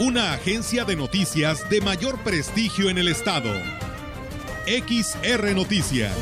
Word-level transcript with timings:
Una 0.00 0.32
agencia 0.32 0.84
de 0.84 0.94
noticias 0.94 1.68
de 1.70 1.80
mayor 1.80 2.22
prestigio 2.22 2.88
en 2.88 2.98
el 2.98 3.08
estado. 3.08 3.52
XR 4.64 5.56
Noticias. 5.56 6.14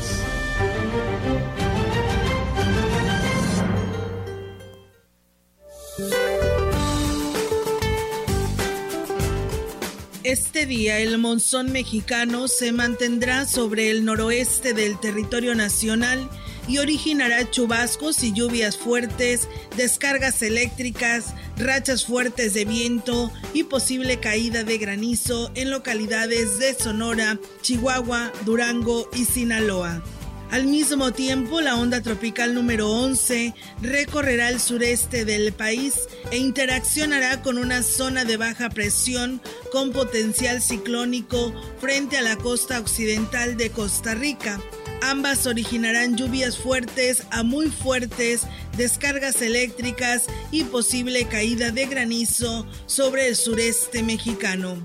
Este 10.23 10.65
día 10.65 10.97
el 10.97 11.19
monzón 11.19 11.71
mexicano 11.71 12.47
se 12.47 12.71
mantendrá 12.71 13.45
sobre 13.45 13.91
el 13.91 14.05
noroeste 14.05 14.73
del 14.73 14.99
territorio 14.99 15.53
nacional 15.53 16.27
y 16.67 16.79
originará 16.79 17.49
chubascos 17.49 18.23
y 18.23 18.33
lluvias 18.33 18.75
fuertes, 18.75 19.47
descargas 19.77 20.41
eléctricas, 20.41 21.33
rachas 21.57 22.05
fuertes 22.05 22.53
de 22.53 22.65
viento 22.65 23.31
y 23.53 23.63
posible 23.63 24.19
caída 24.19 24.63
de 24.63 24.77
granizo 24.77 25.51
en 25.55 25.71
localidades 25.71 26.59
de 26.59 26.73
Sonora, 26.73 27.39
Chihuahua, 27.61 28.31
Durango 28.45 29.09
y 29.13 29.25
Sinaloa. 29.25 30.03
Al 30.51 30.65
mismo 30.65 31.11
tiempo, 31.11 31.59
la 31.59 31.75
onda 31.75 32.01
tropical 32.01 32.55
número 32.55 32.89
11 32.89 33.53
recorrerá 33.81 34.47
el 34.49 34.61
sureste 34.61 35.25
del 35.25 35.51
país 35.51 36.07
e 36.31 36.37
interaccionará 36.37 37.41
con 37.41 37.57
una 37.57 37.83
zona 37.83 38.23
de 38.23 38.37
baja 38.37 38.69
presión 38.69 39.41
con 39.73 39.91
potencial 39.91 40.61
ciclónico 40.61 41.53
frente 41.81 42.17
a 42.17 42.21
la 42.21 42.37
costa 42.37 42.79
occidental 42.79 43.57
de 43.57 43.71
Costa 43.71 44.15
Rica. 44.15 44.61
Ambas 45.01 45.45
originarán 45.45 46.15
lluvias 46.15 46.57
fuertes 46.57 47.23
a 47.29 47.43
muy 47.43 47.69
fuertes, 47.69 48.43
descargas 48.77 49.41
eléctricas 49.41 50.27
y 50.51 50.63
posible 50.63 51.27
caída 51.27 51.71
de 51.71 51.87
granizo 51.87 52.65
sobre 52.85 53.27
el 53.27 53.35
sureste 53.35 54.01
mexicano 54.01 54.77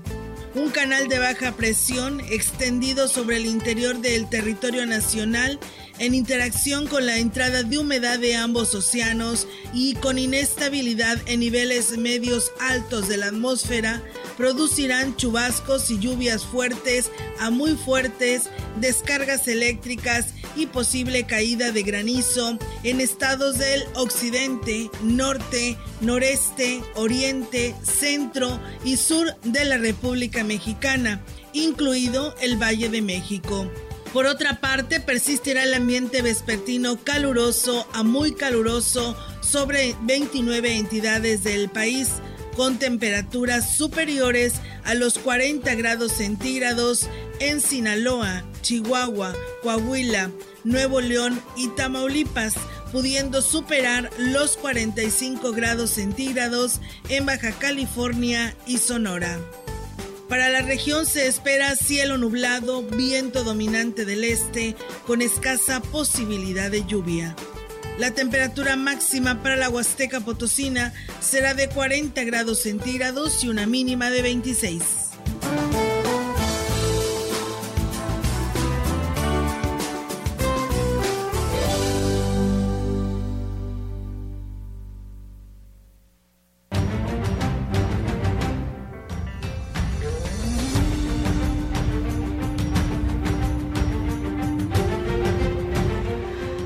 un 0.55 0.69
canal 0.69 1.07
de 1.07 1.19
baja 1.19 1.53
presión 1.53 2.19
extendido 2.21 3.07
sobre 3.07 3.37
el 3.37 3.45
interior 3.45 3.99
del 3.99 4.29
territorio 4.29 4.85
nacional 4.85 5.59
en 5.99 6.15
interacción 6.15 6.87
con 6.87 7.05
la 7.05 7.17
entrada 7.17 7.63
de 7.63 7.77
humedad 7.77 8.19
de 8.19 8.35
ambos 8.35 8.73
océanos 8.73 9.47
y 9.73 9.95
con 9.95 10.17
inestabilidad 10.17 11.19
en 11.27 11.39
niveles 11.39 11.97
medios 11.97 12.51
altos 12.59 13.07
de 13.07 13.17
la 13.17 13.27
atmósfera, 13.27 14.03
producirán 14.37 15.15
chubascos 15.15 15.89
y 15.91 15.99
lluvias 15.99 16.43
fuertes 16.43 17.11
a 17.39 17.51
muy 17.51 17.75
fuertes, 17.75 18.49
descargas 18.79 19.47
eléctricas 19.47 20.33
y 20.55 20.67
posible 20.67 21.25
caída 21.25 21.71
de 21.71 21.83
granizo 21.83 22.57
en 22.83 23.01
estados 23.01 23.57
del 23.57 23.83
occidente, 23.95 24.89
norte, 25.01 25.77
noreste, 26.01 26.81
oriente, 26.95 27.75
centro 27.83 28.59
y 28.83 28.97
sur 28.97 29.35
de 29.43 29.65
la 29.65 29.77
República 29.77 30.43
Mexicana, 30.43 31.21
incluido 31.53 32.35
el 32.41 32.61
Valle 32.61 32.89
de 32.89 33.01
México. 33.01 33.69
Por 34.13 34.27
otra 34.27 34.61
parte, 34.61 34.99
persistirá 34.99 35.63
el 35.63 35.73
ambiente 35.73 36.21
vespertino 36.21 37.03
caluroso 37.03 37.87
a 37.93 38.03
muy 38.03 38.33
caluroso 38.33 39.17
sobre 39.41 39.95
29 40.03 40.77
entidades 40.77 41.43
del 41.43 41.67
país, 41.69 42.09
con 42.55 42.77
temperaturas 42.77 43.75
superiores 43.75 44.53
a 44.83 44.93
los 44.93 45.17
40 45.17 45.73
grados 45.73 46.11
centígrados 46.11 47.09
en 47.39 47.59
Sinaloa, 47.59 48.43
Chihuahua, 48.61 49.33
Coahuila, 49.63 50.29
Nuevo 50.63 51.01
León 51.01 51.41
y 51.55 51.69
Tamaulipas, 51.69 52.55
pudiendo 52.91 53.41
superar 53.41 54.09
los 54.17 54.57
45 54.57 55.51
grados 55.51 55.91
centígrados 55.91 56.79
en 57.09 57.25
Baja 57.25 57.51
California 57.51 58.55
y 58.65 58.77
Sonora. 58.77 59.39
Para 60.29 60.49
la 60.49 60.61
región 60.61 61.05
se 61.05 61.27
espera 61.27 61.75
cielo 61.75 62.17
nublado, 62.17 62.81
viento 62.81 63.43
dominante 63.43 64.05
del 64.05 64.23
este, 64.23 64.75
con 65.05 65.21
escasa 65.21 65.81
posibilidad 65.81 66.71
de 66.71 66.85
lluvia. 66.85 67.35
La 67.99 68.11
temperatura 68.11 68.75
máxima 68.75 69.43
para 69.43 69.55
la 69.55 69.69
Huasteca 69.69 70.21
Potosina 70.21 70.93
será 71.21 71.53
de 71.53 71.69
40 71.69 72.23
grados 72.23 72.63
centígrados 72.63 73.43
y 73.43 73.49
una 73.49 73.67
mínima 73.67 74.09
de 74.09 74.23
26. 74.23 75.02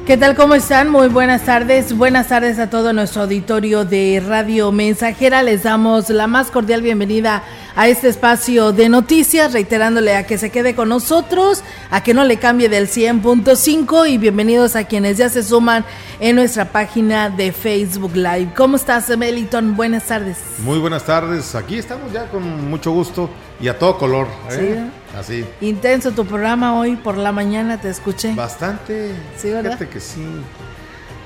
¿Qué 0.07 0.15
tal? 0.15 0.35
¿Cómo 0.35 0.55
están? 0.55 0.89
Muy 0.89 1.09
buenas 1.09 1.43
tardes. 1.43 1.91
Buenas 1.91 2.29
tardes 2.29 2.59
a 2.59 2.69
todo 2.69 2.93
nuestro 2.93 3.23
auditorio 3.23 3.83
de 3.83 4.23
Radio 4.25 4.71
Mensajera. 4.71 5.43
Les 5.43 5.63
damos 5.63 6.09
la 6.09 6.27
más 6.27 6.49
cordial 6.49 6.81
bienvenida 6.81 7.43
este 7.85 8.07
espacio 8.07 8.71
de 8.71 8.89
noticias, 8.89 9.53
reiterándole 9.53 10.15
a 10.15 10.25
que 10.25 10.39
se 10.39 10.49
quede 10.49 10.73
con 10.73 10.89
nosotros, 10.89 11.63
a 11.91 12.01
que 12.01 12.15
no 12.15 12.23
le 12.23 12.37
cambie 12.37 12.69
del 12.69 12.87
100.5 12.87 14.09
y 14.09 14.17
bienvenidos 14.17 14.75
a 14.75 14.85
quienes 14.85 15.17
ya 15.17 15.29
se 15.29 15.43
suman 15.43 15.85
en 16.19 16.35
nuestra 16.37 16.71
página 16.71 17.29
de 17.29 17.51
Facebook 17.51 18.15
Live. 18.15 18.53
¿Cómo 18.55 18.77
estás, 18.77 19.15
Meliton? 19.15 19.75
Buenas 19.75 20.05
tardes. 20.05 20.37
Muy 20.57 20.79
buenas 20.79 21.05
tardes. 21.05 21.53
Aquí 21.53 21.77
estamos 21.77 22.11
ya 22.11 22.27
con 22.31 22.67
mucho 22.67 22.89
gusto 22.91 23.29
y 23.61 23.67
a 23.67 23.77
todo 23.77 23.99
color. 23.99 24.27
¿eh? 24.49 24.83
Así. 25.15 25.45
Intenso 25.61 26.11
tu 26.13 26.25
programa 26.25 26.79
hoy 26.79 26.95
por 26.95 27.15
la 27.15 27.31
mañana, 27.31 27.79
te 27.79 27.89
escuché. 27.89 28.33
Bastante. 28.33 29.11
Sí, 29.37 29.49
¿verdad? 29.49 29.73
Fíjate 29.73 29.89
que 29.89 29.99
sí. 29.99 30.25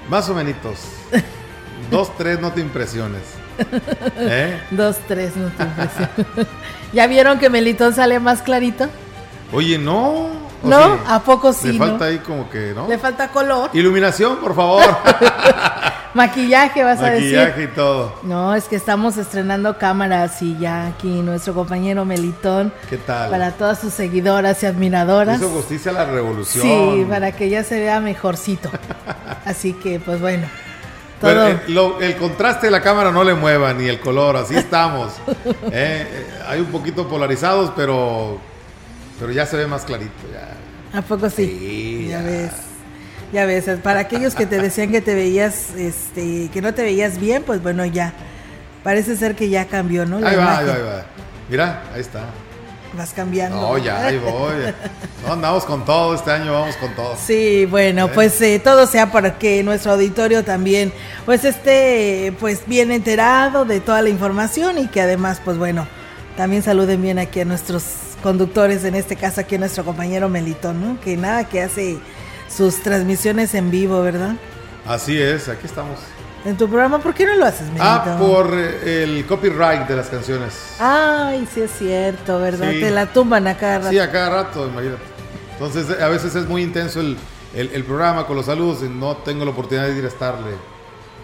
Más 0.10 0.28
o 0.28 0.34
menos. 0.34 0.56
Dos, 1.90 2.16
tres, 2.18 2.42
no 2.42 2.52
te 2.52 2.60
impresiones. 2.60 3.41
¿Eh? 4.18 4.60
Dos, 4.72 4.98
tres, 5.08 5.36
no 5.36 5.50
te. 5.50 6.46
¿Ya 6.94 7.08
vieron 7.08 7.40
que 7.40 7.50
Melitón 7.50 7.94
sale 7.94 8.20
más 8.20 8.42
clarito? 8.42 8.88
Oye, 9.54 9.78
no. 9.78 10.30
¿No? 10.64 11.00
¿A 11.08 11.22
poco 11.24 11.54
sí? 11.54 11.74
Le 11.74 11.80
falta 11.80 12.06
ahí 12.06 12.20
como 12.20 12.50
que, 12.50 12.74
¿no? 12.76 12.88
Le 12.88 12.98
falta 12.98 13.30
color. 13.30 13.70
Iluminación, 13.74 14.38
por 14.38 14.56
favor. 14.56 14.84
Maquillaje, 16.14 16.84
vas 16.84 17.02
a 17.02 17.12
decir. 17.12 17.38
Maquillaje 17.38 17.64
y 17.64 17.68
todo. 17.68 18.16
No, 18.24 18.54
es 18.54 18.66
que 18.66 18.76
estamos 18.76 19.18
estrenando 19.18 19.78
cámaras 19.78 20.42
y 20.42 20.58
ya 20.58 20.88
aquí 20.88 21.22
nuestro 21.22 21.54
compañero 21.54 22.06
Melitón. 22.06 22.74
¿Qué 22.90 22.98
tal? 22.98 23.30
Para 23.32 23.52
todas 23.52 23.80
sus 23.80 23.94
seguidoras 23.94 24.62
y 24.62 24.66
admiradoras. 24.66 25.40
Hizo 25.40 25.50
justicia 25.50 25.92
a 25.92 25.94
la 25.96 26.06
revolución. 26.06 26.64
Sí, 26.64 27.06
para 27.10 27.32
que 27.32 27.50
ya 27.50 27.64
se 27.64 27.80
vea 27.80 28.00
mejorcito. 28.00 28.70
así 29.46 29.74
que, 29.74 30.00
pues 30.00 30.20
bueno. 30.20 30.48
Pero 31.22 32.00
el, 32.00 32.16
contraste 32.18 32.68
de 32.68 32.72
la 32.72 32.82
cámara 32.82 33.12
no 33.12 33.24
le 33.24 33.34
mueva, 33.34 33.74
ni 33.74 33.88
el 33.88 34.00
color, 34.00 34.38
así 34.38 34.56
estamos. 34.56 35.14
Eh, 35.46 35.46
eh, 35.72 36.08
hay 36.48 36.60
un 36.60 36.68
poquito 36.68 37.08
polarizados, 37.08 37.72
pero, 37.76 38.40
pero 39.20 39.32
ya 39.32 39.46
se 39.46 39.58
ve 39.58 39.68
más 39.68 39.84
clarito. 39.84 40.12
Ya. 40.34 40.98
¿A 40.98 41.02
poco 41.04 41.30
sí? 41.30 41.46
Sí. 41.46 42.08
Ya, 42.10 42.20
ya. 42.20 42.26
ves. 42.26 42.52
Ya 43.32 43.46
ves, 43.46 43.70
para 43.82 44.02
aquellos 44.02 44.36
que 44.36 44.46
te 44.46 44.60
decían 44.60 44.92
que 44.92 45.00
te 45.00 45.16
veías, 45.16 45.74
este, 45.78 46.50
que 46.50 46.62
no 46.62 46.74
te 46.74 46.82
veías 46.82 47.18
bien, 47.18 47.44
pues 47.44 47.64
bueno, 47.64 47.86
ya. 47.86 48.14
Parece 48.84 49.16
ser 49.16 49.36
que 49.36 49.48
ya 49.48 49.66
cambió, 49.68 50.06
¿no? 50.06 50.18
ahí 50.18 50.36
va, 50.36 50.58
ahí 50.58 50.66
va, 50.66 50.74
ahí 50.74 50.82
va. 50.82 51.06
Mira, 51.50 51.84
ahí 51.94 52.02
está. 52.02 52.26
Vas 52.94 53.14
cambiando. 53.14 53.62
No, 53.62 53.78
ya, 53.78 54.06
ahí 54.06 54.18
voy. 54.18 54.54
No, 55.26 55.34
andamos 55.34 55.64
con 55.66 55.86
todo 55.86 56.14
este 56.14 56.32
año, 56.32 56.52
vamos 56.52 56.76
con 56.76 56.94
todo. 56.96 57.16
Sí, 57.16 57.66
bueno, 57.66 58.08
¿Eh? 58.08 58.12
pues 58.14 58.42
eh, 58.42 58.60
todo 58.60 58.86
sea 58.86 59.12
para 59.12 59.38
que 59.38 59.64
nuestro 59.64 59.94
auditorio 59.94 60.44
también, 60.44 60.92
pues 61.26 61.46
esté, 61.46 62.34
pues 62.40 62.64
bien 62.68 62.92
enterado 62.92 63.64
de 63.64 63.80
toda 63.80 64.02
la 64.02 64.10
información 64.10 64.78
y 64.78 64.88
que 64.88 65.00
además, 65.00 65.42
pues 65.44 65.58
bueno, 65.58 65.88
también 66.36 66.64
saluden 66.64 67.02
bien 67.02 67.20
aquí 67.20 67.40
a 67.40 67.46
nuestros 67.46 67.84
conductores, 68.22 68.84
en 68.84 68.96
este 68.96 69.16
caso 69.16 69.42
aquí 69.42 69.56
a 69.56 69.60
nuestro 69.60 69.86
compañero 69.86 70.28
Melitón, 70.28 70.82
¿no? 70.82 71.00
Que 71.00 71.16
nada, 71.18 71.46
que 71.46 71.62
hace 71.62 71.98
sus 72.50 72.82
transmisiones 72.84 73.54
en 73.56 73.72
vivo, 73.72 74.02
¿verdad? 74.02 74.36
Así 74.86 75.20
es, 75.22 75.48
aquí 75.48 75.66
estamos. 75.66 76.00
En 76.46 76.58
tu 76.58 76.68
programa. 76.68 77.00
¿Por 77.00 77.14
qué 77.14 77.26
no 77.26 77.36
lo 77.36 77.46
haces, 77.46 77.68
Melito? 77.68 77.84
Ah, 77.84 78.18
por 78.20 78.54
eh, 78.54 79.04
el 79.04 79.26
copyright 79.26 79.88
de 79.88 79.96
las 79.96 80.08
canciones. 80.08 80.76
Ay, 80.80 81.48
sí 81.54 81.62
es 81.62 81.72
cierto, 81.72 82.40
¿verdad? 82.40 82.70
Te 82.70 82.92
la 82.92 83.08
tumban 83.08 83.48
a 83.48 83.58
cada 83.58 83.80
rato. 83.80 83.90
Sí, 83.90 84.00
a 84.00 84.12
cada 84.12 84.30
rato, 84.30 84.68
imagínate. 84.68 85.04
Entonces, 85.54 86.02
a 86.02 86.08
veces 86.08 86.36
es 86.36 86.48
muy 86.48 86.64
intenso 86.64 87.02
el, 87.02 87.18
el, 87.54 87.84
programa 87.84 88.26
con 88.26 88.36
los 88.36 88.48
saludos 88.48 88.80
y 88.84 88.90
no 88.90 89.18
tengo 89.18 89.46
la 89.46 89.52
oportunidad 89.52 89.88
de 89.88 89.98
ir 89.98 90.06
a 90.06 90.08
estarle 90.08 90.56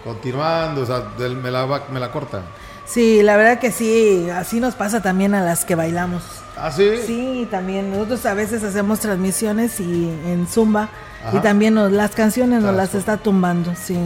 continuando, 0.03 0.81
o 0.81 0.85
sea, 0.85 1.11
me 1.17 1.49
la, 1.49 1.81
me 1.91 1.99
la 1.99 2.11
cortan. 2.11 2.43
Sí, 2.87 3.21
la 3.21 3.35
verdad 3.35 3.59
que 3.59 3.71
sí, 3.71 4.29
así 4.29 4.59
nos 4.59 4.75
pasa 4.75 5.01
también 5.01 5.35
a 5.35 5.43
las 5.43 5.65
que 5.65 5.75
bailamos. 5.75 6.23
¿Ah, 6.55 6.71
sí? 6.71 6.89
Sí, 7.05 7.47
también. 7.51 7.91
Nosotros 7.91 8.25
a 8.25 8.33
veces 8.33 8.63
hacemos 8.63 8.99
transmisiones 8.99 9.79
y 9.79 10.09
en 10.25 10.47
Zumba 10.47 10.89
y 11.33 11.39
también 11.39 11.73
nos, 11.73 11.91
las 11.91 12.15
canciones 12.15 12.63
nos 12.63 12.75
las 12.75 12.95
está 12.95 13.17
tumbando, 13.17 13.73
sí, 13.75 13.97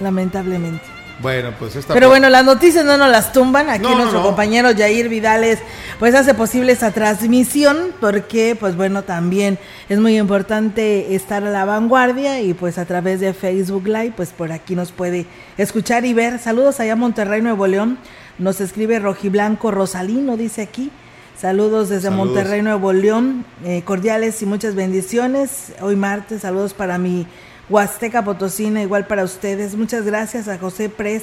lamentablemente. 0.00 0.84
Bueno, 1.20 1.50
pues 1.58 1.74
esta 1.76 1.94
Pero 1.94 2.08
bueno, 2.08 2.28
las 2.28 2.44
noticias 2.44 2.84
no 2.84 2.98
nos 2.98 3.10
las 3.10 3.32
tumban. 3.32 3.70
Aquí 3.70 3.86
nuestro 3.86 4.22
compañero 4.22 4.70
Jair 4.76 5.08
Vidales 5.08 5.60
pues 5.98 6.14
hace 6.14 6.34
posible 6.34 6.72
esa 6.72 6.90
transmisión 6.90 7.94
porque 8.00 8.54
pues 8.58 8.76
bueno, 8.76 9.02
también 9.02 9.58
es 9.88 9.98
muy 9.98 10.18
importante 10.18 11.14
estar 11.14 11.42
a 11.42 11.50
la 11.50 11.64
vanguardia 11.64 12.40
y 12.40 12.52
pues 12.52 12.76
a 12.76 12.84
través 12.84 13.20
de 13.20 13.32
Facebook 13.32 13.86
Live 13.86 14.12
pues 14.14 14.30
por 14.30 14.52
aquí 14.52 14.76
nos 14.76 14.92
puede 14.92 15.26
escuchar 15.56 16.04
y 16.04 16.12
ver. 16.12 16.38
Saludos 16.38 16.80
allá 16.80 16.92
a 16.92 16.96
Monterrey, 16.96 17.40
Nuevo 17.40 17.66
León. 17.66 17.98
Nos 18.38 18.60
escribe 18.60 18.98
Rojiblanco 18.98 19.70
Rosalino, 19.70 20.36
dice 20.36 20.62
aquí. 20.62 20.90
Saludos 21.38 21.90
desde 21.90 22.10
Monterrey, 22.10 22.62
Nuevo 22.62 22.92
León. 22.92 23.44
Eh, 23.64 23.82
cordiales 23.84 24.40
y 24.42 24.46
muchas 24.46 24.74
bendiciones. 24.74 25.72
Hoy 25.80 25.96
martes, 25.96 26.42
saludos 26.42 26.74
para 26.74 26.98
mi 26.98 27.26
Huasteca 27.68 28.24
Potosina, 28.24 28.82
igual 28.82 29.06
para 29.06 29.24
ustedes. 29.24 29.74
Muchas 29.74 30.04
gracias 30.04 30.48
a 30.48 30.58
José 30.58 30.88
Pres 30.88 31.22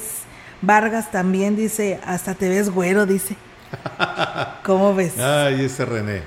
Vargas 0.62 1.10
también, 1.10 1.56
dice, 1.56 2.00
hasta 2.04 2.34
te 2.34 2.48
ves 2.48 2.70
güero, 2.70 3.06
dice. 3.06 3.36
¿Cómo 4.62 4.94
ves? 4.94 5.18
Ay, 5.18 5.64
ese 5.64 5.84
René. 5.84 6.22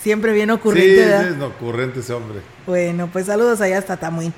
Siempre 0.00 0.32
bien 0.32 0.50
ocurrente. 0.50 1.04
Sí, 1.04 1.34
es 1.34 1.42
ocurrente 1.42 2.00
ese 2.00 2.12
hombre. 2.12 2.40
Bueno, 2.66 3.08
pues 3.12 3.26
saludos 3.26 3.60
allá 3.60 3.78
hasta 3.78 3.96
Tamuín. 3.98 4.32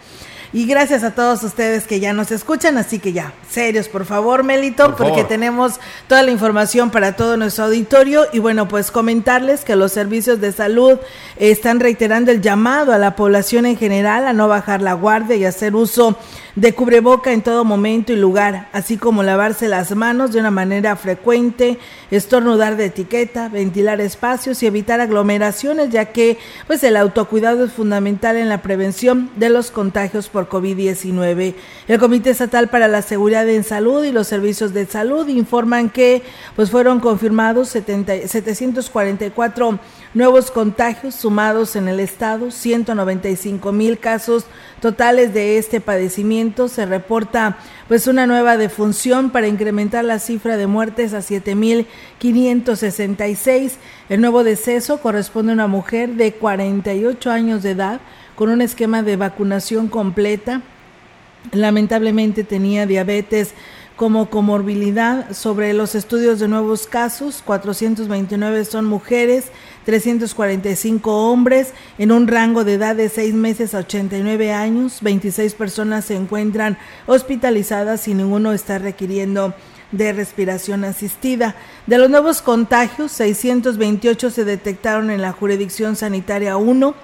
Y 0.55 0.67
gracias 0.67 1.03
a 1.03 1.13
todos 1.13 1.43
ustedes 1.45 1.87
que 1.87 1.99
ya 1.99 2.13
nos 2.13 2.31
escuchan, 2.31 2.77
así 2.77 2.99
que 2.99 3.15
ya, 3.15 3.33
serios, 3.49 3.89
por 3.89 4.05
favor, 4.05 4.45
Melito, 4.45 4.95
porque 4.97 5.25
tenemos 5.25 5.81
toda 6.09 6.23
la 6.23 6.31
información 6.31 6.91
para 6.91 7.17
todo 7.17 7.39
nuestro 7.39 7.65
auditorio. 7.65 8.27
Y 8.35 8.39
bueno, 8.39 8.69
pues 8.69 8.91
comentarles 8.91 9.65
que 9.65 9.77
los 9.77 9.93
servicios 9.93 10.43
de 10.43 10.53
salud 10.53 10.99
están 11.39 11.81
reiterando 11.81 12.31
el 12.31 12.43
llamado 12.43 12.93
a 12.93 12.99
la 12.99 13.17
población 13.17 13.65
en 13.65 13.79
general 13.79 14.27
a 14.27 14.35
no 14.35 14.47
bajar 14.47 14.83
la 14.83 14.93
guardia 14.93 15.37
y 15.37 15.47
hacer 15.47 15.75
uso 15.75 16.19
de 16.55 16.75
cubreboca 16.75 17.33
en 17.33 17.41
todo 17.41 17.65
momento 17.65 18.13
y 18.13 18.17
lugar, 18.17 18.69
así 18.73 18.99
como 18.99 19.23
lavarse 19.23 19.69
las 19.69 19.97
manos 19.97 20.33
de 20.33 20.41
una 20.41 20.51
manera 20.51 20.97
frecuente, 20.97 21.79
estornudar 22.11 22.77
de 22.77 22.85
etiqueta, 22.87 23.49
ventilar 23.49 24.03
espacios 24.03 24.61
y 24.63 24.67
evitar 24.67 25.01
aglomeraciones, 25.01 25.89
ya 25.91 26.07
que 26.07 26.39
pues 26.67 26.83
el 26.85 26.97
autocuidado 26.99 27.65
es 27.65 27.73
fundamental 27.73 28.37
en 28.37 28.51
la 28.51 28.61
prevención 28.61 29.31
de 29.37 29.49
los 29.49 29.71
contagios 29.71 30.29
por 30.29 30.49
COVID-19. 30.49 31.55
El 31.89 31.99
Comité 31.99 32.29
Estatal 32.31 32.69
para 32.69 32.89
la 32.89 33.01
Seguridad 33.01 33.49
en 33.49 33.65
Salud 33.65 34.05
y 34.05 34.13
los 34.13 34.27
Servicios 34.27 34.75
de 34.75 34.85
Salud 34.87 35.29
informan 35.29 35.89
que 35.89 36.23
pues 36.55 36.71
fueron 36.71 37.01
confirmados 37.01 37.71
744 37.71 39.79
nuevos 40.15 40.51
contagios 40.51 41.15
sumados 41.15 41.77
en 41.77 41.89
el 41.89 41.99
estado, 41.99 42.51
195 42.51 43.73
mil 43.73 43.99
casos 43.99 44.45
totales 44.83 45.33
de 45.33 45.57
este 45.59 45.81
padecimiento. 45.81 46.69
Se 46.69 46.85
reporta 46.85 47.57
pues 47.87 48.09
una 48.09 48.27
nueva 48.27 48.57
defunción 48.57 49.31
para 49.31 49.47
incrementar 49.47 50.05
la 50.05 50.19
cifra 50.19 50.57
de 50.57 50.67
muertes 50.67 51.15
a 51.15 51.21
7.566. 51.21 53.75
El 54.09 54.21
nuevo 54.21 54.43
deceso 54.43 55.01
corresponde 55.01 55.53
a 55.53 55.55
una 55.55 55.69
mujer 55.69 56.17
de 56.17 56.33
48 56.33 57.31
años 57.31 57.63
de 57.63 57.71
edad 57.71 58.01
con 58.35 58.51
un 58.51 58.61
esquema 58.61 59.05
de 59.05 59.17
vacunación 59.17 59.87
completa. 59.87 60.63
Lamentablemente 61.53 62.43
tenía 62.43 62.85
diabetes 62.85 63.55
como 63.95 64.31
comorbilidad. 64.31 65.33
Sobre 65.33 65.75
los 65.75 65.95
estudios 65.95 66.41
de 66.41 66.49
nuevos 66.49 66.89
casos, 66.89 67.41
429 67.45 68.65
son 68.65 68.87
mujeres, 68.87 69.53
345 69.85 71.31
hombres 71.31 71.73
en 71.99 72.13
un 72.13 72.29
rango 72.29 72.65
de 72.65 72.75
edad 72.75 72.97
de 72.97 73.09
6 73.09 73.35
meses 73.35 73.75
a 73.75 73.79
89 73.79 74.53
años. 74.53 74.99
26 75.03 75.55
personas 75.55 76.05
se 76.05 76.17
encuentran 76.17 76.79
hospitalizadas 77.07 78.07
y 78.09 78.15
ninguno 78.15 78.53
está 78.53 78.79
requiriendo 78.79 79.55
de 79.93 80.13
respiración 80.13 80.85
asistida. 80.85 81.55
De 81.87 81.99
los 81.99 82.11
nuevos 82.11 82.43
contagios, 82.43 83.13
628 83.13 84.31
se 84.31 84.45
detectaron 84.45 85.11
en 85.11 85.23
la 85.23 85.33
jurisdicción 85.33 85.97
sanitaria 85.97 86.57
1, 86.57 86.95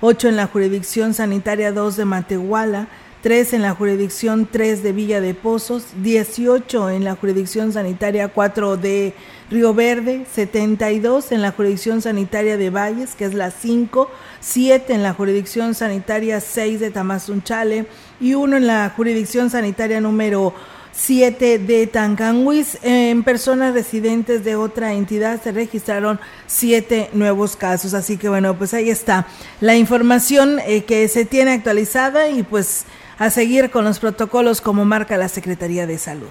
8 0.00 0.28
en 0.28 0.36
la 0.36 0.46
jurisdicción 0.46 1.14
sanitaria 1.14 1.72
2 1.72 1.96
de 1.96 2.04
Matehuala, 2.04 2.88
3 3.22 3.54
en 3.54 3.62
la 3.62 3.74
jurisdicción 3.74 4.48
3 4.50 4.82
de 4.82 4.92
Villa 4.92 5.20
de 5.20 5.34
Pozos, 5.34 5.84
18 6.02 6.90
en 6.90 7.04
la 7.04 7.16
jurisdicción 7.16 7.72
sanitaria 7.72 8.28
4 8.28 8.76
de 8.76 9.12
Río 9.50 9.74
Verde, 9.74 10.24
72 10.32 11.32
en 11.32 11.42
la 11.42 11.50
jurisdicción 11.50 12.00
sanitaria 12.00 12.56
de 12.56 12.70
Valles, 12.70 13.16
que 13.16 13.24
es 13.24 13.34
la 13.34 13.50
5, 13.50 14.08
7 14.40 14.92
en 14.92 15.02
la 15.02 15.14
jurisdicción 15.14 15.74
sanitaria 15.74 16.40
6 16.40 16.78
de 16.78 16.90
Tamazunchale 16.90 17.86
y 18.20 18.34
1 18.34 18.56
en 18.56 18.66
la 18.68 18.92
jurisdicción 18.94 19.50
sanitaria 19.50 20.00
número 20.00 20.54
7 20.92 21.58
de 21.58 21.86
Tancanhuis. 21.86 22.78
En 22.82 23.22
personas 23.22 23.74
residentes 23.74 24.44
de 24.44 24.56
otra 24.56 24.92
entidad 24.92 25.42
se 25.42 25.52
registraron 25.52 26.20
7 26.46 27.10
nuevos 27.14 27.56
casos. 27.56 27.94
Así 27.94 28.16
que 28.16 28.28
bueno, 28.28 28.56
pues 28.56 28.74
ahí 28.74 28.90
está 28.90 29.26
la 29.60 29.76
información 29.76 30.60
eh, 30.66 30.84
que 30.84 31.08
se 31.08 31.24
tiene 31.24 31.52
actualizada 31.52 32.28
y 32.28 32.42
pues 32.42 32.84
a 33.18 33.30
seguir 33.30 33.70
con 33.70 33.84
los 33.84 33.98
protocolos 33.98 34.60
como 34.60 34.84
marca 34.84 35.16
la 35.16 35.28
Secretaría 35.28 35.86
de 35.86 35.98
Salud. 35.98 36.28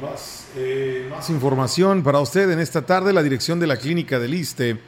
Más, 0.00 0.46
eh, 0.56 1.08
más 1.10 1.28
información 1.30 2.02
para 2.02 2.20
usted 2.20 2.50
en 2.50 2.60
esta 2.60 2.82
tarde. 2.82 3.12
La 3.12 3.22
dirección 3.22 3.60
de 3.60 3.66
la 3.66 3.76
clínica 3.76 4.18
del 4.18 4.34
ISTE 4.34 4.78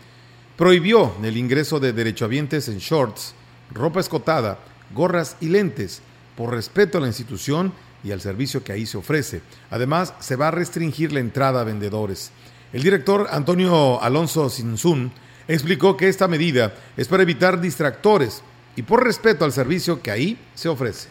prohibió 0.57 1.13
el 1.23 1.37
ingreso 1.37 1.79
de 1.79 1.93
derechohabientes 1.93 2.69
en 2.69 2.79
shorts, 2.79 3.35
ropa 3.73 4.01
escotada, 4.01 4.59
gorras 4.95 5.37
y 5.41 5.49
lentes 5.49 6.03
por 6.37 6.51
respeto 6.51 6.99
a 6.99 7.01
la 7.01 7.07
institución 7.09 7.73
y 8.05 8.13
al 8.13 8.21
servicio 8.21 8.63
que 8.63 8.73
ahí 8.73 8.87
se 8.87 8.99
ofrece. 8.99 9.41
Además, 9.71 10.15
se 10.21 10.37
va 10.37 10.49
a 10.49 10.53
restringir 10.53 11.13
la 11.13 11.21
entrada 11.21 11.61
a 11.61 11.65
vendedores. 11.65 12.31
El 12.73 12.83
director 12.83 13.29
Antonio 13.31 14.01
Alonso 14.03 14.49
Sinsun 14.51 15.11
explicó 15.49 15.97
que 15.97 16.09
esta 16.09 16.29
medida 16.29 16.75
es 16.97 17.09
para 17.09 17.23
evitar 17.23 17.61
distractores 17.61 18.43
y 18.79 18.83
por 18.83 19.03
respeto 19.03 19.45
al 19.45 19.53
servicio 19.53 20.01
que 20.01 20.13
ahí 20.13 20.39
se 20.55 20.69
ofrece. 20.69 21.09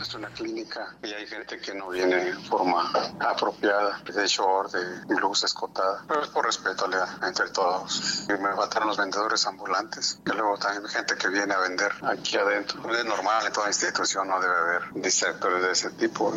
Es 0.00 0.12
una 0.14 0.28
clínica 0.30 0.96
y 1.00 1.12
hay 1.12 1.24
gente 1.24 1.60
que 1.60 1.72
no 1.72 1.90
viene 1.90 2.16
de 2.16 2.34
forma 2.34 2.90
apropiada, 3.20 4.02
de 4.02 4.26
short, 4.26 4.72
de 4.72 5.14
blusa 5.14 5.46
escotada, 5.46 6.02
pero 6.08 6.24
es 6.24 6.28
por 6.28 6.44
respeto 6.44 6.90
entre 7.22 7.50
todos. 7.50 8.26
Y 8.28 8.32
me 8.32 8.52
faltaron 8.56 8.88
los 8.88 8.96
vendedores 8.96 9.46
ambulantes, 9.46 10.18
que 10.24 10.32
luego 10.32 10.58
también 10.58 10.84
hay 10.84 10.90
gente 10.90 11.14
que 11.14 11.28
viene 11.28 11.54
a 11.54 11.58
vender 11.60 11.92
aquí 12.02 12.36
adentro. 12.36 12.92
Es 12.92 13.04
normal 13.04 13.46
en 13.46 13.52
toda 13.52 13.68
institución, 13.68 14.26
no 14.26 14.40
debe 14.40 14.56
haber 14.56 14.82
distractores 14.94 15.62
de 15.62 15.70
ese 15.70 15.90
tipo. 15.90 16.34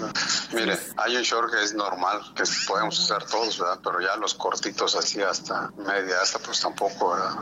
Mire, 0.53 0.77
hay 0.97 1.17
un 1.17 1.23
short 1.23 1.51
que 1.51 1.63
es 1.63 1.73
normal, 1.73 2.21
que 2.35 2.43
podemos 2.67 2.99
usar 2.99 3.23
todos, 3.25 3.57
¿verdad? 3.57 3.79
Pero 3.83 3.99
ya 3.99 4.15
los 4.17 4.35
cortitos 4.35 4.95
así 4.95 5.23
hasta 5.23 5.71
media, 5.75 6.21
hasta 6.21 6.37
pues 6.37 6.61
tampoco, 6.61 7.15
¿verdad? 7.15 7.41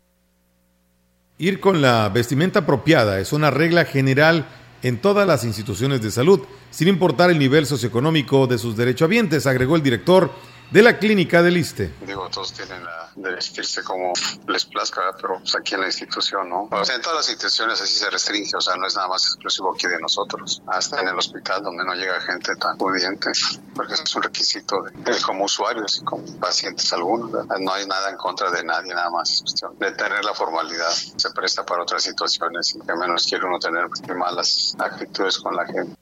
Ir 1.40 1.60
con 1.60 1.84
la 1.84 2.10
vestimenta 2.10 2.60
apropiada 2.60 3.20
es 3.20 3.32
una 3.32 3.52
regla 3.52 3.86
general 3.86 4.48
en 4.82 4.98
todas 4.98 5.28
las 5.28 5.44
instituciones 5.44 6.02
de 6.02 6.10
salud, 6.10 6.40
sin 6.72 6.88
importar 6.88 7.30
el 7.30 7.38
nivel 7.38 7.68
socioeconómico 7.68 8.48
de 8.48 8.58
sus 8.58 8.76
derechohabientes, 8.76 9.46
agregó 9.46 9.76
el 9.76 9.84
director 9.84 10.32
de 10.72 10.82
la 10.82 10.98
clínica 10.98 11.42
del 11.42 11.58
ISTE. 11.58 11.94
Digo, 12.06 12.30
todos 12.30 12.54
tienen 12.54 12.84
la 12.84 13.10
de 13.16 13.32
vestirse 13.32 13.84
como 13.84 14.14
les 14.48 14.66
plazca, 14.66 15.02
pero 15.20 15.40
pues 15.40 15.56
aquí 15.56 15.76
en 15.76 15.82
la 15.82 15.88
institución, 15.88 16.50
¿no? 16.50 16.68
O 16.72 16.86
sea, 16.86 16.96
en 16.96 17.02
todas 17.02 17.18
las 17.18 17.30
instituciones 17.30 17.82
así 17.82 17.96
se 17.96 18.10
restringe, 18.10 18.56
o 18.56 18.62
sea, 18.62 18.76
no 18.76 18.86
es 18.86 18.96
nada 18.96 19.08
más 19.08 19.24
exclusivo 19.24 19.74
aquí 19.74 19.88
de 19.88 20.00
nosotros, 20.00 20.62
hasta 20.68 21.02
en 21.02 21.08
el 21.08 21.18
hospital 21.18 21.64
donde 21.64 21.84
no 21.84 21.96
llega 21.96 22.20
gente 22.22 22.56
tan 22.58 22.78
pudiente, 22.78 23.32
porque 23.74 23.94
es 23.94 24.16
un 24.16 24.24
requisito 24.24 24.84
de, 24.84 25.22
como 25.22 25.46
usuarios 25.46 26.00
y 26.02 26.04
como 26.04 26.24
pacientes 26.40 26.92
algunos, 26.94 27.32
no 27.32 27.74
hay 27.74 27.88
nada 27.88 28.10
en 28.10 28.18
contra 28.18 28.52
de 28.52 28.64
nadie, 28.64 28.94
nada 28.94 29.10
más 29.10 29.32
es 29.32 29.42
cuestión 29.42 29.78
de 29.80 29.92
tener 29.92 30.24
la 30.24 30.34
formalidad, 30.34 30.92
se 30.92 31.30
presta 31.32 31.66
para 31.66 31.84
otras 31.84 32.04
situaciones 32.04 32.76
y 32.76 32.80
que 32.86 32.94
menos 32.94 33.26
quiere 33.26 33.46
uno 33.46 33.58
tener 33.58 33.88
malas 34.16 34.76
actitudes 34.80 35.38
con 35.40 35.56
la 35.56 35.66
gente. 35.66 35.96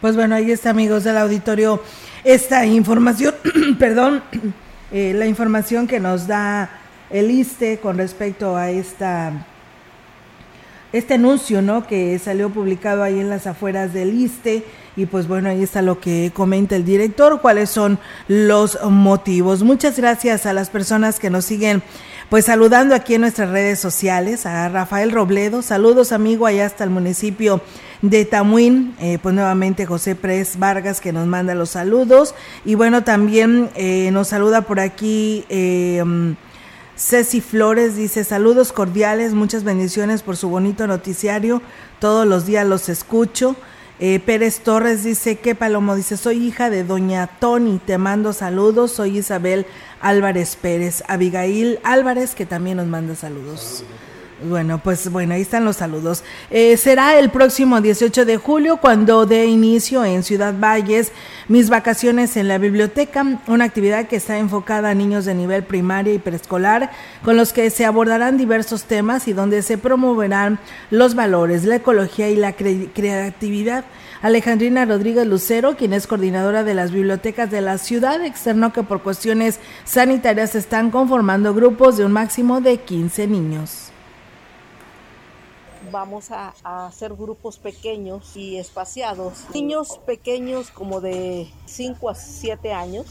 Pues 0.00 0.14
bueno, 0.14 0.34
ahí 0.34 0.52
está 0.52 0.70
amigos 0.70 1.04
del 1.04 1.16
auditorio 1.16 1.80
esta 2.26 2.66
información, 2.66 3.34
perdón, 3.78 4.22
eh, 4.92 5.12
la 5.14 5.26
información 5.26 5.86
que 5.86 6.00
nos 6.00 6.26
da 6.26 6.68
el 7.08 7.30
ISTE 7.30 7.78
con 7.78 7.96
respecto 7.96 8.56
a 8.56 8.70
esta 8.70 9.46
este 10.92 11.14
anuncio, 11.14 11.62
¿no? 11.62 11.86
Que 11.86 12.18
salió 12.18 12.50
publicado 12.50 13.02
ahí 13.02 13.20
en 13.20 13.28
las 13.28 13.46
afueras 13.46 13.92
del 13.92 14.14
ISTE 14.14 14.64
y 14.96 15.06
pues 15.06 15.28
bueno, 15.28 15.50
ahí 15.50 15.62
está 15.62 15.82
lo 15.82 16.00
que 16.00 16.32
comenta 16.34 16.74
el 16.74 16.84
director, 16.84 17.40
cuáles 17.40 17.70
son 17.70 17.98
los 18.28 18.78
motivos. 18.82 19.62
Muchas 19.62 19.96
gracias 19.98 20.46
a 20.46 20.52
las 20.52 20.70
personas 20.70 21.20
que 21.20 21.30
nos 21.30 21.44
siguen 21.44 21.82
pues 22.28 22.46
saludando 22.46 22.96
aquí 22.96 23.14
en 23.14 23.20
nuestras 23.20 23.50
redes 23.50 23.78
sociales 23.78 24.46
a 24.46 24.68
Rafael 24.68 25.12
Robledo, 25.12 25.62
saludos 25.62 26.10
amigo 26.10 26.46
allá 26.46 26.66
hasta 26.66 26.82
el 26.82 26.90
municipio 26.90 27.60
de 28.02 28.24
Tamuín, 28.24 28.94
eh, 29.00 29.18
pues 29.22 29.34
nuevamente 29.34 29.86
José 29.86 30.14
Pérez 30.14 30.58
Vargas 30.58 31.00
que 31.00 31.12
nos 31.12 31.26
manda 31.26 31.54
los 31.54 31.70
saludos 31.70 32.34
y 32.64 32.74
bueno 32.74 33.04
también 33.04 33.70
eh, 33.74 34.10
nos 34.12 34.28
saluda 34.28 34.62
por 34.62 34.80
aquí 34.80 35.44
eh, 35.48 36.04
Ceci 36.96 37.42
Flores 37.42 37.94
dice 37.94 38.24
saludos 38.24 38.72
cordiales, 38.72 39.34
muchas 39.34 39.64
bendiciones 39.64 40.22
por 40.22 40.38
su 40.38 40.48
bonito 40.48 40.86
noticiario, 40.86 41.60
todos 42.00 42.26
los 42.26 42.46
días 42.46 42.66
los 42.66 42.88
escucho. 42.88 43.54
Eh, 43.98 44.18
Pérez 44.18 44.60
Torres 44.60 45.04
dice 45.04 45.36
que 45.36 45.54
Palomo 45.54 45.94
dice, 45.94 46.16
soy 46.16 46.42
hija 46.46 46.70
de 46.70 46.84
doña 46.84 47.26
Tony, 47.38 47.80
te 47.84 47.98
mando 47.98 48.32
saludos, 48.32 48.92
soy 48.92 49.18
Isabel 49.18 49.66
Álvarez 50.00 50.56
Pérez, 50.56 51.02
Abigail 51.06 51.80
Álvarez 51.84 52.34
que 52.34 52.46
también 52.46 52.78
nos 52.78 52.86
manda 52.86 53.14
saludos. 53.14 53.84
Bueno, 54.44 54.82
pues 54.84 55.10
bueno, 55.10 55.32
ahí 55.32 55.40
están 55.40 55.64
los 55.64 55.76
saludos. 55.76 56.22
Eh, 56.50 56.76
será 56.76 57.18
el 57.18 57.30
próximo 57.30 57.80
18 57.80 58.26
de 58.26 58.36
julio 58.36 58.76
cuando 58.76 59.24
dé 59.24 59.46
inicio 59.46 60.04
en 60.04 60.22
Ciudad 60.22 60.54
Valles 60.58 61.10
mis 61.48 61.70
vacaciones 61.70 62.36
en 62.36 62.46
la 62.46 62.58
biblioteca, 62.58 63.24
una 63.46 63.64
actividad 63.64 64.08
que 64.08 64.16
está 64.16 64.36
enfocada 64.36 64.90
a 64.90 64.94
niños 64.94 65.24
de 65.24 65.34
nivel 65.34 65.64
primaria 65.64 66.12
y 66.12 66.18
preescolar, 66.18 66.90
con 67.24 67.38
los 67.38 67.54
que 67.54 67.70
se 67.70 67.86
abordarán 67.86 68.36
diversos 68.36 68.84
temas 68.84 69.26
y 69.26 69.32
donde 69.32 69.62
se 69.62 69.78
promoverán 69.78 70.58
los 70.90 71.14
valores, 71.14 71.64
la 71.64 71.76
ecología 71.76 72.28
y 72.28 72.36
la 72.36 72.52
creatividad. 72.52 73.86
Alejandrina 74.20 74.84
Rodríguez 74.84 75.26
Lucero, 75.26 75.76
quien 75.76 75.94
es 75.94 76.06
coordinadora 76.06 76.62
de 76.62 76.74
las 76.74 76.90
bibliotecas 76.90 77.50
de 77.50 77.62
la 77.62 77.78
ciudad, 77.78 78.22
externó 78.22 78.70
que 78.74 78.82
por 78.82 79.00
cuestiones 79.00 79.60
sanitarias 79.84 80.54
están 80.54 80.90
conformando 80.90 81.54
grupos 81.54 81.96
de 81.96 82.04
un 82.04 82.12
máximo 82.12 82.60
de 82.60 82.76
15 82.78 83.28
niños 83.28 83.85
vamos 85.90 86.30
a, 86.30 86.54
hacer 86.64 87.14
grupos 87.14 87.58
pequeños 87.58 88.36
y 88.36 88.56
espaciados. 88.56 89.44
Niños 89.54 89.98
pequeños 90.06 90.70
como 90.70 91.00
de 91.00 91.48
5 91.66 92.10
a 92.10 92.14
7 92.14 92.72
años, 92.72 93.06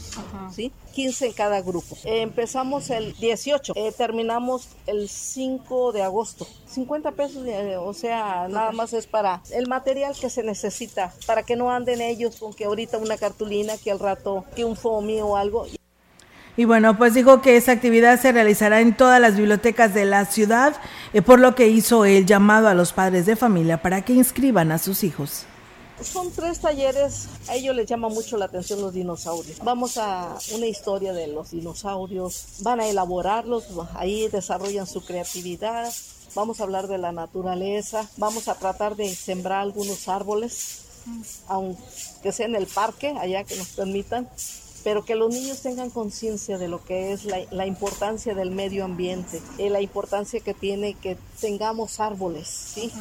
¿sí? 0.54 0.72
15 0.94 1.26
en 1.26 1.32
cada 1.32 1.60
grupo. 1.60 1.96
empezamos 2.04 2.90
el 2.90 3.14
18, 3.16 3.74
eh, 3.76 3.92
terminamos 3.92 4.68
el 4.86 5.08
5 5.08 5.92
de 5.92 6.02
agosto. 6.02 6.46
50 6.66 7.12
pesos, 7.12 7.46
eh, 7.46 7.76
o 7.76 7.92
sea, 7.92 8.48
nada 8.48 8.72
más 8.72 8.92
es 8.92 9.06
para 9.06 9.42
el 9.50 9.66
material 9.66 10.14
que 10.18 10.30
se 10.30 10.42
necesita, 10.42 11.12
para 11.26 11.42
que 11.42 11.56
no 11.56 11.70
anden 11.70 12.00
ellos 12.00 12.36
con 12.36 12.54
que 12.54 12.64
ahorita 12.64 12.98
una 12.98 13.16
cartulina, 13.16 13.76
que 13.76 13.90
al 13.90 13.98
rato 13.98 14.44
que 14.54 14.64
un 14.64 14.76
FOMI 14.76 15.20
o 15.20 15.36
algo. 15.36 15.66
Y 16.56 16.64
bueno, 16.64 16.96
pues 16.96 17.12
dijo 17.12 17.42
que 17.42 17.56
esa 17.56 17.72
actividad 17.72 18.20
se 18.20 18.32
realizará 18.32 18.80
en 18.80 18.96
todas 18.96 19.20
las 19.20 19.36
bibliotecas 19.36 19.92
de 19.92 20.06
la 20.06 20.24
ciudad, 20.24 20.76
eh, 21.12 21.20
por 21.20 21.38
lo 21.38 21.54
que 21.54 21.68
hizo 21.68 22.04
el 22.06 22.24
llamado 22.24 22.68
a 22.68 22.74
los 22.74 22.92
padres 22.92 23.26
de 23.26 23.36
familia 23.36 23.82
para 23.82 24.02
que 24.02 24.14
inscriban 24.14 24.72
a 24.72 24.78
sus 24.78 25.04
hijos. 25.04 25.44
Son 26.00 26.30
tres 26.30 26.60
talleres, 26.60 27.26
a 27.48 27.54
ellos 27.54 27.74
les 27.74 27.86
llama 27.86 28.08
mucho 28.08 28.36
la 28.36 28.46
atención 28.46 28.82
los 28.82 28.92
dinosaurios. 28.92 29.58
Vamos 29.64 29.96
a 29.96 30.36
una 30.54 30.66
historia 30.66 31.14
de 31.14 31.26
los 31.26 31.52
dinosaurios, 31.52 32.46
van 32.60 32.80
a 32.80 32.86
elaborarlos, 32.86 33.64
ahí 33.94 34.28
desarrollan 34.28 34.86
su 34.86 35.04
creatividad, 35.04 35.90
vamos 36.34 36.60
a 36.60 36.64
hablar 36.64 36.86
de 36.86 36.98
la 36.98 37.12
naturaleza, 37.12 38.06
vamos 38.18 38.48
a 38.48 38.54
tratar 38.56 38.96
de 38.96 39.14
sembrar 39.14 39.60
algunos 39.62 40.06
árboles, 40.08 40.82
aunque 41.48 42.30
sea 42.30 42.44
en 42.44 42.56
el 42.56 42.66
parque, 42.66 43.14
allá 43.18 43.44
que 43.44 43.56
nos 43.56 43.68
permitan, 43.68 44.28
pero 44.86 45.04
que 45.04 45.16
los 45.16 45.34
niños 45.34 45.62
tengan 45.62 45.90
conciencia 45.90 46.58
de 46.58 46.68
lo 46.68 46.84
que 46.84 47.12
es 47.12 47.24
la, 47.24 47.66
importancia 47.66 48.36
del 48.36 48.52
medio 48.52 48.84
ambiente, 48.84 49.42
y 49.58 49.68
la 49.68 49.80
importancia 49.80 50.38
que 50.38 50.54
tiene 50.54 50.94
que 50.94 51.16
tengamos 51.40 51.98
árboles, 51.98 52.46
¿sí? 52.46 52.92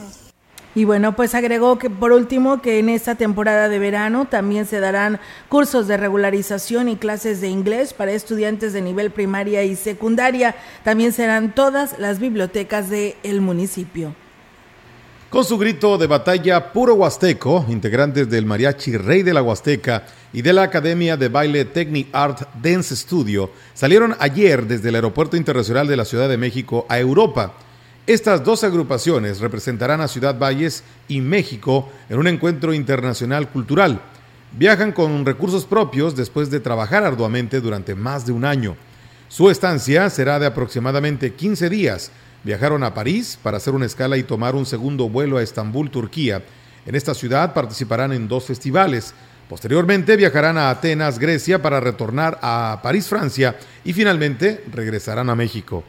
Y 0.74 0.86
bueno, 0.86 1.15
pues 1.15 1.36
agregó 1.36 1.77
que 1.77 1.92
por 1.92 2.12
último 2.12 2.60
que 2.60 2.80
en 2.80 2.89
esta 2.89 3.13
temporada 3.13 3.70
de 3.70 3.77
verano 3.77 4.25
también 4.25 4.65
se 4.65 4.80
darán 4.80 5.20
cursos 5.48 5.88
de 5.88 5.98
regularización 5.98 6.89
y 6.89 6.96
clases 6.96 7.39
de 7.39 7.50
inglés 7.50 7.94
para 7.94 8.13
estudiantes 8.13 8.74
de 8.74 8.82
nivel 8.82 9.12
primaria 9.12 9.63
y 9.63 9.75
secundaria. 9.75 10.56
También 10.84 11.13
serán 11.13 11.54
todas 11.54 12.00
las 12.00 12.18
bibliotecas 12.18 12.89
del 12.89 13.13
el 13.22 13.42
municipio. 13.42 14.15
Con 15.36 15.44
su 15.44 15.58
grito 15.58 15.98
de 15.98 16.08
batalla 16.08 16.72
puro 16.72 16.94
huasteco, 16.94 17.65
integrantes 17.68 18.30
del 18.30 18.46
Mariachi 18.46 18.96
Rey 18.96 19.22
de 19.22 19.34
la 19.34 19.42
Huasteca 19.42 20.06
y 20.32 20.42
de 20.42 20.54
la 20.54 20.63
Academia 20.63 21.18
de 21.18 21.27
Baile 21.27 21.65
Technic 21.65 22.08
Art 22.13 22.48
Dance 22.63 22.96
Studio 22.96 23.51
salieron 23.74 24.15
ayer 24.20 24.65
desde 24.65 24.88
el 24.88 24.96
Aeropuerto 24.96 25.36
Internacional 25.36 25.89
de 25.89 25.98
la 25.98 26.06
Ciudad 26.06 26.30
de 26.30 26.38
México 26.38 26.86
a 26.88 27.00
Europa. 27.00 27.51
Estas 28.08 28.46
dos 28.46 28.63
agrupaciones 28.63 29.42
representarán 29.42 30.00
a 30.00 30.08
Ciudad 30.08 30.39
Valles 30.39 30.86
y 31.10 31.20
México 31.20 31.89
en 32.08 32.18
un 32.18 32.27
encuentro 32.27 32.74
internacional 32.74 33.50
cultural. 33.50 34.00
Viajan 34.54 34.94
con 34.94 35.25
recursos 35.25 35.65
propios 35.65 36.15
después 36.15 36.50
de 36.50 36.62
trabajar 36.62 37.04
arduamente 37.04 37.60
durante 37.60 37.94
más 37.94 38.25
de 38.25 38.32
un 38.32 38.46
año. 38.46 38.77
Su 39.27 39.50
estancia 39.50 40.10
será 40.10 40.39
de 40.39 40.46
aproximadamente 40.46 41.34
15 41.34 41.70
días 41.70 42.12
Viajaron 42.46 42.84
a 42.84 42.94
París 42.94 43.40
para 43.42 43.58
hacer 43.58 43.74
una 43.74 43.88
escala 43.88 44.18
y 44.18 44.24
tomar 44.24 44.54
un 44.54 44.68
segundo 44.68 45.10
vuelo 45.10 45.38
a 45.38 45.42
Estambul, 45.42 45.90
Turquía. 45.90 46.44
En 46.86 46.94
esta 46.94 47.16
ciudad 47.16 47.56
participarán 47.56 48.14
en 48.14 48.28
dos 48.28 48.46
festivales. 48.46 49.16
Posteriormente 49.50 50.16
viajarán 50.16 50.56
a 50.60 50.70
Atenas, 50.70 51.18
Grecia, 51.18 51.64
para 51.64 51.80
retornar 51.80 52.38
a 52.44 52.82
París, 52.84 53.08
Francia, 53.08 53.58
y 53.84 53.94
finalmente 53.94 54.64
regresarán 54.72 55.32
a 55.32 55.36
México. 55.36 55.84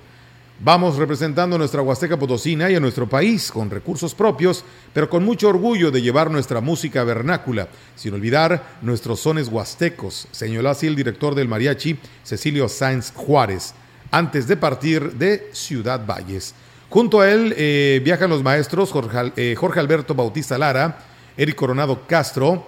Vamos 0.58 0.96
representando 0.96 1.56
a 1.56 1.58
nuestra 1.58 1.82
Huasteca 1.82 2.18
Potosina 2.18 2.70
y 2.70 2.74
a 2.74 2.80
nuestro 2.80 3.06
país 3.06 3.52
con 3.52 3.68
recursos 3.68 4.14
propios, 4.14 4.64
pero 4.94 5.10
con 5.10 5.26
mucho 5.26 5.50
orgullo 5.50 5.90
de 5.90 6.00
llevar 6.00 6.30
nuestra 6.30 6.62
música 6.62 7.04
vernácula, 7.04 7.68
sin 7.96 8.14
olvidar 8.14 8.78
nuestros 8.80 9.20
sones 9.20 9.48
huastecos, 9.48 10.26
señaló 10.30 10.70
así 10.70 10.86
el 10.86 10.96
director 10.96 11.34
del 11.34 11.48
mariachi, 11.48 11.98
Cecilio 12.24 12.70
Sáenz 12.70 13.12
Juárez 13.14 13.74
antes 14.10 14.46
de 14.46 14.56
partir 14.56 15.12
de 15.12 15.50
Ciudad 15.52 16.04
Valles. 16.06 16.54
Junto 16.88 17.20
a 17.20 17.30
él 17.30 17.54
eh, 17.56 18.00
viajan 18.04 18.30
los 18.30 18.42
maestros 18.42 18.92
Jorge, 18.92 19.32
eh, 19.36 19.54
Jorge, 19.56 19.80
Alberto 19.80 20.14
Bautista 20.14 20.56
Lara, 20.56 20.98
Eric 21.36 21.56
Coronado 21.56 22.06
Castro, 22.06 22.66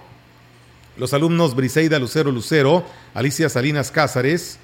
los 0.97 1.15
alumnos 1.15 1.55
Briseida 1.55 1.99
Lucero 1.99 2.33
Lucero, 2.33 2.85
Alicia 3.15 3.49
Salinas 3.49 3.91
Cázares, 3.91 4.59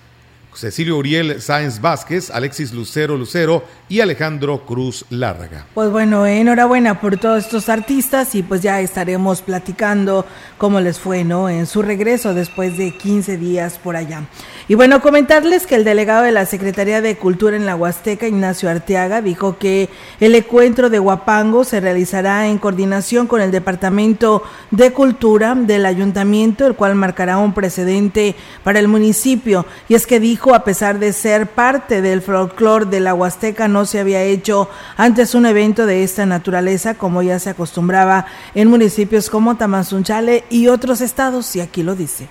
Cecilio 0.55 0.97
Uriel 0.97 1.41
Sáenz 1.41 1.81
Vázquez, 1.81 2.31
Alexis 2.31 2.73
Lucero 2.73 3.17
Lucero 3.17 3.65
y 3.89 4.01
Alejandro 4.01 4.65
Cruz 4.65 5.05
Lárraga. 5.11 5.67
Pues 5.75 5.91
bueno, 5.91 6.27
enhorabuena 6.27 7.01
por 7.01 7.17
todos 7.17 7.45
estos 7.45 7.69
artistas 7.69 8.35
y 8.35 8.43
pues 8.43 8.63
ya 8.63 8.81
estaremos 8.81 9.43
platicando 9.43 10.27
cómo 10.59 10.81
les 10.81 10.99
fue, 10.99 11.25
¿no? 11.25 11.49
En 11.49 11.67
su 11.67 11.83
regreso 11.83 12.35
después 12.35 12.77
de 12.77 12.97
15 12.97 13.37
días 13.37 13.79
por 13.79 13.97
allá. 13.97 14.23
Y 14.67 14.75
bueno, 14.75 15.01
comentarles 15.03 15.67
que 15.67 15.75
el 15.75 15.85
delegado 15.85 16.25
de 16.25 16.33
la 16.33 16.47
Secretaría 16.47 17.01
de 17.01 17.17
Cultura 17.17 17.57
en 17.57 17.67
la 17.67 17.77
Huasteca, 17.77 18.27
Ignacio 18.27 18.71
Arteaga, 18.71 19.21
dijo 19.21 19.59
que 19.59 19.91
el 20.21 20.35
encuentro 20.35 20.89
de 20.89 21.01
Huapango 21.01 21.65
se 21.65 21.81
realizará 21.81 22.49
en 22.49 22.59
coordinación 22.59 23.27
con 23.27 23.43
el 23.43 23.51
Departamento 23.51 24.43
de 24.71 24.93
Cultura 24.93 25.55
del 25.55 25.85
Ayuntamiento, 25.85 26.67
el 26.67 26.75
cual 26.75 26.95
marcará 26.95 27.39
un 27.39 27.53
precedente 27.53 28.35
para 28.63 28.79
el 28.79 28.89
municipio. 28.89 29.67
Y 29.89 29.95
es 29.95 30.07
que 30.07 30.21
dijo 30.21 30.44
a 30.53 30.65
pesar 30.65 30.99
de 30.99 31.13
ser 31.13 31.47
parte 31.47 32.03
del 32.03 32.21
folclore 32.21 32.87
de 32.87 32.99
la 32.99 33.15
Huasteca, 33.15 33.69
no 33.69 33.87
se 33.87 34.01
había 34.01 34.25
hecho 34.25 34.69
antes 34.97 35.37
un 35.37 35.47
evento 35.47 35.87
de 35.87 36.03
esta 36.03 36.27
naturaleza 36.27 36.95
como 36.95 37.23
ya 37.23 37.39
se 37.39 37.51
acostumbraba 37.51 38.27
en 38.57 38.69
municipios 38.69 39.31
como 39.31 39.57
Tamazunchale 39.57 40.45
y 40.51 40.67
otros 40.67 41.01
estados, 41.01 41.55
y 41.55 41.61
aquí 41.61 41.85
lo 41.85 41.95
dice 41.95 42.29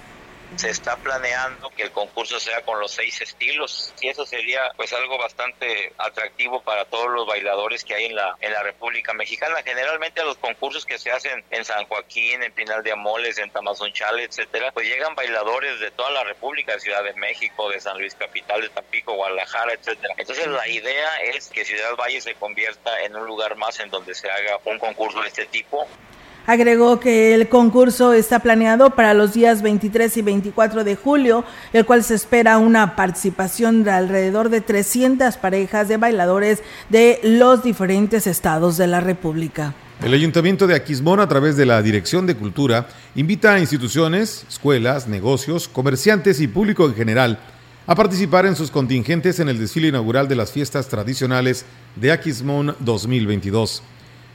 se 0.56 0.70
está 0.70 0.98
planeando 0.98 1.70
que 1.72 1.84
el 1.84 1.92
concurso 1.92 2.40
sea 2.40 2.62
con 2.62 2.80
los 2.80 2.92
seis 2.92 3.22
estilos 3.22 3.94
y 4.02 4.10
eso 4.10 4.26
sería 4.26 4.72
pues 4.76 4.94
algo 4.94 5.18
bastante 5.18 5.94
atractivo 5.98 6.62
para 6.62 6.86
todos 6.86 7.10
los 7.10 7.28
bailadores 7.28 7.84
que 7.84 7.96
hay 7.96 8.06
en 8.06 8.16
la 8.16 8.36
en 8.40 8.52
la 8.52 8.64
República 8.64 9.14
Mexicana. 9.14 9.64
Generalmente 9.64 10.22
a 10.22 10.26
los 10.26 10.38
concursos 10.38 10.86
que 10.86 10.98
se 11.00 11.12
hacen 11.12 11.44
en 11.50 11.66
San 11.66 11.86
Joaquín, 11.86 12.44
en 12.44 12.54
Pinal 12.54 12.84
de 12.84 12.92
Amoles, 12.92 13.38
en 13.38 13.50
Tamazunchale, 13.50 14.24
etcétera, 14.24 14.72
pues 14.72 14.88
llegan 14.88 15.16
bailadores 15.16 15.80
de 15.80 15.92
toda 15.92 16.12
la 16.12 16.24
República, 16.24 16.74
de 16.74 16.80
Ciudad 16.80 17.04
de 17.04 17.14
México, 17.14 17.70
de 17.70 17.80
San 17.80 17.98
Luis 17.98 18.16
Capital, 18.16 18.62
de 18.62 18.70
Tampico, 18.70 19.14
Guadalajara, 19.14 19.74
etcétera. 19.74 20.14
Entonces 20.18 20.48
la 20.48 20.68
idea 20.68 21.18
es 21.22 21.48
que 21.48 21.66
Ciudad 21.66 21.96
Valle 21.96 22.22
se 22.22 22.36
convierta 22.36 23.02
en 23.04 23.16
un 23.16 23.26
lugar 23.26 23.56
más 23.56 23.80
en 23.80 23.90
donde 23.90 24.14
se 24.14 24.30
haga 24.30 24.60
un 24.66 24.80
concurso 24.80 25.22
de 25.22 25.28
este 25.28 25.46
tipo 25.46 25.88
Agregó 26.46 27.00
que 27.00 27.34
el 27.34 27.48
concurso 27.48 28.12
está 28.12 28.40
planeado 28.40 28.90
para 28.90 29.14
los 29.14 29.34
días 29.34 29.62
23 29.62 30.18
y 30.18 30.22
24 30.22 30.84
de 30.84 30.98
julio, 30.98 31.46
el 31.72 31.86
cual 31.86 32.04
se 32.04 32.16
espera 32.16 32.58
una 32.58 32.98
participación 32.98 33.86
de 33.86 33.92
alrededor 33.92 34.50
de 34.50 34.60
300 34.60 35.38
parejas 35.38 35.88
de 35.88 35.96
bailadores 35.96 36.62
de 36.90 37.22
los 37.24 37.64
diferentes 37.64 38.28
estados 38.28 38.76
de 38.76 38.88
la 38.88 39.00
República. 39.00 39.74
El 40.04 40.14
Ayuntamiento 40.14 40.68
de 40.68 40.76
Aquismón, 40.76 41.22
a 41.22 41.30
través 41.30 41.56
de 41.56 41.66
la 41.66 41.82
Dirección 41.82 42.28
de 42.28 42.36
Cultura, 42.36 42.88
invita 43.16 43.54
a 43.54 43.60
instituciones, 43.60 44.46
escuelas, 44.50 45.08
negocios, 45.08 45.70
comerciantes 45.70 46.42
y 46.42 46.48
público 46.48 46.86
en 46.86 46.96
general 46.96 47.40
a 47.88 47.96
participar 47.96 48.46
en 48.46 48.58
sus 48.58 48.70
contingentes 48.70 49.40
en 49.40 49.48
el 49.48 49.60
desfile 49.60 49.88
inaugural 49.90 50.28
de 50.28 50.36
las 50.36 50.52
fiestas 50.52 50.90
tradicionales 50.90 51.66
de 51.96 52.12
Aquismón 52.12 52.76
2022. 52.80 53.82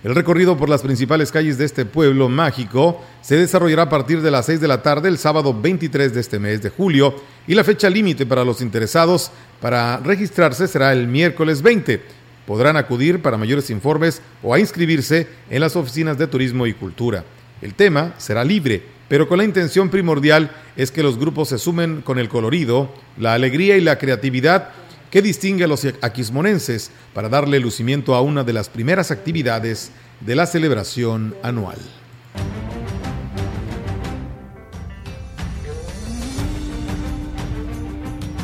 El 0.04 0.14
recorrido 0.14 0.56
por 0.56 0.68
las 0.68 0.82
principales 0.82 1.32
calles 1.32 1.58
de 1.58 1.64
este 1.64 1.84
pueblo 1.84 2.28
mágico 2.28 3.02
se 3.20 3.36
desarrollará 3.36 3.82
a 3.82 3.88
partir 3.88 4.22
de 4.22 4.30
las 4.30 4.46
6 4.46 4.60
de 4.60 4.68
la 4.68 4.80
tarde 4.80 5.08
el 5.08 5.18
sábado 5.18 5.52
23 5.60 6.14
de 6.14 6.20
este 6.20 6.38
mes 6.38 6.62
de 6.62 6.70
julio 6.70 7.16
y 7.48 7.56
la 7.56 7.64
fecha 7.64 7.90
límite 7.90 8.24
para 8.24 8.44
los 8.44 8.60
interesados 8.60 9.32
para 9.60 9.96
registrarse 9.96 10.68
será 10.68 10.92
el 10.92 11.08
miércoles 11.08 11.62
20. 11.62 12.00
Podrán 12.46 12.76
acudir 12.76 13.20
para 13.22 13.36
mayores 13.36 13.70
informes 13.70 14.22
o 14.40 14.54
a 14.54 14.60
inscribirse 14.60 15.26
en 15.50 15.60
las 15.60 15.74
oficinas 15.74 16.16
de 16.16 16.28
turismo 16.28 16.68
y 16.68 16.74
cultura. 16.74 17.24
El 17.60 17.74
tema 17.74 18.14
será 18.18 18.44
libre, 18.44 18.80
pero 19.08 19.28
con 19.28 19.38
la 19.38 19.44
intención 19.44 19.88
primordial 19.88 20.52
es 20.76 20.92
que 20.92 21.02
los 21.02 21.18
grupos 21.18 21.48
se 21.48 21.58
sumen 21.58 22.02
con 22.02 22.20
el 22.20 22.28
colorido, 22.28 22.94
la 23.16 23.34
alegría 23.34 23.76
y 23.76 23.80
la 23.80 23.98
creatividad 23.98 24.70
que 25.10 25.22
distingue 25.22 25.64
a 25.64 25.68
los 25.68 25.86
aquismonenses 26.02 26.90
para 27.14 27.28
darle 27.28 27.60
lucimiento 27.60 28.14
a 28.14 28.20
una 28.20 28.44
de 28.44 28.52
las 28.52 28.68
primeras 28.68 29.10
actividades 29.10 29.90
de 30.20 30.36
la 30.36 30.46
celebración 30.46 31.34
anual. 31.42 31.78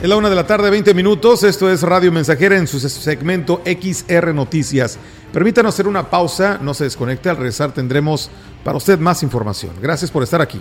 Es 0.04 0.10
la 0.10 0.16
una 0.16 0.28
de 0.28 0.36
la 0.36 0.46
tarde, 0.46 0.68
20 0.68 0.92
minutos. 0.92 1.44
Esto 1.44 1.70
es 1.70 1.80
Radio 1.80 2.12
Mensajera 2.12 2.58
en 2.58 2.66
su 2.66 2.78
segmento 2.78 3.62
XR 3.64 4.34
Noticias. 4.34 4.98
Permítanos 5.32 5.74
hacer 5.74 5.88
una 5.88 6.10
pausa, 6.10 6.58
no 6.60 6.74
se 6.74 6.84
desconecte. 6.84 7.30
Al 7.30 7.38
regresar 7.38 7.72
tendremos 7.72 8.30
para 8.62 8.76
usted 8.76 8.98
más 8.98 9.22
información. 9.22 9.72
Gracias 9.80 10.10
por 10.10 10.22
estar 10.22 10.42
aquí. 10.42 10.60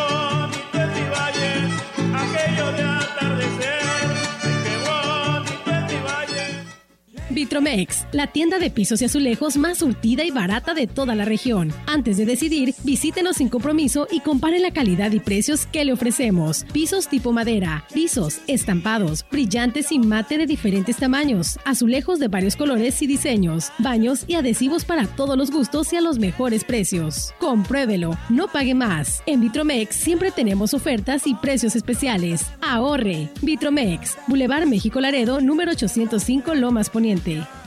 Vitromex, 7.33 8.05
la 8.11 8.27
tienda 8.27 8.59
de 8.59 8.69
pisos 8.69 9.01
y 9.01 9.05
azulejos 9.05 9.55
más 9.57 9.77
surtida 9.77 10.23
y 10.23 10.31
barata 10.31 10.73
de 10.73 10.87
toda 10.87 11.15
la 11.15 11.23
región. 11.23 11.73
Antes 11.85 12.17
de 12.17 12.25
decidir, 12.25 12.73
visítenos 12.83 13.37
sin 13.37 13.49
compromiso 13.49 14.07
y 14.11 14.19
compare 14.19 14.59
la 14.59 14.71
calidad 14.71 15.11
y 15.11 15.19
precios 15.19 15.65
que 15.65 15.85
le 15.85 15.93
ofrecemos. 15.93 16.65
Pisos 16.73 17.07
tipo 17.07 17.31
madera, 17.31 17.85
pisos, 17.93 18.41
estampados, 18.47 19.25
brillantes 19.31 19.91
y 19.91 19.99
mate 19.99 20.37
de 20.37 20.45
diferentes 20.45 20.97
tamaños, 20.97 21.59
azulejos 21.63 22.19
de 22.19 22.27
varios 22.27 22.55
colores 22.55 23.01
y 23.01 23.07
diseños, 23.07 23.71
baños 23.77 24.25
y 24.27 24.35
adhesivos 24.35 24.83
para 24.83 25.07
todos 25.07 25.37
los 25.37 25.51
gustos 25.51 25.93
y 25.93 25.97
a 25.97 26.01
los 26.01 26.19
mejores 26.19 26.63
precios. 26.63 27.33
Compruébelo, 27.39 28.17
no 28.29 28.47
pague 28.47 28.75
más. 28.75 29.23
En 29.25 29.41
Vitromex 29.41 29.95
siempre 29.95 30.31
tenemos 30.31 30.73
ofertas 30.73 31.27
y 31.27 31.35
precios 31.35 31.75
especiales. 31.75 32.45
Ahorre. 32.61 33.29
Vitromex, 33.41 34.17
Boulevard 34.27 34.67
México 34.67 34.99
Laredo, 34.99 35.39
número 35.39 35.71
805 35.71 36.55
Lomas 36.55 36.89
Poniente. 36.89 37.20
be. 37.23 37.60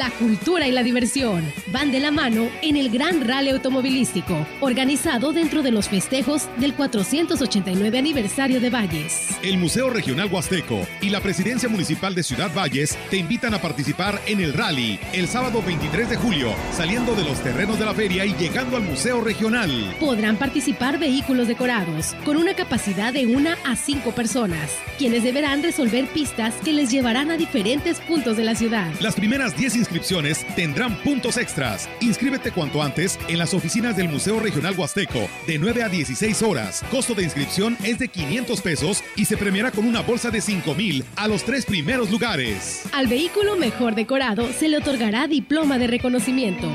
La 0.00 0.08
cultura 0.12 0.66
y 0.66 0.72
la 0.72 0.82
diversión 0.82 1.44
van 1.66 1.92
de 1.92 2.00
la 2.00 2.10
mano 2.10 2.48
en 2.62 2.78
el 2.78 2.88
Gran 2.88 3.20
Rally 3.28 3.50
Automovilístico, 3.50 4.46
organizado 4.60 5.34
dentro 5.34 5.62
de 5.62 5.72
los 5.72 5.90
festejos 5.90 6.48
del 6.56 6.72
489 6.72 7.98
aniversario 7.98 8.62
de 8.62 8.70
Valles. 8.70 9.28
El 9.42 9.58
Museo 9.58 9.90
Regional 9.90 10.30
Huasteco 10.32 10.88
y 11.02 11.10
la 11.10 11.20
Presidencia 11.20 11.68
Municipal 11.68 12.14
de 12.14 12.22
Ciudad 12.22 12.50
Valles 12.56 12.96
te 13.10 13.18
invitan 13.18 13.52
a 13.52 13.60
participar 13.60 14.18
en 14.26 14.40
el 14.40 14.54
rally 14.54 14.98
el 15.12 15.28
sábado 15.28 15.62
23 15.66 16.08
de 16.08 16.16
julio, 16.16 16.54
saliendo 16.72 17.14
de 17.14 17.24
los 17.24 17.38
terrenos 17.42 17.78
de 17.78 17.84
la 17.84 17.92
feria 17.92 18.24
y 18.24 18.34
llegando 18.36 18.78
al 18.78 18.84
Museo 18.84 19.20
Regional. 19.20 19.70
Podrán 20.00 20.38
participar 20.38 20.98
vehículos 20.98 21.46
decorados 21.46 22.16
con 22.24 22.38
una 22.38 22.54
capacidad 22.54 23.12
de 23.12 23.26
una 23.26 23.58
a 23.66 23.76
cinco 23.76 24.12
personas, 24.12 24.70
quienes 24.96 25.24
deberán 25.24 25.62
resolver 25.62 26.06
pistas 26.06 26.54
que 26.64 26.72
les 26.72 26.90
llevarán 26.90 27.30
a 27.30 27.36
diferentes 27.36 28.00
puntos 28.00 28.38
de 28.38 28.44
la 28.44 28.54
ciudad. 28.54 28.90
Las 29.02 29.14
primeras 29.14 29.54
10 29.54 29.89
inscripciones 29.90 30.46
tendrán 30.54 30.94
puntos 31.02 31.36
extras. 31.36 31.88
Inscríbete 32.00 32.52
cuanto 32.52 32.80
antes 32.80 33.18
en 33.26 33.38
las 33.38 33.54
oficinas 33.54 33.96
del 33.96 34.08
Museo 34.08 34.38
Regional 34.38 34.78
Huasteco 34.78 35.28
de 35.48 35.58
9 35.58 35.82
a 35.82 35.88
16 35.88 36.42
horas. 36.42 36.84
Costo 36.92 37.12
de 37.14 37.24
inscripción 37.24 37.76
es 37.82 37.98
de 37.98 38.06
500 38.06 38.60
pesos 38.60 39.02
y 39.16 39.24
se 39.24 39.36
premiará 39.36 39.72
con 39.72 39.84
una 39.84 40.02
bolsa 40.02 40.30
de 40.30 40.40
5 40.40 40.74
mil 40.74 41.04
a 41.16 41.26
los 41.26 41.42
tres 41.42 41.66
primeros 41.66 42.08
lugares. 42.08 42.84
Al 42.92 43.08
vehículo 43.08 43.56
mejor 43.56 43.96
decorado 43.96 44.52
se 44.52 44.68
le 44.68 44.78
otorgará 44.78 45.26
diploma 45.26 45.76
de 45.76 45.88
reconocimiento. 45.88 46.68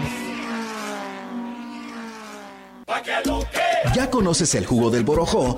¿Ya 3.96 4.10
conoces 4.10 4.56
el 4.56 4.66
jugo 4.66 4.90
del 4.90 5.06
borojó? 5.06 5.58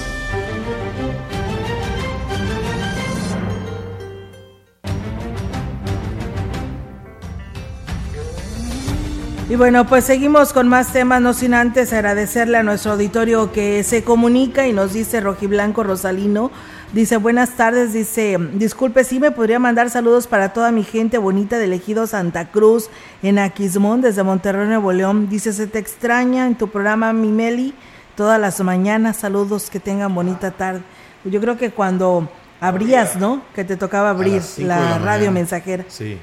Y 9.51 9.57
bueno, 9.57 9.85
pues 9.85 10.05
seguimos 10.05 10.53
con 10.53 10.69
más 10.69 10.93
temas, 10.93 11.19
no 11.19 11.33
sin 11.33 11.53
antes 11.53 11.91
agradecerle 11.91 12.57
a 12.57 12.63
nuestro 12.63 12.93
auditorio 12.93 13.51
que 13.51 13.83
se 13.83 14.01
comunica 14.01 14.65
y 14.65 14.71
nos 14.71 14.93
dice 14.93 15.19
Rojiblanco 15.19 15.83
Rosalino. 15.83 16.51
Dice, 16.93 17.17
buenas 17.17 17.57
tardes, 17.57 17.91
dice, 17.91 18.37
disculpe, 18.53 19.03
si 19.03 19.19
me 19.19 19.31
podría 19.31 19.59
mandar 19.59 19.89
saludos 19.89 20.27
para 20.27 20.53
toda 20.53 20.71
mi 20.71 20.85
gente 20.85 21.17
bonita 21.17 21.57
del 21.57 21.73
ejido 21.73 22.07
Santa 22.07 22.49
Cruz 22.49 22.89
en 23.23 23.39
Aquismón, 23.39 23.99
desde 23.99 24.23
Monterrey, 24.23 24.67
Nuevo 24.67 24.93
León. 24.93 25.27
Dice, 25.27 25.51
se 25.51 25.67
te 25.67 25.79
extraña 25.79 26.47
en 26.47 26.55
tu 26.55 26.69
programa, 26.69 27.11
mi 27.11 27.33
Meli, 27.33 27.73
todas 28.15 28.39
las 28.39 28.57
mañanas. 28.61 29.17
Saludos, 29.17 29.69
que 29.69 29.81
tengan 29.81 30.15
bonita 30.15 30.51
tarde. 30.51 30.79
Yo 31.25 31.41
creo 31.41 31.57
que 31.57 31.71
cuando 31.71 32.29
abrías, 32.61 33.17
¿no? 33.17 33.41
Que 33.53 33.65
te 33.65 33.75
tocaba 33.75 34.11
abrir 34.11 34.41
la, 34.59 34.97
radio 34.99 35.29
mensajera. 35.29 35.83
Sí 35.89 36.17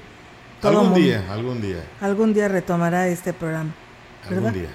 algún 0.62 0.94
día, 0.94 1.24
algún 1.30 1.60
día. 1.60 1.84
Algún 2.00 2.34
día 2.34 2.48
retomará 2.48 3.08
este 3.08 3.32
programa. 3.32 3.70
¿verdad? 4.28 4.46
Algún 4.46 4.62
día. 4.62 4.70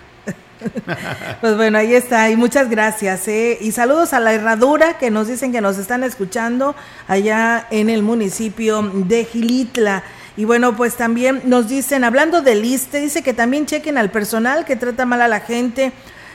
pues 1.41 1.55
bueno, 1.55 1.77
ahí 1.77 1.93
está. 1.93 2.29
Y 2.29 2.35
muchas 2.35 2.69
gracias. 2.69 3.27
¿eh? 3.27 3.57
Y 3.61 3.71
saludos 3.71 4.13
a 4.13 4.19
la 4.19 4.33
herradura 4.33 4.97
que 4.97 5.11
nos 5.11 5.27
dicen 5.27 5.51
que 5.51 5.61
nos 5.61 5.77
están 5.77 6.03
escuchando 6.03 6.75
allá 7.07 7.67
en 7.71 7.89
el 7.89 8.03
municipio 8.03 8.81
de 8.81 9.25
Gilitla. 9.25 10.03
Y 10.35 10.45
bueno, 10.45 10.75
pues 10.75 10.95
también 10.95 11.41
nos 11.45 11.69
dicen, 11.69 12.03
hablando 12.03 12.41
del 12.41 12.65
ISTE, 12.65 13.01
dice 13.01 13.21
que 13.21 13.33
también 13.33 13.65
chequen 13.65 13.97
al 13.97 14.09
personal 14.09 14.65
que 14.65 14.75
trata 14.75 15.05
mal 15.05 15.21
a 15.21 15.27
la 15.27 15.41
gente. 15.41 15.91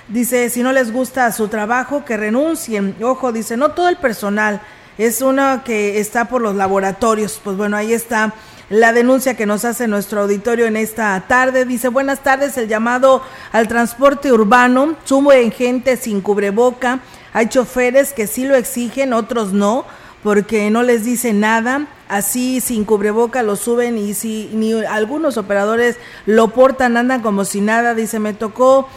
Dice, 0.09 0.51
si 0.51 0.63
no 0.63 0.73
les 0.73 0.93
gusta 0.93 1.31
su 1.33 1.49
trabajo, 1.49 2.05
que 2.05 2.17
renuncien. 2.17 2.95
Ojo, 3.03 3.33
dice, 3.33 3.57
no 3.57 3.73
todo 3.73 3.89
el 3.89 3.97
personal, 3.97 4.61
es 4.97 5.21
uno 5.21 5.63
que 5.65 5.99
está 5.99 6.27
por 6.27 6.41
los 6.41 6.55
laboratorios. 6.55 7.41
Pues 7.43 7.57
bueno, 7.57 7.77
ahí 7.77 7.93
está 7.93 8.33
la 8.71 8.93
denuncia 8.93 9.35
que 9.35 9.47
nos 9.47 9.65
hace 9.65 9.89
nuestro 9.89 10.23
auditorio 10.23 10.67
en 10.67 10.77
esta 10.77 11.25
tarde. 11.27 11.65
Dice, 11.65 11.89
buenas 11.89 12.23
tardes, 12.23 12.59
el 12.59 12.69
llamado 12.69 13.23
al 13.53 13.69
transporte 13.69 14.33
urbano, 14.33 14.97
en 15.33 15.53
gente 15.53 15.97
sin 15.97 16.21
cubreboca. 16.21 17.01
Hay 17.33 17.49
choferes 17.49 18.13
que 18.13 18.27
sí 18.27 18.45
lo 18.45 18.55
exigen, 18.55 19.13
otros 19.13 19.53
no, 19.53 19.85
porque 20.23 20.71
no 20.71 20.83
les 20.83 21.05
dice 21.05 21.33
nada. 21.33 21.87
Así 22.09 22.61
sin 22.61 22.85
cubreboca 22.85 23.43
lo 23.43 23.55
suben 23.57 23.99
y 23.99 24.15
si 24.15 24.51
ni 24.55 24.73
algunos 24.73 25.37
operadores 25.37 25.97
lo 26.25 26.49
portan, 26.49 26.97
andan 26.97 27.21
como 27.23 27.45
si 27.45 27.61
nada. 27.61 27.95
Dice, 27.95 28.19
me 28.19 28.33
tocó 28.33 28.89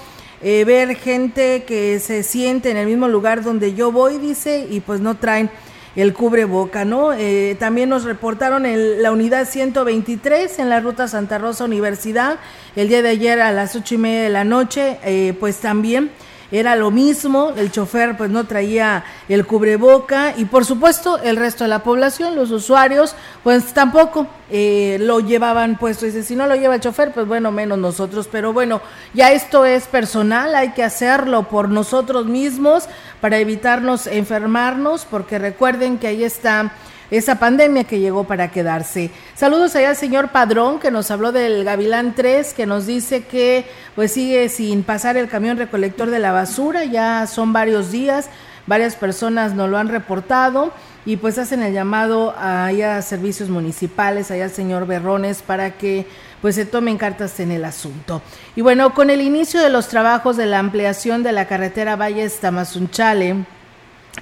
eh, 0.42 0.64
ver 0.66 0.96
gente 0.96 1.64
que 1.66 2.00
se 2.00 2.24
siente 2.24 2.72
en 2.72 2.78
el 2.78 2.88
mismo 2.88 3.08
lugar 3.08 3.44
donde 3.44 3.74
yo 3.74 3.92
voy, 3.92 4.18
dice, 4.18 4.68
y 4.70 4.80
pues 4.80 5.02
no 5.02 5.16
traen 5.16 5.50
el 5.96 6.14
cubreboca, 6.14 6.86
¿no? 6.86 7.14
Eh, 7.14 7.56
también 7.60 7.90
nos 7.90 8.04
reportaron 8.04 8.66
en 8.66 9.02
la 9.02 9.12
unidad 9.12 9.48
123 9.48 10.60
en 10.60 10.70
la 10.70 10.80
ruta 10.80 11.08
Santa 11.08 11.38
Rosa 11.38 11.66
Universidad 11.66 12.40
el 12.76 12.88
día 12.88 13.02
de 13.02 13.10
ayer 13.10 13.42
a 13.42 13.52
las 13.52 13.76
ocho 13.76 13.96
y 13.96 13.98
media 13.98 14.24
de 14.24 14.30
la 14.30 14.44
noche, 14.44 14.98
eh, 15.04 15.36
pues 15.40 15.58
también 15.58 16.12
era 16.52 16.76
lo 16.76 16.92
mismo, 16.92 17.54
el 17.56 17.72
chofer 17.72 18.18
pues 18.18 18.30
no 18.30 18.46
traía 18.46 19.06
el 19.30 19.46
cubreboca 19.46 20.34
y 20.38 20.46
por 20.46 20.66
supuesto 20.66 21.18
el 21.20 21.38
resto 21.38 21.64
de 21.64 21.70
la 21.70 21.84
población, 21.84 22.36
los 22.36 22.52
usuarios, 22.52 23.16
pues 23.44 23.74
tampoco 23.74 24.28
eh, 24.50 24.98
lo 25.00 25.22
llevaban 25.22 25.78
puesto. 25.78 26.06
Dice, 26.06 26.24
si 26.24 26.36
no 26.36 26.48
lo 26.48 26.56
lleva 26.56 26.76
el 26.76 26.82
chofer, 26.82 27.14
pues 27.14 27.26
bueno, 27.26 27.52
menos 27.52 27.78
nosotros. 27.78 28.28
Pero 28.30 28.52
bueno, 28.52 28.82
ya 29.14 29.32
esto 29.32 29.64
es 29.66 29.88
personal, 29.88 30.54
hay 30.56 30.74
que 30.74 30.84
hacerlo 30.84 31.44
por 31.44 31.70
nosotros 31.70 32.26
mismos 32.26 32.86
para 33.22 33.38
evitarnos 33.38 34.08
enfermarnos, 34.08 35.06
porque 35.10 35.40
recuerden 35.40 35.98
que 35.98 36.08
ahí 36.08 36.24
está 36.24 36.74
esa 37.12 37.40
pandemia 37.40 37.84
que 37.84 38.00
llegó 38.00 38.24
para 38.24 38.50
quedarse. 38.52 39.12
Saludos 39.36 39.76
allá 39.76 39.90
al 39.90 39.96
señor 39.98 40.30
Padrón 40.30 40.80
que 40.80 40.92
nos 40.92 41.12
habló 41.12 41.32
del 41.32 41.64
Gavilán 41.66 42.16
3, 42.16 42.54
que 42.54 42.66
nos 42.66 42.88
dice 42.88 43.26
que 43.26 43.66
pues 43.96 44.14
sigue 44.14 44.48
sin 44.50 44.84
pasar 44.84 45.18
el 45.18 45.28
camión 45.28 45.58
recolector 45.58 46.10
de 46.10 46.20
la 46.20 46.32
basura, 46.32 46.86
ya 46.86 47.28
son 47.28 47.52
varios 47.52 47.92
días, 47.92 48.30
varias 48.66 48.96
personas 48.96 49.54
nos 49.54 49.70
lo 49.70 49.78
han 49.78 49.90
reportado 49.90 50.72
y 51.06 51.18
pues 51.18 51.38
hacen 51.38 51.62
el 51.64 51.74
llamado 51.74 52.34
a, 52.38 52.70
servicios 53.02 53.50
municipales, 53.50 54.32
allá 54.32 54.46
al 54.46 54.52
señor 54.52 54.86
Berrones 54.86 55.42
para 55.42 55.72
que 55.72 56.06
pues 56.42 56.56
se 56.56 56.66
tomen 56.66 56.98
cartas 56.98 57.40
en 57.40 57.52
el 57.52 57.66
asunto. 57.66 58.22
Y 58.56 58.62
bueno, 58.62 58.94
con 58.94 59.10
el 59.10 59.22
inicio 59.22 59.62
de 59.62 59.70
los 59.70 59.88
trabajos 59.88 60.38
de 60.38 60.46
la 60.46 60.60
ampliación 60.60 61.24
de 61.24 61.32
la 61.32 61.48
carretera 61.48 61.96
Valles 61.96 62.40
Tamazunchale, 62.40 63.46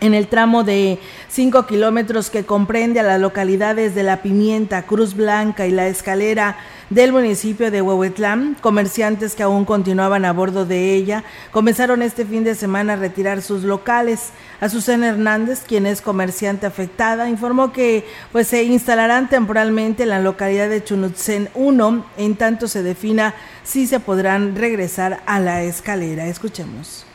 en 0.01 0.13
el 0.13 0.27
tramo 0.27 0.63
de 0.63 0.99
5 1.29 1.65
kilómetros 1.65 2.29
que 2.29 2.45
comprende 2.45 2.99
a 2.99 3.03
las 3.03 3.19
localidades 3.19 3.95
de 3.95 4.03
La 4.03 4.21
Pimienta, 4.21 4.83
Cruz 4.83 5.13
Blanca 5.13 5.67
y 5.67 5.71
La 5.71 5.87
Escalera 5.87 6.57
del 6.89 7.11
municipio 7.11 7.69
de 7.69 7.81
Huehuetlán. 7.81 8.55
Comerciantes 8.61 9.35
que 9.35 9.43
aún 9.43 9.65
continuaban 9.65 10.25
a 10.25 10.33
bordo 10.33 10.65
de 10.65 10.93
ella 10.93 11.23
comenzaron 11.51 12.01
este 12.01 12.25
fin 12.25 12.43
de 12.43 12.55
semana 12.55 12.93
a 12.93 12.97
retirar 12.97 13.41
sus 13.41 13.63
locales. 13.63 14.29
Azucena 14.61 15.09
Hernández, 15.09 15.63
quien 15.67 15.85
es 15.85 16.01
comerciante 16.01 16.65
afectada, 16.65 17.29
informó 17.29 17.73
que 17.73 18.05
pues 18.31 18.47
se 18.47 18.63
instalarán 18.63 19.29
temporalmente 19.29 20.03
en 20.03 20.09
la 20.09 20.19
localidad 20.19 20.69
de 20.69 20.83
Chunutzen 20.83 21.49
1, 21.55 22.05
en 22.17 22.35
tanto 22.35 22.67
se 22.67 22.83
defina 22.83 23.33
si 23.63 23.87
se 23.87 23.99
podrán 23.99 24.55
regresar 24.55 25.21
a 25.25 25.39
la 25.39 25.63
escalera. 25.63 26.27
Escuchemos. 26.27 27.08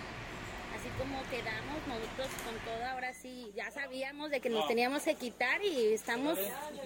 Que 4.40 4.50
nos 4.50 4.66
teníamos 4.66 5.02
que 5.02 5.14
quitar 5.14 5.62
y 5.64 5.92
estamos 5.92 6.38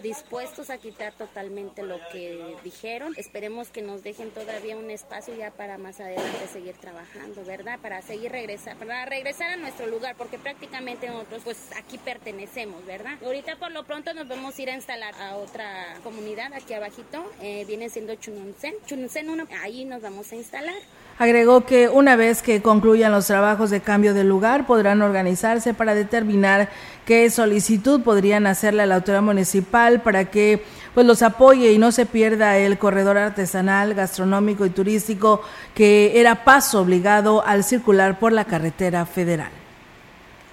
dispuestos 0.03 0.71
a 0.71 0.79
quitar 0.79 1.13
totalmente 1.15 1.83
lo 1.83 1.99
que 2.13 2.57
dijeron. 2.63 3.15
Esperemos 3.17 3.69
que 3.69 3.83
nos 3.83 4.03
dejen 4.03 4.31
todavía 4.31 4.77
un 4.77 4.91
espacio 4.91 5.35
ya 5.35 5.51
para 5.51 5.79
más 5.79 6.01
adelante 6.01 6.47
seguir 6.53 6.75
trabajando, 6.75 7.45
¿verdad? 7.45 7.79
Para 7.81 8.03
seguir 8.03 8.33
regresar, 8.33 8.77
para 8.77 9.05
regresar 9.07 9.53
a 9.53 9.57
nuestro 9.57 9.87
lugar, 9.87 10.15
porque 10.17 10.39
prácticamente 10.39 11.09
nosotros 11.09 11.43
pues 11.45 11.59
aquí 11.77 11.99
pertenecemos, 11.99 12.85
¿verdad? 12.87 13.15
Ahorita 13.25 13.57
por 13.57 13.73
lo 13.73 13.85
pronto 13.85 14.15
nos 14.15 14.29
vamos 14.29 14.59
a 14.59 14.63
ir 14.63 14.71
a 14.71 14.75
instalar 14.75 15.15
a 15.15 15.37
otra 15.37 15.97
comunidad 16.05 16.53
aquí 16.53 16.75
abajito, 16.75 17.31
eh, 17.43 17.65
viene 17.67 17.89
siendo 17.89 18.15
Chununsen. 18.15 18.75
Chununsen 18.87 19.31
1, 19.31 19.49
ahí 19.63 19.85
nos 19.85 20.03
vamos 20.03 20.33
a 20.33 20.37
instalar. 20.37 20.77
Agregó 21.19 21.67
que 21.67 21.89
una 21.89 22.15
vez 22.15 22.43
que 22.43 22.63
concluyan 22.63 23.11
los 23.11 23.27
trabajos 23.27 23.71
de 23.71 23.81
cambio 23.81 24.15
de 24.15 24.23
lugar, 24.23 24.67
podrán 24.69 25.03
organizarse 25.03 25.75
para 25.75 25.97
determinar 25.97 26.69
qué 27.07 27.29
solicitud 27.39 28.01
podrían 28.01 28.49
hacerle 28.49 28.83
a 28.83 28.87
la 28.87 28.97
autoridad 28.97 29.23
municipal 29.23 30.03
para 30.03 30.29
que 30.29 30.65
pues 30.93 31.07
los 31.07 31.23
apoye 31.23 31.71
y 31.71 31.79
no 31.79 31.93
se 31.93 32.05
pierda 32.05 32.59
el 32.59 32.79
corredor 32.79 33.17
artesanal, 33.17 33.95
gastronómico 33.95 34.67
y 34.67 34.71
turístico 34.71 35.41
que 35.73 36.19
era 36.19 36.43
paso 36.43 36.81
obligado 36.81 37.47
al 37.47 37.63
circular 37.63 38.19
por 38.19 38.33
la 38.33 38.45
carretera 38.45 39.07
federal. 39.07 39.53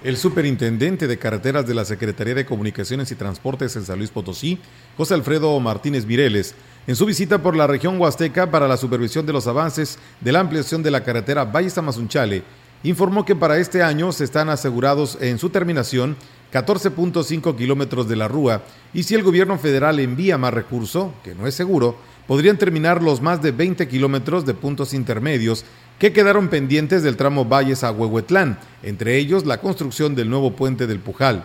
El 0.04 0.16
superintendente 0.16 1.08
de 1.08 1.18
carreteras 1.18 1.66
de 1.66 1.74
la 1.74 1.86
Secretaría 1.86 2.36
de 2.36 2.46
Comunicaciones 2.46 3.12
y 3.12 3.16
Transportes 3.16 3.76
en 3.76 3.84
San 3.84 3.98
Luis 3.98 4.12
Potosí, 4.12 4.60
José 4.96 5.16
Alfredo 5.16 5.60
Martínez 5.60 6.06
Mireles, 6.06 6.54
en 6.86 6.96
su 6.96 7.08
visita 7.08 7.42
por 7.42 7.56
la 7.56 7.66
región 7.66 8.00
huasteca 8.00 8.52
para 8.52 8.68
la 8.68 8.78
supervisión 8.78 9.26
de 9.26 9.34
los 9.34 9.48
avances 9.48 9.98
de 10.22 10.32
la 10.32 10.42
ampliación 10.42 10.84
de 10.84 10.92
la 10.92 11.04
carretera 11.04 11.46
Valle 11.46 11.72
Tamazunchale, 11.72 12.44
informó 12.84 13.26
que 13.26 13.36
para 13.36 13.58
este 13.58 13.82
año 13.82 14.12
se 14.12 14.24
están 14.24 14.50
asegurados 14.50 15.18
en 15.20 15.40
su 15.40 15.50
terminación 15.50 16.16
14.5 16.56 17.58
kilómetros 17.58 18.08
de 18.08 18.16
la 18.16 18.30
Rúa 18.30 18.64
y 18.94 19.04
si 19.04 19.14
el 19.14 19.24
gobierno 19.24 19.58
federal 19.58 20.00
envía 20.00 20.38
más 20.38 20.54
recurso, 20.54 21.14
que 21.22 21.36
no 21.36 21.48
es 21.48 21.54
seguro, 21.54 21.98
podrían 22.28 22.58
terminar 22.58 23.04
los 23.04 23.22
más 23.22 23.42
de 23.42 23.52
20 23.52 23.90
kilómetros 23.90 24.46
de 24.46 24.54
puntos 24.54 24.94
intermedios 24.94 25.66
que 26.00 26.14
quedaron 26.14 26.48
pendientes 26.48 27.04
del 27.04 27.18
tramo 27.18 27.44
Valles 27.44 27.84
a 27.84 27.92
Huehuetlán, 27.92 28.58
entre 28.84 29.18
ellos 29.18 29.46
la 29.46 29.60
construcción 29.60 30.16
del 30.16 30.30
nuevo 30.30 30.56
puente 30.56 30.88
del 30.88 31.00
Pujal. 31.00 31.44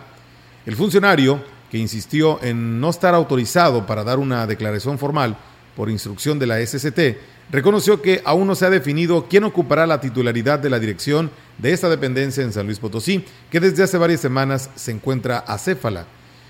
El 0.65 0.77
funcionario 0.77 1.43
que 1.69 1.77
insistió 1.77 2.41
en 2.41 2.79
no 2.79 2.89
estar 2.89 3.13
autorizado 3.13 3.85
para 3.85 4.05
dar 4.05 4.17
una 4.17 4.47
declaración 4.47 4.97
formal 4.97 5.35
por 5.75 5.89
instrucción 5.89 6.39
de 6.39 6.47
la 6.47 6.65
SCT, 6.65 7.17
reconoció 7.51 8.01
que 8.01 8.21
aún 8.23 8.47
no 8.47 8.55
se 8.55 8.65
ha 8.65 8.69
definido 8.69 9.27
quién 9.29 9.43
ocupará 9.43 9.85
la 9.85 9.99
titularidad 9.99 10.59
de 10.59 10.69
la 10.69 10.79
dirección 10.79 11.31
de 11.61 11.71
esta 11.71 11.89
dependencia 11.89 12.43
en 12.43 12.53
San 12.53 12.65
Luis 12.65 12.79
Potosí, 12.79 13.23
que 13.49 13.59
desde 13.59 13.83
hace 13.83 13.97
varias 13.97 14.21
semanas 14.21 14.69
se 14.75 14.91
encuentra 14.91 15.39
acéfala. 15.39 16.05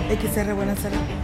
XR, 0.08 0.54
buenas 0.54 0.78
tardes. 0.78 1.23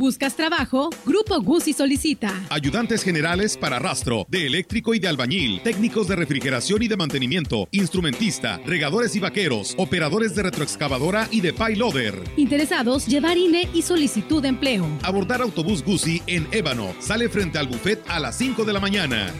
¿Buscas 0.00 0.34
trabajo? 0.34 0.88
Grupo 1.04 1.42
Guzzi 1.42 1.74
solicita. 1.74 2.32
Ayudantes 2.48 3.02
generales 3.02 3.58
para 3.58 3.78
rastro, 3.78 4.24
de 4.30 4.46
eléctrico 4.46 4.94
y 4.94 4.98
de 4.98 5.08
albañil, 5.08 5.60
técnicos 5.62 6.08
de 6.08 6.16
refrigeración 6.16 6.82
y 6.82 6.88
de 6.88 6.96
mantenimiento, 6.96 7.68
instrumentista, 7.70 8.58
regadores 8.64 9.14
y 9.14 9.20
vaqueros, 9.20 9.74
operadores 9.76 10.34
de 10.34 10.44
retroexcavadora 10.44 11.28
y 11.30 11.42
de 11.42 11.52
payloader. 11.52 12.14
Interesados, 12.38 13.06
llevar 13.08 13.36
INE 13.36 13.68
y 13.74 13.82
solicitud 13.82 14.40
de 14.40 14.48
empleo. 14.48 14.88
Abordar 15.02 15.42
autobús 15.42 15.84
Guzzi 15.84 16.22
en 16.26 16.48
Ébano. 16.50 16.94
Sale 17.00 17.28
frente 17.28 17.58
al 17.58 17.66
buffet 17.66 18.02
a 18.08 18.20
las 18.20 18.38
5 18.38 18.64
de 18.64 18.72
la 18.72 18.80
mañana. 18.80 19.30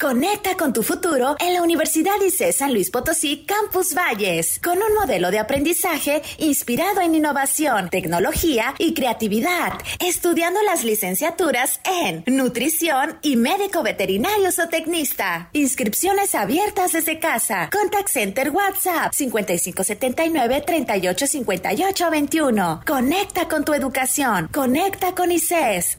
Conecta 0.00 0.56
con 0.56 0.72
tu 0.72 0.82
futuro 0.82 1.36
en 1.40 1.52
la 1.52 1.60
Universidad 1.60 2.14
ICE 2.26 2.54
San 2.54 2.72
Luis 2.72 2.90
Potosí 2.90 3.44
Campus 3.44 3.94
Valles, 3.94 4.58
con 4.58 4.78
un 4.78 4.94
modelo 4.94 5.30
de 5.30 5.38
aprendizaje 5.38 6.22
inspirado 6.38 7.02
en 7.02 7.14
innovación, 7.14 7.90
tecnología 7.90 8.74
y 8.78 8.94
creatividad, 8.94 9.74
estudiando 9.98 10.62
las 10.62 10.84
licenciaturas 10.84 11.80
en 11.84 12.24
nutrición 12.34 13.18
y 13.20 13.36
médico 13.36 13.82
veterinario 13.82 14.48
o 14.48 14.68
tecnista. 14.68 15.50
Inscripciones 15.52 16.34
abiertas 16.34 16.92
desde 16.92 17.18
casa. 17.18 17.68
Contact 17.70 18.08
Center 18.08 18.52
WhatsApp 18.52 19.12
5579 19.12 20.62
385821. 20.66 22.84
Conecta 22.86 23.48
con 23.48 23.66
tu 23.66 23.74
educación. 23.74 24.48
Conecta 24.50 25.14
con 25.14 25.30
ICES. 25.30 25.98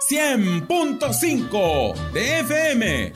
100.5 0.00 1.94
de 2.12 2.40
FM, 2.40 3.12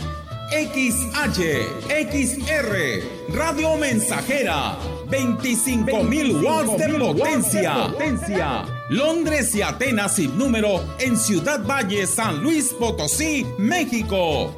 XH, 0.50 1.40
XR, 1.88 3.34
Radio 3.34 3.76
Mensajera, 3.76 4.76
25.000 5.06 6.42
watts 6.42 6.78
de 6.78 6.98
potencia. 6.98 7.86
potencia. 7.86 8.64
Londres 8.90 9.54
y 9.54 9.62
Atenas 9.62 10.16
sin 10.16 10.36
número 10.36 10.84
en 10.98 11.16
Ciudad 11.16 11.64
Valle, 11.64 12.06
San 12.06 12.42
Luis 12.42 12.72
Potosí, 12.72 13.46
México. 13.58 14.54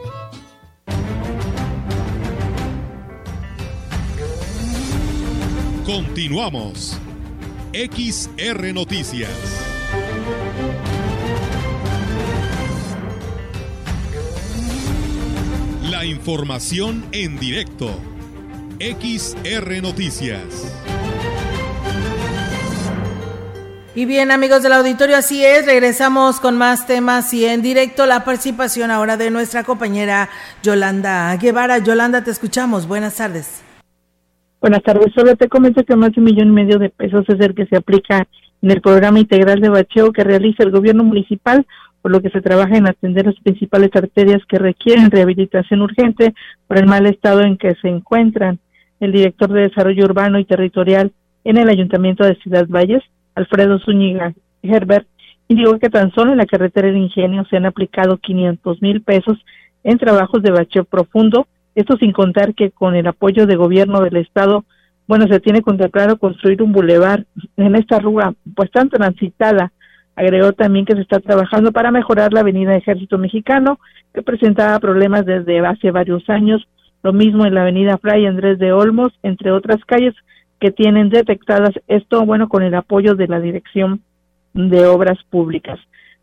Continuamos. 5.84 6.98
XR 7.72 8.72
Noticias. 8.72 9.63
La 15.90 16.06
información 16.06 17.04
en 17.12 17.38
directo. 17.38 17.90
XR 18.80 19.82
Noticias. 19.82 20.82
Y 23.94 24.06
bien, 24.06 24.30
amigos 24.30 24.62
del 24.62 24.72
auditorio, 24.72 25.18
así 25.18 25.44
es, 25.44 25.66
regresamos 25.66 26.40
con 26.40 26.56
más 26.56 26.86
temas 26.86 27.34
y 27.34 27.44
en 27.44 27.60
directo 27.60 28.06
la 28.06 28.24
participación 28.24 28.90
ahora 28.90 29.18
de 29.18 29.30
nuestra 29.30 29.62
compañera 29.62 30.30
Yolanda 30.62 31.36
Guevara. 31.36 31.76
Yolanda, 31.78 32.24
te 32.24 32.30
escuchamos. 32.30 32.88
Buenas 32.88 33.16
tardes. 33.16 33.62
Buenas 34.62 34.82
tardes. 34.82 35.12
Solo 35.14 35.36
te 35.36 35.50
comento 35.50 35.84
que 35.84 35.96
más 35.96 36.12
de 36.12 36.20
un 36.20 36.24
millón 36.24 36.48
y 36.48 36.52
medio 36.52 36.78
de 36.78 36.88
pesos 36.88 37.26
es 37.28 37.38
el 37.40 37.54
que 37.54 37.66
se 37.66 37.76
aplica 37.76 38.26
en 38.62 38.70
el 38.70 38.80
programa 38.80 39.20
integral 39.20 39.60
de 39.60 39.68
bacheo 39.68 40.12
que 40.12 40.24
realiza 40.24 40.62
el 40.62 40.70
gobierno 40.70 41.04
municipal 41.04 41.66
por 42.04 42.12
lo 42.12 42.20
que 42.20 42.28
se 42.28 42.42
trabaja 42.42 42.76
en 42.76 42.86
atender 42.86 43.24
las 43.24 43.40
principales 43.40 43.88
arterias 43.94 44.44
que 44.46 44.58
requieren 44.58 45.10
rehabilitación 45.10 45.80
urgente 45.80 46.34
por 46.66 46.76
el 46.76 46.84
mal 46.84 47.06
estado 47.06 47.40
en 47.40 47.56
que 47.56 47.74
se 47.76 47.88
encuentran. 47.88 48.58
El 49.00 49.10
director 49.10 49.50
de 49.50 49.62
Desarrollo 49.62 50.04
Urbano 50.04 50.38
y 50.38 50.44
Territorial 50.44 51.12
en 51.44 51.56
el 51.56 51.70
Ayuntamiento 51.70 52.22
de 52.22 52.34
Ciudad 52.34 52.66
Valles, 52.68 53.02
Alfredo 53.34 53.78
Zúñiga 53.78 54.34
Herbert, 54.62 55.06
indicó 55.48 55.78
que 55.78 55.88
tan 55.88 56.12
solo 56.12 56.32
en 56.32 56.36
la 56.36 56.44
carretera 56.44 56.88
del 56.88 56.98
Ingenio 56.98 57.46
se 57.46 57.56
han 57.56 57.64
aplicado 57.64 58.18
500 58.18 58.82
mil 58.82 59.00
pesos 59.00 59.38
en 59.82 59.96
trabajos 59.96 60.42
de 60.42 60.50
bacheo 60.50 60.84
profundo, 60.84 61.46
esto 61.74 61.96
sin 61.96 62.12
contar 62.12 62.52
que 62.54 62.70
con 62.70 62.96
el 62.96 63.06
apoyo 63.06 63.46
de 63.46 63.56
gobierno 63.56 64.02
del 64.02 64.16
Estado, 64.16 64.66
bueno, 65.08 65.26
se 65.26 65.40
tiene 65.40 65.62
contemplado 65.62 66.18
construir 66.18 66.60
un 66.60 66.72
bulevar 66.72 67.24
en 67.56 67.76
esta 67.76 67.98
rúa 67.98 68.34
pues 68.54 68.70
tan 68.70 68.90
transitada 68.90 69.72
Agregó 70.16 70.52
también 70.52 70.84
que 70.84 70.94
se 70.94 71.02
está 71.02 71.20
trabajando 71.20 71.72
para 71.72 71.90
mejorar 71.90 72.32
la 72.32 72.40
avenida 72.40 72.76
Ejército 72.76 73.18
Mexicano, 73.18 73.80
que 74.12 74.22
presentaba 74.22 74.78
problemas 74.78 75.26
desde 75.26 75.58
hace 75.60 75.90
varios 75.90 76.28
años, 76.30 76.66
lo 77.02 77.12
mismo 77.12 77.44
en 77.44 77.54
la 77.54 77.62
avenida 77.62 77.98
Fray 77.98 78.26
Andrés 78.26 78.58
de 78.58 78.72
Olmos, 78.72 79.12
entre 79.22 79.50
otras 79.50 79.84
calles 79.84 80.14
que 80.60 80.70
tienen 80.70 81.10
detectadas 81.10 81.72
esto, 81.88 82.24
bueno, 82.24 82.48
con 82.48 82.62
el 82.62 82.74
apoyo 82.74 83.14
de 83.14 83.28
la 83.28 83.40
Dirección 83.40 84.00
de 84.54 84.86
Obras 84.86 85.18
Públicas. 85.28 85.78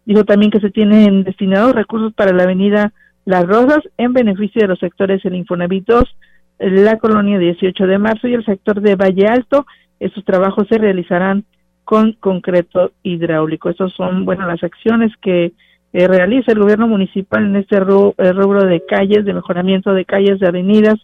Dijo 0.05 0.23
también 0.23 0.51
que 0.51 0.59
se 0.59 0.71
tienen 0.71 1.23
destinados 1.23 1.75
recursos 1.75 2.13
para 2.13 2.33
la 2.33 2.43
avenida 2.43 2.93
Las 3.25 3.45
Rosas 3.45 3.81
en 3.97 4.13
beneficio 4.13 4.61
de 4.61 4.69
los 4.69 4.79
sectores 4.79 5.23
El 5.25 5.35
Infonavit 5.35 5.85
2, 5.85 6.03
la 6.59 6.97
colonia 6.97 7.37
18 7.37 7.85
de 7.85 7.97
marzo 7.97 8.27
y 8.27 8.33
el 8.33 8.45
sector 8.45 8.81
de 8.81 8.95
Valle 8.95 9.27
Alto. 9.27 9.65
Estos 9.99 10.23
trabajos 10.25 10.67
se 10.69 10.77
realizarán 10.77 11.43
con 11.91 12.13
concreto 12.13 12.93
hidráulico. 13.03 13.69
Esas 13.69 13.91
son, 13.91 14.23
bueno, 14.23 14.47
las 14.47 14.63
acciones 14.63 15.11
que 15.21 15.51
eh, 15.91 16.07
realiza 16.07 16.53
el 16.53 16.59
gobierno 16.59 16.87
municipal 16.87 17.43
en 17.45 17.57
este 17.57 17.75
eh, 17.75 17.79
rubro, 17.79 18.63
de 18.63 18.81
calles, 18.87 19.25
de 19.25 19.33
mejoramiento 19.33 19.93
de 19.93 20.05
calles, 20.05 20.39
de 20.39 20.47
avenidas, 20.47 20.95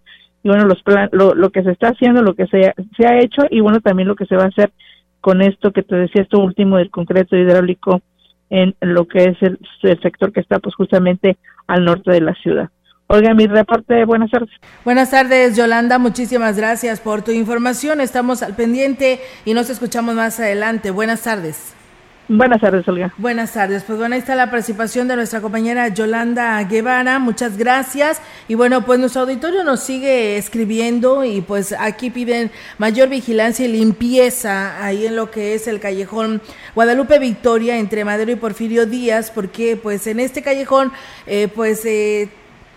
y 0.44 0.48
bueno, 0.48 0.64
los 0.64 0.82
plan, 0.84 1.10
lo, 1.12 1.36
lo 1.36 1.50
que 1.50 1.62
se 1.64 1.72
está 1.72 1.90
haciendo, 1.90 2.22
lo 2.22 2.36
que 2.36 2.48
se, 2.48 2.74
se 2.96 3.06
ha 3.06 3.20
hecho, 3.20 3.42
y 3.50 3.60
bueno, 3.60 3.82
también 3.82 4.08
lo 4.08 4.16
que 4.16 4.28
se 4.28 4.38
va 4.38 4.44
a 4.44 4.48
hacer 4.48 4.72
con 5.20 5.42
esto 5.42 5.74
que 5.74 5.84
te 5.84 5.94
decía, 5.94 6.22
esto 6.22 6.40
último 6.40 6.78
del 6.78 6.90
concreto 6.90 7.36
hidráulico 7.36 8.00
en 8.50 8.74
lo 8.80 9.10
que 9.10 9.26
es 9.26 9.38
el, 9.42 9.60
el 9.82 10.00
sector 10.00 10.32
que 10.32 10.40
está 10.40 10.60
pues 10.60 10.74
justamente 10.74 11.36
al 11.68 11.84
norte 11.84 12.12
de 12.12 12.22
la 12.22 12.34
ciudad. 12.36 12.70
Oiga, 13.10 13.34
mi 13.34 13.48
reporte, 13.48 14.04
buenas 14.04 14.30
tardes. 14.30 14.50
Buenas 14.84 15.12
tardes, 15.12 15.56
Yolanda, 15.56 15.98
muchísimas 15.98 16.58
gracias 16.58 17.00
por 17.00 17.22
tu 17.22 17.32
información. 17.32 18.02
Estamos 18.02 18.44
al 18.44 18.54
pendiente 18.54 19.22
y 19.46 19.54
nos 19.54 19.70
escuchamos 19.70 20.14
más 20.14 20.42
adelante. 20.42 20.92
Buenas 20.92 21.22
tardes. 21.22 21.74
Buenas 22.28 22.60
tardes, 22.60 22.86
Olga. 22.90 23.14
Buenas 23.18 23.54
tardes. 23.54 23.86
Pues 23.86 23.98
bueno, 23.98 24.16
ahí 24.16 24.20
está 24.20 24.36
la 24.36 24.52
participación 24.52 25.08
de 25.08 25.16
nuestra 25.16 25.40
compañera 25.40 25.88
Yolanda 25.88 26.62
Guevara. 26.64 27.18
Muchas 27.20 27.58
gracias. 27.58 28.22
Y 28.50 28.56
bueno, 28.56 28.84
pues 28.86 29.00
nuestro 29.00 29.22
auditorio 29.22 29.64
nos 29.64 29.80
sigue 29.80 30.36
escribiendo 30.36 31.24
y 31.24 31.40
pues 31.40 31.74
aquí 31.80 32.10
piden 32.10 32.52
mayor 32.78 33.08
vigilancia 33.08 33.66
y 33.66 33.72
limpieza 33.72 34.84
ahí 34.84 35.06
en 35.06 35.16
lo 35.16 35.32
que 35.32 35.54
es 35.54 35.70
el 35.70 35.80
callejón 35.80 36.42
Guadalupe 36.76 37.20
Victoria 37.20 37.78
entre 37.78 38.04
Madero 38.04 38.34
y 38.34 38.36
Porfirio 38.36 38.86
Díaz, 38.86 39.32
porque 39.32 39.80
pues 39.82 40.06
en 40.08 40.20
este 40.20 40.42
callejón 40.42 40.92
eh, 41.26 41.48
pues... 41.48 41.86
Eh, 41.86 42.28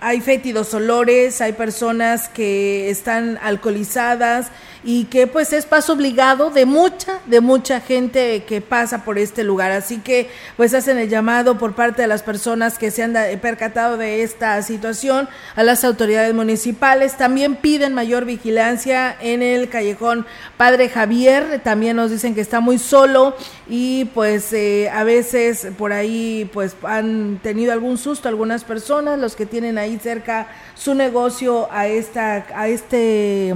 hay 0.01 0.21
fétidos 0.21 0.73
olores, 0.75 1.41
hay 1.41 1.53
personas 1.53 2.29
que 2.29 2.91
están 2.91 3.39
alcoholizadas 3.43 4.51
y 4.83 5.05
que 5.05 5.27
pues 5.27 5.53
es 5.53 5.67
paso 5.67 5.93
obligado 5.93 6.51
de 6.51 6.65
mucha, 6.65 7.21
de 7.27 7.41
mucha 7.41 7.81
gente 7.81 8.45
que 8.45 8.61
pasa 8.61 9.05
por 9.05 9.19
este 9.19 9.45
lugar. 9.45 9.71
Así 9.73 9.99
que 9.99 10.31
pues 10.57 10.73
hacen 10.75 10.99
el 10.99 11.09
llamado 11.09 11.59
por 11.59 11.75
parte 11.75 12.03
de 12.03 12.09
las 12.09 12.23
personas 12.23 12.79
que 12.79 12.91
se 12.91 13.03
han 13.03 13.15
percatado 13.41 13.97
de 13.97 14.23
esta 14.23 14.61
situación 14.63 15.29
a 15.55 15.63
las 15.63 15.85
autoridades 15.85 16.35
municipales. 16.35 17.17
También 17.17 17.57
piden 17.57 17.95
mayor 17.95 18.25
vigilancia 18.25 19.17
en 19.21 19.43
el 19.43 19.69
callejón 19.69 20.27
Padre 20.57 20.89
Javier. 20.89 21.61
También 21.63 21.97
nos 21.97 22.11
dicen 22.11 22.35
que 22.35 22.41
está 22.41 22.61
muy 22.61 22.79
solo 22.79 23.37
y 23.69 24.07
pues 24.07 24.53
eh, 24.53 24.91
a 24.91 25.05
veces 25.05 25.69
por 25.77 25.93
ahí 25.93 26.49
pues 26.53 26.75
han 26.83 27.39
tenido 27.43 27.73
algún 27.73 27.99
susto 27.99 28.29
algunas 28.29 28.65
personas, 28.65 29.19
los 29.19 29.37
que 29.37 29.47
tienen 29.47 29.79
ahí 29.79 29.99
cerca 30.03 30.49
su 30.75 30.95
negocio 30.95 31.69
a 31.71 31.87
esta, 31.87 32.47
a 32.55 32.69
este 32.69 33.55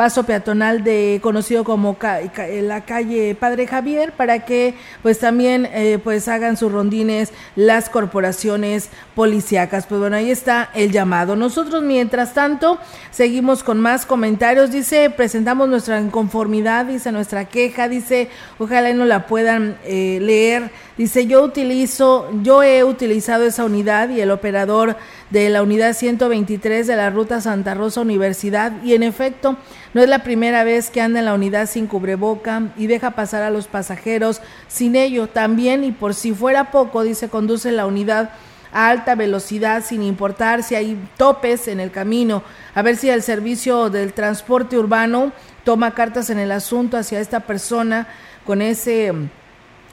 paso 0.00 0.24
peatonal 0.24 0.82
de 0.82 1.20
conocido 1.22 1.62
como 1.62 1.98
la 2.00 2.80
calle 2.86 3.34
Padre 3.34 3.66
Javier 3.66 4.12
para 4.12 4.46
que 4.46 4.72
pues 5.02 5.18
también 5.18 5.68
eh, 5.74 5.98
pues 6.02 6.26
hagan 6.26 6.56
sus 6.56 6.72
rondines 6.72 7.34
las 7.54 7.90
corporaciones 7.90 8.88
policíacas. 9.14 9.84
Pues 9.84 10.00
bueno, 10.00 10.16
ahí 10.16 10.30
está 10.30 10.70
el 10.72 10.90
llamado. 10.90 11.36
Nosotros 11.36 11.82
mientras 11.82 12.32
tanto 12.32 12.78
seguimos 13.10 13.62
con 13.62 13.78
más 13.78 14.06
comentarios. 14.06 14.70
Dice, 14.70 15.10
presentamos 15.10 15.68
nuestra 15.68 16.00
inconformidad, 16.00 16.86
dice 16.86 17.12
nuestra 17.12 17.44
queja, 17.44 17.86
dice, 17.86 18.30
ojalá 18.58 18.94
no 18.94 19.04
la 19.04 19.26
puedan 19.26 19.76
eh, 19.84 20.18
leer. 20.22 20.70
Dice, 21.00 21.26
yo 21.26 21.42
utilizo, 21.42 22.28
yo 22.42 22.62
he 22.62 22.84
utilizado 22.84 23.46
esa 23.46 23.64
unidad 23.64 24.10
y 24.10 24.20
el 24.20 24.30
operador 24.30 24.98
de 25.30 25.48
la 25.48 25.62
unidad 25.62 25.94
123 25.94 26.86
de 26.86 26.94
la 26.94 27.08
ruta 27.08 27.40
Santa 27.40 27.72
Rosa 27.72 28.02
Universidad 28.02 28.70
y 28.84 28.92
en 28.92 29.02
efecto 29.02 29.56
no 29.94 30.02
es 30.02 30.10
la 30.10 30.22
primera 30.22 30.62
vez 30.62 30.90
que 30.90 31.00
anda 31.00 31.20
en 31.20 31.24
la 31.24 31.32
unidad 31.32 31.70
sin 31.70 31.86
cubreboca 31.86 32.64
y 32.76 32.86
deja 32.86 33.12
pasar 33.12 33.42
a 33.42 33.48
los 33.48 33.66
pasajeros 33.66 34.42
sin 34.68 34.94
ello. 34.94 35.26
También 35.26 35.84
y 35.84 35.92
por 35.92 36.12
si 36.12 36.34
fuera 36.34 36.70
poco, 36.70 37.02
dice, 37.02 37.30
conduce 37.30 37.72
la 37.72 37.86
unidad 37.86 38.32
a 38.70 38.90
alta 38.90 39.14
velocidad 39.14 39.82
sin 39.82 40.02
importar 40.02 40.62
si 40.62 40.74
hay 40.74 41.02
topes 41.16 41.66
en 41.68 41.80
el 41.80 41.90
camino. 41.90 42.42
A 42.74 42.82
ver 42.82 42.98
si 42.98 43.08
el 43.08 43.22
servicio 43.22 43.88
del 43.88 44.12
transporte 44.12 44.76
urbano 44.76 45.32
toma 45.64 45.94
cartas 45.94 46.28
en 46.28 46.38
el 46.38 46.52
asunto 46.52 46.98
hacia 46.98 47.20
esta 47.20 47.40
persona 47.40 48.06
con 48.44 48.60
ese 48.60 49.14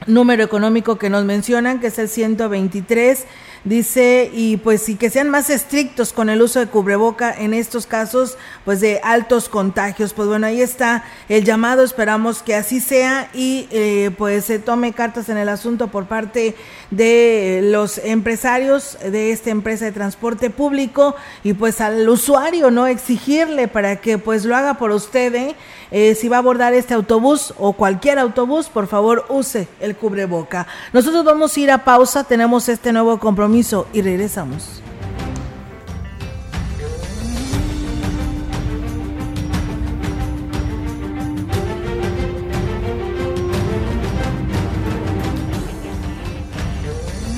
número 0.06 0.44
económico 0.44 0.98
que 0.98 1.10
nos 1.10 1.26
mencionan, 1.26 1.80
que 1.80 1.88
es 1.88 2.00
el 2.00 2.10
123 2.10 3.26
Dice, 3.68 4.32
y 4.34 4.56
pues 4.56 4.82
sí 4.82 4.96
que 4.96 5.10
sean 5.10 5.30
más 5.30 5.50
estrictos 5.50 6.14
con 6.14 6.30
el 6.30 6.42
uso 6.42 6.60
de 6.62 6.68
cubreboca 6.68 7.34
en 7.38 7.54
estos 7.54 7.86
casos, 7.86 8.38
pues 8.64 8.80
de 8.80 9.02
altos 9.04 9.50
contagios. 9.50 10.14
Pues 10.14 10.30
bueno, 10.30 10.48
ahí 10.48 10.62
está 10.62 11.04
el 11.28 11.44
llamado, 11.44 11.84
esperamos 11.84 12.42
que 12.42 12.56
así 12.56 12.80
sea 12.80 13.30
y 13.34 13.68
eh, 13.72 14.12
pues 14.18 14.46
se 14.46 14.60
tome 14.60 14.94
cartas 14.94 15.28
en 15.28 15.38
el 15.38 15.50
asunto 15.50 15.88
por 15.88 16.06
parte 16.06 16.56
de 16.92 17.60
los 17.64 17.98
empresarios 17.98 18.98
de 19.04 19.34
esta 19.34 19.50
empresa 19.50 19.84
de 19.84 19.92
transporte 19.92 20.50
público 20.50 21.18
y 21.44 21.52
pues 21.52 21.82
al 21.82 22.08
usuario, 22.08 22.72
¿no? 22.72 22.88
Exigirle 22.88 23.68
para 23.68 23.98
que 23.98 24.18
pues 24.18 24.46
lo 24.46 24.56
haga 24.56 24.76
por 24.76 24.92
usted, 24.92 25.36
¿eh? 25.36 25.56
Eh, 25.92 26.16
si 26.16 26.28
va 26.28 26.38
a 26.38 26.40
abordar 26.40 26.74
este 26.74 26.94
autobús 26.94 27.54
o 27.58 27.74
cualquier 27.74 28.20
autobús, 28.20 28.68
por 28.68 28.88
favor 28.88 29.26
use 29.30 29.68
el 29.80 29.96
cubreboca. 29.96 30.68
Nosotros 30.94 31.24
vamos 31.24 31.56
a 31.56 31.60
ir 31.60 31.72
a 31.72 31.84
pausa, 31.84 32.24
tenemos 32.24 32.70
este 32.70 32.92
nuevo 32.92 33.20
compromiso 33.20 33.88
y 33.94 34.02
regresamos. 34.02 34.82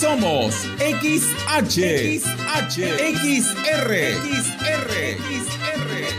Somos 0.00 0.54
XH, 0.78 2.20
XH, 2.20 2.76
XR, 3.18 3.90
XR, 4.22 4.92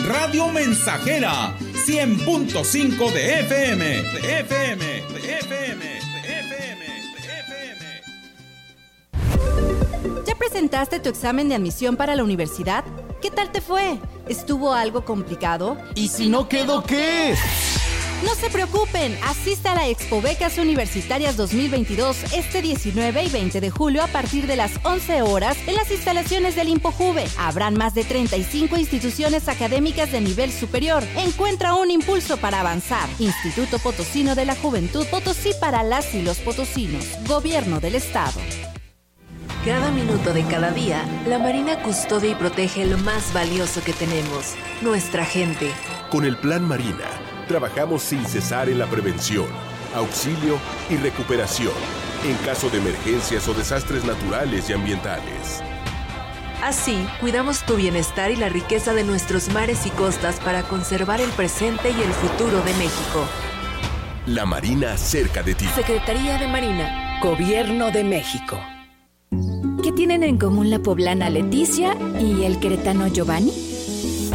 Radio 0.08 0.48
Mensajera, 0.48 1.56
100.5 1.86 3.12
de 3.12 3.40
FM, 3.40 3.84
de 3.84 4.40
FM, 4.40 4.84
de 4.84 5.38
FM, 5.38 5.84
de 5.84 6.40
FM, 7.20 8.02
¿Ya 10.26 10.34
presentaste 10.34 11.00
tu 11.00 11.08
examen 11.08 11.48
de 11.48 11.54
admisión 11.54 11.96
para 11.96 12.14
la 12.14 12.24
universidad? 12.24 12.84
¿Qué 13.22 13.30
tal 13.30 13.50
te 13.52 13.62
fue? 13.62 13.98
¿Estuvo 14.28 14.74
algo 14.74 15.06
complicado? 15.06 15.78
¿Y 15.94 16.08
si 16.08 16.28
no 16.28 16.46
quedó 16.46 16.82
qué? 16.82 17.34
No 18.24 18.36
se 18.36 18.50
preocupen, 18.50 19.18
asista 19.24 19.72
a 19.72 19.74
la 19.74 19.88
Expo 19.88 20.22
Becas 20.22 20.56
Universitarias 20.56 21.36
2022 21.36 22.32
este 22.32 22.62
19 22.62 23.24
y 23.24 23.28
20 23.28 23.60
de 23.60 23.70
julio 23.70 24.02
a 24.02 24.06
partir 24.06 24.46
de 24.46 24.54
las 24.54 24.72
11 24.84 25.22
horas 25.22 25.56
en 25.66 25.74
las 25.74 25.90
instalaciones 25.90 26.54
del 26.54 26.68
ImpoJuve. 26.68 27.24
Habrán 27.36 27.74
más 27.74 27.94
de 27.94 28.04
35 28.04 28.76
instituciones 28.76 29.48
académicas 29.48 30.12
de 30.12 30.20
nivel 30.20 30.52
superior. 30.52 31.02
Encuentra 31.16 31.74
un 31.74 31.90
impulso 31.90 32.36
para 32.36 32.60
avanzar. 32.60 33.08
Instituto 33.18 33.80
Potosino 33.80 34.36
de 34.36 34.44
la 34.44 34.54
Juventud 34.54 35.04
Potosí 35.06 35.50
para 35.60 35.82
las 35.82 36.14
y 36.14 36.22
los 36.22 36.38
potosinos. 36.38 37.04
Gobierno 37.26 37.80
del 37.80 37.96
Estado. 37.96 38.40
Cada 39.64 39.90
minuto 39.90 40.32
de 40.32 40.44
cada 40.44 40.70
día, 40.70 41.04
la 41.26 41.40
Marina 41.40 41.82
custodia 41.82 42.30
y 42.30 42.34
protege 42.36 42.84
lo 42.84 42.98
más 42.98 43.32
valioso 43.32 43.82
que 43.82 43.92
tenemos, 43.92 44.54
nuestra 44.80 45.24
gente. 45.24 45.70
Con 46.10 46.24
el 46.24 46.36
Plan 46.36 46.62
Marina 46.62 47.31
trabajamos 47.42 48.02
sin 48.02 48.24
cesar 48.26 48.68
en 48.68 48.78
la 48.78 48.86
prevención, 48.86 49.46
auxilio 49.94 50.58
y 50.90 50.96
recuperación 50.96 51.72
en 52.24 52.36
caso 52.46 52.70
de 52.70 52.78
emergencias 52.78 53.48
o 53.48 53.54
desastres 53.54 54.04
naturales 54.04 54.68
y 54.70 54.72
ambientales. 54.72 55.62
Así, 56.62 57.04
cuidamos 57.20 57.64
tu 57.64 57.74
bienestar 57.74 58.30
y 58.30 58.36
la 58.36 58.48
riqueza 58.48 58.94
de 58.94 59.02
nuestros 59.02 59.48
mares 59.48 59.84
y 59.86 59.90
costas 59.90 60.38
para 60.38 60.62
conservar 60.62 61.20
el 61.20 61.30
presente 61.30 61.90
y 61.90 62.00
el 62.00 62.12
futuro 62.12 62.62
de 62.62 62.72
México. 62.74 63.26
La 64.26 64.46
Marina 64.46 64.96
cerca 64.96 65.42
de 65.42 65.56
ti. 65.56 65.66
Secretaría 65.74 66.38
de 66.38 66.46
Marina. 66.46 67.18
Gobierno 67.20 67.90
de 67.90 68.04
México. 68.04 68.60
¿Qué 69.82 69.90
tienen 69.90 70.22
en 70.22 70.38
común 70.38 70.70
la 70.70 70.78
poblana 70.78 71.28
Leticia 71.28 71.96
y 72.20 72.44
el 72.44 72.60
queretano 72.60 73.08
Giovanni? 73.08 73.71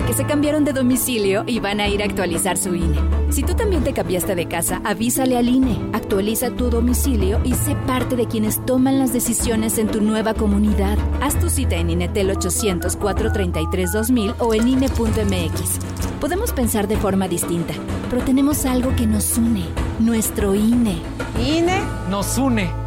Que 0.08 0.14
se 0.14 0.26
cambiaron 0.26 0.64
de 0.64 0.72
domicilio 0.72 1.44
y 1.46 1.60
van 1.60 1.82
a 1.82 1.88
ir 1.90 2.02
a 2.02 2.06
actualizar 2.06 2.58
su 2.58 2.74
INE. 2.74 2.98
Si 3.30 3.44
tú 3.44 3.54
también 3.56 3.84
te 3.84 3.92
cambiaste 3.92 4.36
de 4.36 4.48
casa, 4.48 4.82
avísale 4.86 5.38
al 5.38 5.50
INE, 5.50 5.78
actualiza 5.92 6.50
tu 6.52 6.70
domicilio 6.70 7.42
y 7.44 7.54
sé 7.54 7.76
parte 7.76 8.16
de 8.16 8.26
quienes 8.26 8.66
toman 8.66 9.00
las 9.00 9.12
decisiones 9.12 9.78
en 9.78 9.90
tu 9.90 10.00
nueva 10.00 10.34
comunidad. 10.34 10.98
Haz 11.22 11.38
tu 11.40 11.50
cita 11.50 11.76
en 11.76 11.90
INETEL 11.90 12.30
800-433-2000 12.38 14.36
o 14.40 14.54
en 14.54 14.70
INE.mx. 14.70 15.80
Podemos 16.22 16.54
pensar 16.54 16.88
de 16.88 16.96
forma 16.96 17.28
distinta, 17.28 17.74
pero 18.10 18.24
tenemos 18.24 18.66
algo 18.66 18.96
que 18.96 19.06
nos 19.06 19.38
une, 19.38 19.66
nuestro 20.00 20.56
INE. 20.56 21.02
INE 21.38 21.82
nos 22.10 22.38
une. 22.38 22.87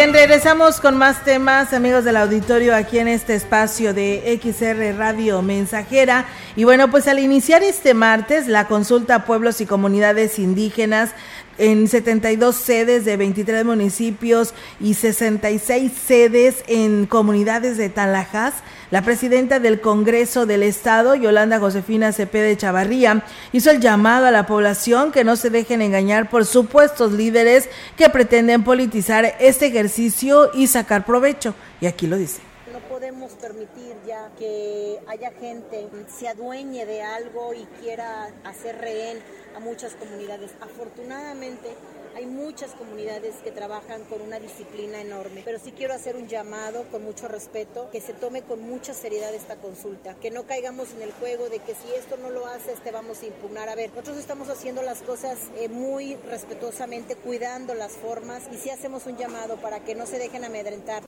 Bien, 0.00 0.14
regresamos 0.14 0.80
con 0.80 0.96
más 0.96 1.24
temas, 1.24 1.74
amigos 1.74 2.04
del 2.04 2.16
auditorio, 2.16 2.74
aquí 2.74 2.98
en 2.98 3.06
este 3.06 3.34
espacio 3.34 3.92
de 3.92 4.40
XR 4.42 4.96
Radio 4.96 5.42
Mensajera. 5.42 6.24
Y 6.56 6.64
bueno, 6.64 6.90
pues 6.90 7.06
al 7.06 7.18
iniciar 7.18 7.62
este 7.62 7.92
martes 7.92 8.46
la 8.46 8.66
consulta 8.66 9.16
a 9.16 9.24
pueblos 9.26 9.60
y 9.60 9.66
comunidades 9.66 10.38
indígenas 10.38 11.10
en 11.58 11.86
72 11.86 12.56
sedes 12.56 13.04
de 13.04 13.18
23 13.18 13.66
municipios 13.66 14.54
y 14.80 14.94
66 14.94 15.92
sedes 15.92 16.64
en 16.66 17.04
comunidades 17.04 17.76
de 17.76 17.90
Talajás, 17.90 18.54
la 18.90 19.02
presidenta 19.02 19.60
del 19.60 19.80
Congreso 19.80 20.46
del 20.46 20.62
Estado, 20.62 21.14
Yolanda 21.14 21.58
Josefina 21.58 22.12
Cepeda 22.12 22.56
Chavarría, 22.56 23.24
hizo 23.52 23.70
el 23.70 23.80
llamado 23.80 24.26
a 24.26 24.30
la 24.30 24.46
población 24.46 25.12
que 25.12 25.24
no 25.24 25.36
se 25.36 25.50
dejen 25.50 25.82
engañar 25.82 26.28
por 26.30 26.44
supuestos 26.44 27.12
líderes 27.12 27.68
que 27.96 28.08
pretenden 28.08 28.64
politizar 28.64 29.34
este 29.38 29.66
ejercicio 29.66 30.50
y 30.54 30.66
sacar 30.66 31.04
provecho. 31.04 31.54
Y 31.80 31.86
aquí 31.86 32.06
lo 32.06 32.16
dice 32.16 32.40
podemos 33.00 33.32
permitir 33.32 33.96
ya 34.06 34.30
que 34.38 34.98
haya 35.06 35.30
gente 35.32 35.88
se 36.06 36.28
adueñe 36.28 36.84
de 36.84 37.02
algo 37.02 37.54
y 37.54 37.64
quiera 37.80 38.28
hacer 38.44 38.76
rehén 38.78 39.18
a 39.56 39.60
muchas 39.60 39.94
comunidades. 39.94 40.50
Afortunadamente 40.60 41.68
hay 42.20 42.26
muchas 42.26 42.72
comunidades 42.72 43.36
que 43.36 43.50
trabajan 43.50 44.04
con 44.04 44.20
una 44.20 44.38
disciplina 44.38 45.00
enorme, 45.00 45.40
pero 45.42 45.58
sí 45.58 45.72
quiero 45.72 45.94
hacer 45.94 46.16
un 46.16 46.28
llamado 46.28 46.84
con 46.90 47.02
mucho 47.02 47.28
respeto, 47.28 47.88
que 47.90 48.02
se 48.02 48.12
tome 48.12 48.42
con 48.42 48.60
mucha 48.60 48.92
seriedad 48.92 49.34
esta 49.34 49.56
consulta, 49.56 50.14
que 50.16 50.30
no 50.30 50.42
caigamos 50.42 50.90
en 50.92 51.00
el 51.00 51.12
juego 51.12 51.48
de 51.48 51.60
que 51.60 51.74
si 51.74 51.94
esto 51.94 52.18
no 52.18 52.28
lo 52.28 52.46
hace, 52.46 52.72
este 52.72 52.90
vamos 52.90 53.22
a 53.22 53.26
impugnar. 53.26 53.70
A 53.70 53.74
ver, 53.74 53.88
nosotros 53.88 54.18
estamos 54.18 54.50
haciendo 54.50 54.82
las 54.82 55.00
cosas 55.00 55.38
eh, 55.56 55.70
muy 55.70 56.16
respetuosamente, 56.16 57.16
cuidando 57.16 57.74
las 57.74 57.92
formas 57.92 58.42
y 58.52 58.58
sí 58.58 58.68
hacemos 58.68 59.06
un 59.06 59.16
llamado 59.16 59.56
para 59.56 59.80
que 59.80 59.94
no 59.94 60.04
se 60.04 60.18
dejen 60.18 60.44
amedrentar. 60.44 61.04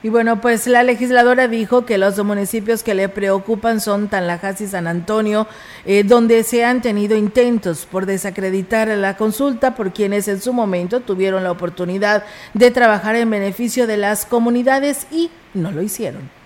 Y 0.00 0.10
bueno, 0.10 0.40
pues 0.40 0.68
la 0.68 0.84
legisladora 0.84 1.48
dijo 1.48 1.84
que 1.84 1.98
los 1.98 2.22
municipios 2.24 2.84
que 2.84 2.94
le 2.94 3.08
preocupan 3.08 3.80
son 3.80 4.08
Tanlajas 4.08 4.60
y 4.60 4.68
San 4.68 4.86
Antonio, 4.86 5.48
eh, 5.84 6.04
donde 6.04 6.44
se 6.44 6.64
han 6.64 6.82
tenido 6.82 7.16
intentos 7.16 7.84
por 7.84 8.06
desacreditar 8.06 8.86
la 8.88 9.16
consulta 9.16 9.74
por 9.74 9.92
quienes 9.92 10.28
en 10.28 10.40
su 10.40 10.52
momento 10.52 11.00
tuvieron 11.00 11.42
la 11.42 11.50
oportunidad 11.50 12.24
de 12.54 12.70
trabajar 12.70 13.16
en 13.16 13.28
beneficio 13.28 13.88
de 13.88 13.96
las 13.96 14.24
comunidades 14.24 15.08
y 15.10 15.30
no 15.52 15.72
lo 15.72 15.82
hicieron. 15.82 16.37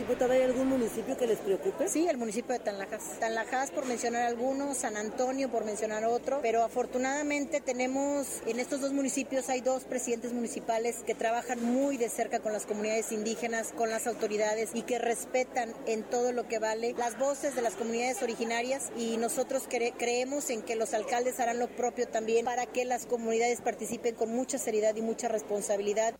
Diputada, 0.00 0.32
¿hay 0.32 0.40
algún 0.40 0.66
municipio 0.66 1.14
que 1.18 1.26
les 1.26 1.36
preocupe? 1.40 1.86
Sí, 1.86 2.08
el 2.08 2.16
municipio 2.16 2.54
de 2.54 2.60
Tanlajas. 2.60 3.02
Tanlajas, 3.20 3.70
por 3.70 3.84
mencionar 3.84 4.22
algunos, 4.22 4.78
San 4.78 4.96
Antonio, 4.96 5.50
por 5.50 5.66
mencionar 5.66 6.06
otro, 6.06 6.38
pero 6.40 6.62
afortunadamente 6.62 7.60
tenemos, 7.60 8.40
en 8.46 8.60
estos 8.60 8.80
dos 8.80 8.94
municipios 8.94 9.50
hay 9.50 9.60
dos 9.60 9.84
presidentes 9.84 10.32
municipales 10.32 11.02
que 11.04 11.14
trabajan 11.14 11.62
muy 11.62 11.98
de 11.98 12.08
cerca 12.08 12.40
con 12.40 12.54
las 12.54 12.64
comunidades 12.64 13.12
indígenas, 13.12 13.72
con 13.76 13.90
las 13.90 14.06
autoridades 14.06 14.70
y 14.72 14.82
que 14.82 14.98
respetan 14.98 15.74
en 15.84 16.02
todo 16.02 16.32
lo 16.32 16.48
que 16.48 16.58
vale 16.58 16.94
las 16.94 17.18
voces 17.18 17.54
de 17.54 17.60
las 17.60 17.74
comunidades 17.74 18.22
originarias 18.22 18.90
y 18.96 19.18
nosotros 19.18 19.64
creemos 19.68 20.48
en 20.48 20.62
que 20.62 20.76
los 20.76 20.94
alcaldes 20.94 21.40
harán 21.40 21.58
lo 21.58 21.68
propio 21.68 22.08
también 22.08 22.46
para 22.46 22.64
que 22.64 22.86
las 22.86 23.04
comunidades 23.04 23.60
participen 23.60 24.14
con 24.14 24.30
mucha 24.34 24.56
seriedad 24.56 24.96
y 24.96 25.02
mucha 25.02 25.28
responsabilidad. 25.28 26.14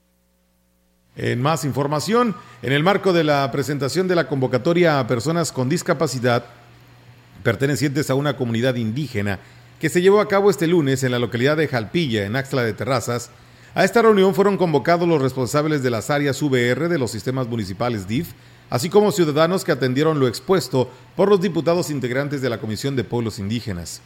En 1.17 1.43
más 1.43 1.65
información, 1.65 2.37
en 2.63 2.73
el 2.73 2.83
marco 2.83 3.13
de 3.13 3.25
la 3.25 3.51
presentación 3.51 4.07
de 4.07 4.15
la 4.15 4.29
convocatoria 4.29 5.01
a 5.01 5.07
personas 5.07 5.53
con 5.53 5.69
discapacidad 5.69 6.45
pertenecientes 7.43 8.11
a 8.11 8.15
una 8.15 8.37
comunidad 8.37 8.77
indígena 8.77 9.41
que 9.81 9.89
se 9.89 10.03
llevó 10.03 10.21
a 10.21 10.29
cabo 10.29 10.51
este 10.51 10.67
lunes 10.67 11.03
en 11.03 11.11
la 11.11 11.19
localidad 11.19 11.57
de 11.57 11.67
Jalpilla, 11.67 12.27
en 12.27 12.37
Axtla 12.37 12.63
de 12.63 12.75
Terrazas, 12.75 13.31
a 13.75 13.85
esta 13.85 14.03
reunión 14.03 14.35
fueron 14.35 14.57
convocados 14.57 15.09
los 15.09 15.23
responsables 15.23 15.83
de 15.83 15.91
las 15.91 16.11
áreas 16.11 16.43
VR 16.43 16.89
de 16.89 16.99
los 16.99 17.11
sistemas 17.11 17.47
municipales 17.47 18.07
DIF, 18.07 18.33
así 18.69 18.91
como 18.91 19.13
ciudadanos 19.13 19.65
que 19.65 19.73
atendieron 19.73 20.21
lo 20.21 20.29
expuesto 20.29 20.91
por 21.17 21.29
los 21.29 21.41
diputados 21.41 21.91
integrantes 21.91 22.43
de 22.43 22.51
la 22.51 22.59
Comisión 22.59 22.95
de 22.95 23.05
Pueblos 23.05 23.39
Indígenas. 23.39 24.03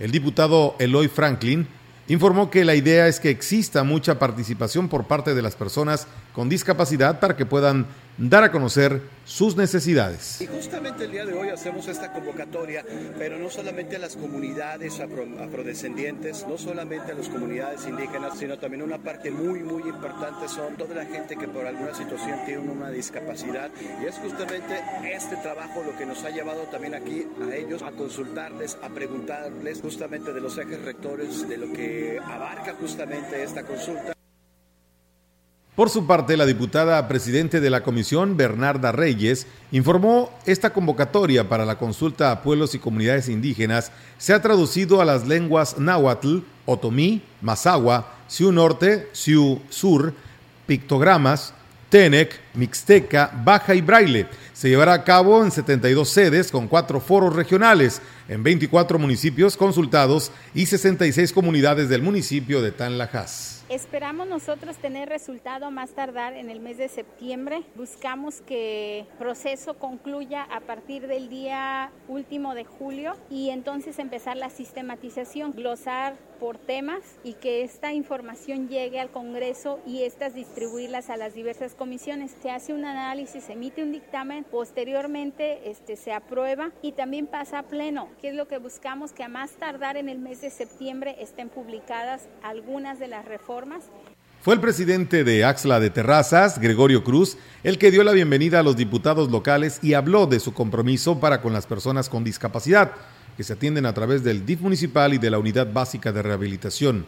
El 0.00 0.10
diputado 0.10 0.74
Eloy 0.78 1.08
Franklin 1.08 1.68
informó 2.08 2.50
que 2.50 2.64
la 2.64 2.74
idea 2.74 3.06
es 3.06 3.20
que 3.20 3.30
exista 3.30 3.84
mucha 3.84 4.18
participación 4.18 4.88
por 4.88 5.04
parte 5.04 5.34
de 5.34 5.42
las 5.42 5.54
personas 5.54 6.06
con 6.32 6.48
discapacidad 6.48 7.20
para 7.20 7.36
que 7.36 7.46
puedan 7.46 7.86
dar 8.18 8.44
a 8.44 8.52
conocer 8.52 9.02
sus 9.24 9.56
necesidades. 9.56 10.40
Y 10.40 10.46
justamente 10.46 11.04
el 11.04 11.12
día 11.12 11.24
de 11.24 11.32
hoy 11.32 11.48
hacemos 11.48 11.88
esta 11.88 12.12
convocatoria, 12.12 12.84
pero 13.18 13.38
no 13.38 13.50
solamente 13.50 13.96
a 13.96 13.98
las 13.98 14.16
comunidades 14.16 15.00
afrodescendientes, 15.00 16.46
no 16.48 16.58
solamente 16.58 17.12
a 17.12 17.14
las 17.14 17.28
comunidades 17.28 17.86
indígenas, 17.86 18.38
sino 18.38 18.58
también 18.58 18.82
una 18.82 18.98
parte 18.98 19.30
muy, 19.30 19.60
muy 19.60 19.82
importante 19.82 20.48
son 20.48 20.76
toda 20.76 20.94
la 20.94 21.06
gente 21.06 21.36
que 21.36 21.48
por 21.48 21.66
alguna 21.66 21.94
situación 21.94 22.40
tiene 22.44 22.60
una 22.70 22.90
discapacidad. 22.90 23.70
Y 24.02 24.06
es 24.06 24.16
justamente 24.16 24.80
este 25.12 25.36
trabajo 25.36 25.82
lo 25.84 25.96
que 25.96 26.06
nos 26.06 26.22
ha 26.24 26.30
llevado 26.30 26.62
también 26.64 26.94
aquí 26.94 27.26
a 27.50 27.54
ellos 27.54 27.82
a 27.82 27.92
consultarles, 27.92 28.78
a 28.82 28.88
preguntarles 28.88 29.80
justamente 29.80 30.32
de 30.32 30.40
los 30.40 30.56
ejes 30.58 30.82
rectores, 30.82 31.48
de 31.48 31.56
lo 31.56 31.72
que 31.72 32.18
abarca 32.22 32.74
justamente 32.74 33.42
esta 33.42 33.62
consulta. 33.62 34.12
Por 35.74 35.88
su 35.88 36.06
parte, 36.06 36.36
la 36.36 36.44
diputada 36.44 37.08
presidente 37.08 37.58
de 37.58 37.70
la 37.70 37.82
comisión, 37.82 38.36
Bernarda 38.36 38.92
Reyes, 38.92 39.46
informó 39.70 40.30
esta 40.44 40.74
convocatoria 40.74 41.48
para 41.48 41.64
la 41.64 41.78
consulta 41.78 42.30
a 42.30 42.42
pueblos 42.42 42.74
y 42.74 42.78
comunidades 42.78 43.30
indígenas 43.30 43.90
se 44.18 44.34
ha 44.34 44.42
traducido 44.42 45.00
a 45.00 45.06
las 45.06 45.26
lenguas 45.26 45.78
náhuatl, 45.78 46.40
otomí, 46.66 47.22
mazahua, 47.40 48.12
siu 48.28 48.52
norte, 48.52 49.08
siu 49.12 49.62
sur, 49.70 50.12
pictogramas, 50.66 51.54
tenec, 51.88 52.38
mixteca, 52.52 53.32
baja 53.42 53.74
y 53.74 53.80
braille. 53.80 54.26
Se 54.52 54.68
llevará 54.68 54.92
a 54.92 55.04
cabo 55.04 55.42
en 55.42 55.50
72 55.50 56.06
sedes 56.06 56.50
con 56.50 56.68
cuatro 56.68 57.00
foros 57.00 57.34
regionales, 57.34 58.02
en 58.28 58.42
24 58.42 58.98
municipios 58.98 59.56
consultados 59.56 60.32
y 60.54 60.66
66 60.66 61.32
comunidades 61.32 61.88
del 61.88 62.02
municipio 62.02 62.60
de 62.60 62.72
Tanlajas. 62.72 63.61
Esperamos 63.68 64.26
nosotros 64.26 64.76
tener 64.76 65.08
resultado 65.08 65.70
más 65.70 65.90
tardar 65.92 66.34
en 66.34 66.50
el 66.50 66.60
mes 66.60 66.78
de 66.78 66.88
septiembre. 66.88 67.62
Buscamos 67.74 68.40
que 68.40 69.00
el 69.00 69.06
proceso 69.18 69.74
concluya 69.78 70.42
a 70.42 70.60
partir 70.60 71.06
del 71.06 71.28
día 71.28 71.90
último 72.08 72.54
de 72.54 72.64
julio 72.64 73.14
y 73.30 73.50
entonces 73.50 73.98
empezar 73.98 74.36
la 74.36 74.50
sistematización, 74.50 75.52
glosar 75.52 76.16
por 76.42 76.58
temas 76.58 77.02
y 77.22 77.34
que 77.34 77.62
esta 77.62 77.92
información 77.92 78.68
llegue 78.68 78.98
al 78.98 79.12
Congreso 79.12 79.78
y 79.86 80.02
estas 80.02 80.34
distribuirlas 80.34 81.08
a 81.08 81.16
las 81.16 81.34
diversas 81.34 81.76
comisiones. 81.76 82.32
Se 82.42 82.50
hace 82.50 82.74
un 82.74 82.84
análisis, 82.84 83.44
se 83.44 83.52
emite 83.52 83.84
un 83.84 83.92
dictamen, 83.92 84.42
posteriormente 84.42 85.70
este, 85.70 85.94
se 85.94 86.12
aprueba 86.12 86.72
y 86.82 86.92
también 86.92 87.28
pasa 87.28 87.60
a 87.60 87.62
pleno, 87.62 88.08
que 88.20 88.30
es 88.30 88.34
lo 88.34 88.48
que 88.48 88.58
buscamos 88.58 89.12
que 89.12 89.22
a 89.22 89.28
más 89.28 89.52
tardar 89.52 89.96
en 89.96 90.08
el 90.08 90.18
mes 90.18 90.40
de 90.40 90.50
septiembre 90.50 91.14
estén 91.20 91.48
publicadas 91.48 92.26
algunas 92.42 92.98
de 92.98 93.06
las 93.06 93.24
reformas 93.24 93.84
fue 94.42 94.54
el 94.54 94.60
presidente 94.60 95.22
de 95.22 95.44
Axla 95.44 95.78
de 95.78 95.88
Terrazas, 95.88 96.58
Gregorio 96.58 97.04
Cruz, 97.04 97.38
el 97.62 97.78
que 97.78 97.92
dio 97.92 98.02
la 98.02 98.10
bienvenida 98.10 98.58
a 98.58 98.64
los 98.64 98.76
diputados 98.76 99.30
locales 99.30 99.78
y 99.82 99.94
habló 99.94 100.26
de 100.26 100.40
su 100.40 100.52
compromiso 100.52 101.20
para 101.20 101.40
con 101.40 101.52
las 101.52 101.68
personas 101.68 102.08
con 102.08 102.24
discapacidad, 102.24 102.90
que 103.36 103.44
se 103.44 103.52
atienden 103.54 103.86
a 103.86 103.94
través 103.94 104.22
del 104.24 104.44
DIF 104.44 104.60
municipal 104.60 105.14
y 105.14 105.18
de 105.18 105.30
la 105.30 105.38
Unidad 105.38 105.72
Básica 105.72 106.12
de 106.12 106.22
Rehabilitación. 106.22 107.06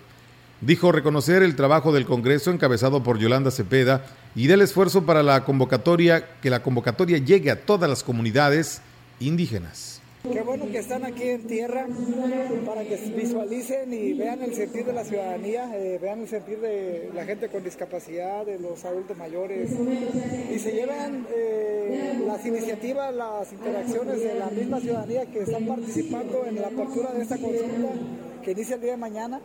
Dijo 0.61 0.93
reconocer 0.93 1.43
el 1.43 1.57
trabajo 1.57 1.93
del 1.93 2.07
Congreso 2.07 2.51
encabezado 2.51 3.03
por 3.03 3.19
Yolanda 3.19 3.51
Cepeda 3.51 4.07
y 4.35 4.47
del 4.47 4.63
esfuerzo 4.63 5.05
para 5.05 5.23
la 5.23 5.45
convocatoria, 5.45 6.27
que 6.41 6.51
la 6.51 6.63
convocatoria 6.63 7.19
llegue 7.19 7.51
a 7.51 7.67
todas 7.67 7.91
las 7.91 8.03
comunidades 8.03 8.81
indígenas. 9.21 9.94
Qué 10.33 10.41
bueno 10.41 10.67
que 10.71 10.79
están 10.79 11.05
aquí 11.05 11.23
en 11.25 11.47
tierra 11.47 11.87
para 12.65 12.83
que 12.83 12.97
visualicen 12.97 13.93
y 13.93 14.15
vean 14.15 14.41
el 14.41 14.55
sentir 14.55 14.87
de 14.87 14.95
la 14.95 15.05
ciudadanía, 15.05 15.71
eh, 15.77 15.99
vean 16.01 16.23
el 16.23 16.29
sentir 16.29 16.61
de 16.61 17.11
la 17.15 17.27
gente 17.27 17.51
con 17.51 17.63
discapacidad, 17.63 18.47
de 18.47 18.59
los 18.59 18.83
adultos 18.87 19.19
mayores. 19.19 19.71
Y 20.51 20.59
se 20.59 20.73
lleven 20.73 21.27
eh, 21.31 22.23
las 22.27 22.45
iniciativas, 22.47 23.15
las 23.15 23.53
interacciones 23.53 24.21
de 24.21 24.35
la 24.35 24.47
misma 24.47 24.81
ciudadanía 24.81 25.27
que 25.27 25.41
están 25.41 25.67
participando 25.67 26.47
en 26.47 26.57
la 26.57 26.69
apertura 26.69 27.13
de 27.13 27.23
esta 27.23 27.37
consulta 27.37 27.91
que 28.43 28.53
inicia 28.53 28.77
el 28.77 28.81
día 28.81 28.93
de 28.93 28.97
mañana 28.97 29.41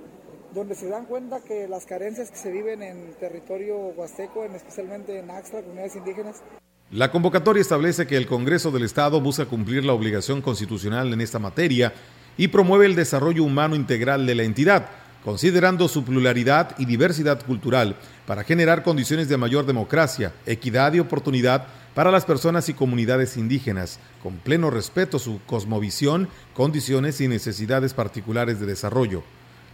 donde 0.53 0.75
se 0.75 0.87
dan 0.87 1.05
cuenta 1.05 1.41
que 1.41 1.67
las 1.67 1.85
carencias 1.85 2.31
que 2.31 2.37
se 2.37 2.51
viven 2.51 2.81
en 2.81 3.13
territorio 3.19 3.77
huasteco, 3.97 4.45
especialmente 4.45 5.19
en 5.19 5.29
Axtra, 5.29 5.61
comunidades 5.61 5.97
indígenas, 5.97 6.41
la 6.91 7.11
convocatoria 7.11 7.61
establece 7.61 8.07
que 8.07 8.17
el 8.17 8.25
Congreso 8.25 8.71
del 8.71 8.83
Estado 8.83 9.21
busca 9.21 9.45
cumplir 9.45 9.85
la 9.85 9.93
obligación 9.93 10.41
constitucional 10.41 11.13
en 11.13 11.21
esta 11.21 11.37
materia 11.37 11.93
y 12.35 12.47
promueve 12.47 12.87
el 12.87 12.95
desarrollo 12.95 13.43
humano 13.43 13.75
integral 13.75 14.25
de 14.25 14.33
la 14.33 14.41
entidad, 14.41 14.89
considerando 15.23 15.87
su 15.87 16.03
pluralidad 16.03 16.73
y 16.79 16.85
diversidad 16.85 17.45
cultural 17.45 17.95
para 18.25 18.43
generar 18.43 18.81
condiciones 18.81 19.29
de 19.29 19.37
mayor 19.37 19.67
democracia, 19.67 20.33
equidad 20.47 20.93
y 20.93 20.99
oportunidad 20.99 21.67
para 21.93 22.09
las 22.09 22.25
personas 22.25 22.69
y 22.69 22.73
comunidades 22.73 23.37
indígenas, 23.37 23.99
con 24.23 24.37
pleno 24.37 24.71
respeto 24.71 25.17
a 25.17 25.19
su 25.19 25.41
cosmovisión, 25.45 26.27
condiciones 26.55 27.21
y 27.21 27.27
necesidades 27.27 27.93
particulares 27.93 28.59
de 28.59 28.65
desarrollo. 28.65 29.21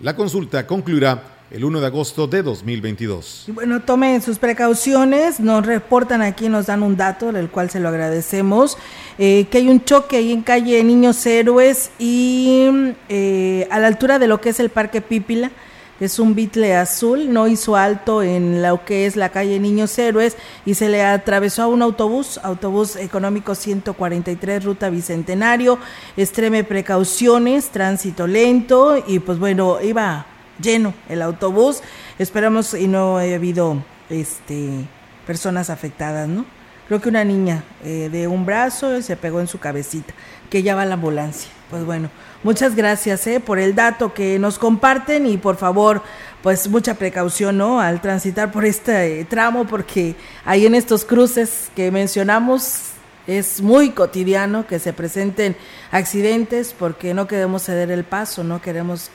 La 0.01 0.17
consulta 0.17 0.67
concluirá 0.67 1.34
el 1.51 1.63
1 1.63 1.79
de 1.79 1.85
agosto 1.85 2.27
de 2.27 2.41
2022. 2.41 3.45
Y 3.47 3.51
bueno, 3.51 3.81
tomen 3.81 4.21
sus 4.21 4.39
precauciones, 4.39 5.39
nos 5.39 5.65
reportan 5.65 6.21
aquí, 6.21 6.49
nos 6.49 6.65
dan 6.65 6.81
un 6.83 6.97
dato, 6.97 7.31
del 7.31 7.49
cual 7.49 7.69
se 7.69 7.79
lo 7.79 7.89
agradecemos, 7.89 8.77
eh, 9.17 9.45
que 9.49 9.59
hay 9.59 9.69
un 9.69 9.83
choque 9.83 10.17
ahí 10.17 10.31
en 10.31 10.41
calle 10.41 10.83
Niños 10.83 11.25
Héroes 11.25 11.91
y 11.99 12.93
eh, 13.09 13.67
a 13.69 13.79
la 13.79 13.87
altura 13.87 14.17
de 14.19 14.27
lo 14.27 14.41
que 14.41 14.49
es 14.49 14.59
el 14.59 14.69
Parque 14.69 15.01
Pípila, 15.01 15.51
es 15.99 16.19
un 16.19 16.35
bitle 16.35 16.75
azul, 16.75 17.31
no 17.31 17.47
hizo 17.47 17.77
alto 17.77 18.21
en 18.21 18.61
lo 18.61 18.83
que 18.83 19.05
es 19.05 19.15
la 19.15 19.29
calle 19.29 19.59
Niños 19.61 19.97
Héroes 19.97 20.35
y 20.65 20.73
se 20.73 20.89
le 20.89 21.01
atravesó 21.01 21.63
a 21.63 21.67
un 21.67 21.81
autobús, 21.81 22.37
autobús 22.43 22.97
económico 22.97 23.55
143, 23.55 24.65
ruta 24.65 24.89
Bicentenario, 24.89 25.79
extreme 26.17 26.65
precauciones, 26.65 27.69
tránsito 27.69 28.27
lento 28.27 29.01
y 29.07 29.19
pues 29.19 29.39
bueno, 29.39 29.77
iba 29.81 30.25
lleno 30.61 30.93
el 31.09 31.21
autobús, 31.21 31.81
esperamos 32.19 32.73
y 32.73 32.87
no 32.87 33.17
haya 33.17 33.35
habido 33.35 33.83
este 34.09 34.87
personas 35.25 35.69
afectadas, 35.69 36.27
¿no? 36.27 36.45
Creo 36.87 37.01
que 37.01 37.09
una 37.09 37.23
niña 37.23 37.63
eh, 37.83 38.09
de 38.11 38.27
un 38.27 38.45
brazo 38.45 39.01
se 39.01 39.17
pegó 39.17 39.39
en 39.39 39.47
su 39.47 39.59
cabecita, 39.59 40.13
que 40.51 40.61
ya 40.61 40.75
va 40.75 40.83
a 40.83 40.85
la 40.85 40.93
ambulancia. 40.93 41.49
Pues 41.71 41.83
bueno, 41.83 42.09
muchas 42.43 42.75
gracias 42.75 43.25
eh, 43.25 43.39
por 43.39 43.57
el 43.57 43.73
dato 43.73 44.13
que 44.13 44.37
nos 44.37 44.59
comparten 44.59 45.25
y 45.25 45.37
por 45.37 45.57
favor, 45.57 46.03
pues 46.43 46.67
mucha 46.67 46.93
precaución 46.93 47.57
¿no? 47.57 47.79
al 47.79 48.01
transitar 48.01 48.51
por 48.51 48.65
este 48.65 49.21
eh, 49.21 49.25
tramo 49.25 49.65
porque 49.65 50.15
ahí 50.45 50.67
en 50.67 50.75
estos 50.75 51.05
cruces 51.05 51.71
que 51.75 51.89
mencionamos 51.89 52.91
es 53.25 53.61
muy 53.61 53.89
cotidiano 53.89 54.67
que 54.67 54.77
se 54.77 54.93
presenten 54.93 55.55
accidentes 55.89 56.75
porque 56.77 57.15
no 57.15 57.27
queremos 57.27 57.63
ceder 57.63 57.89
el 57.89 58.03
paso, 58.03 58.43
no 58.43 58.61
queremos 58.61 59.09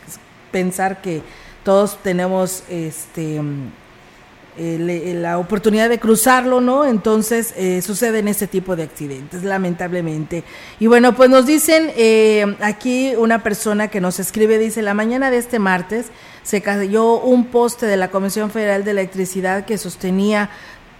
pensar 0.50 1.00
que 1.02 1.22
todos 1.64 1.98
tenemos 2.02 2.64
este 2.68 3.40
la 4.58 5.38
oportunidad 5.38 5.88
de 5.88 5.98
cruzarlo, 5.98 6.60
¿no? 6.60 6.84
Entonces 6.84 7.54
eh, 7.56 7.80
suceden 7.82 8.28
este 8.28 8.46
tipo 8.46 8.76
de 8.76 8.82
accidentes, 8.82 9.42
lamentablemente. 9.42 10.44
Y 10.78 10.86
bueno, 10.86 11.14
pues 11.14 11.30
nos 11.30 11.46
dicen 11.46 11.90
eh, 11.96 12.56
aquí 12.60 13.14
una 13.16 13.42
persona 13.42 13.88
que 13.88 14.00
nos 14.00 14.20
escribe, 14.20 14.58
dice, 14.58 14.82
la 14.82 14.92
mañana 14.92 15.30
de 15.30 15.38
este 15.38 15.58
martes 15.58 16.06
se 16.42 16.60
cayó 16.60 17.20
un 17.20 17.46
poste 17.46 17.86
de 17.86 17.96
la 17.96 18.10
Comisión 18.10 18.50
Federal 18.50 18.84
de 18.84 18.90
Electricidad 18.90 19.64
que 19.64 19.78
sostenía 19.78 20.50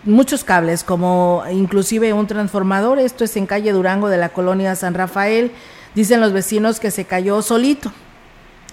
muchos 0.04 0.44
cables, 0.44 0.82
como 0.82 1.42
inclusive 1.52 2.12
un 2.14 2.26
transformador, 2.26 2.98
esto 2.98 3.24
es 3.24 3.36
en 3.36 3.46
calle 3.46 3.72
Durango 3.72 4.08
de 4.08 4.16
la 4.16 4.30
colonia 4.30 4.74
San 4.74 4.94
Rafael, 4.94 5.50
dicen 5.94 6.20
los 6.20 6.32
vecinos 6.32 6.80
que 6.80 6.90
se 6.90 7.04
cayó 7.04 7.42
solito, 7.42 7.92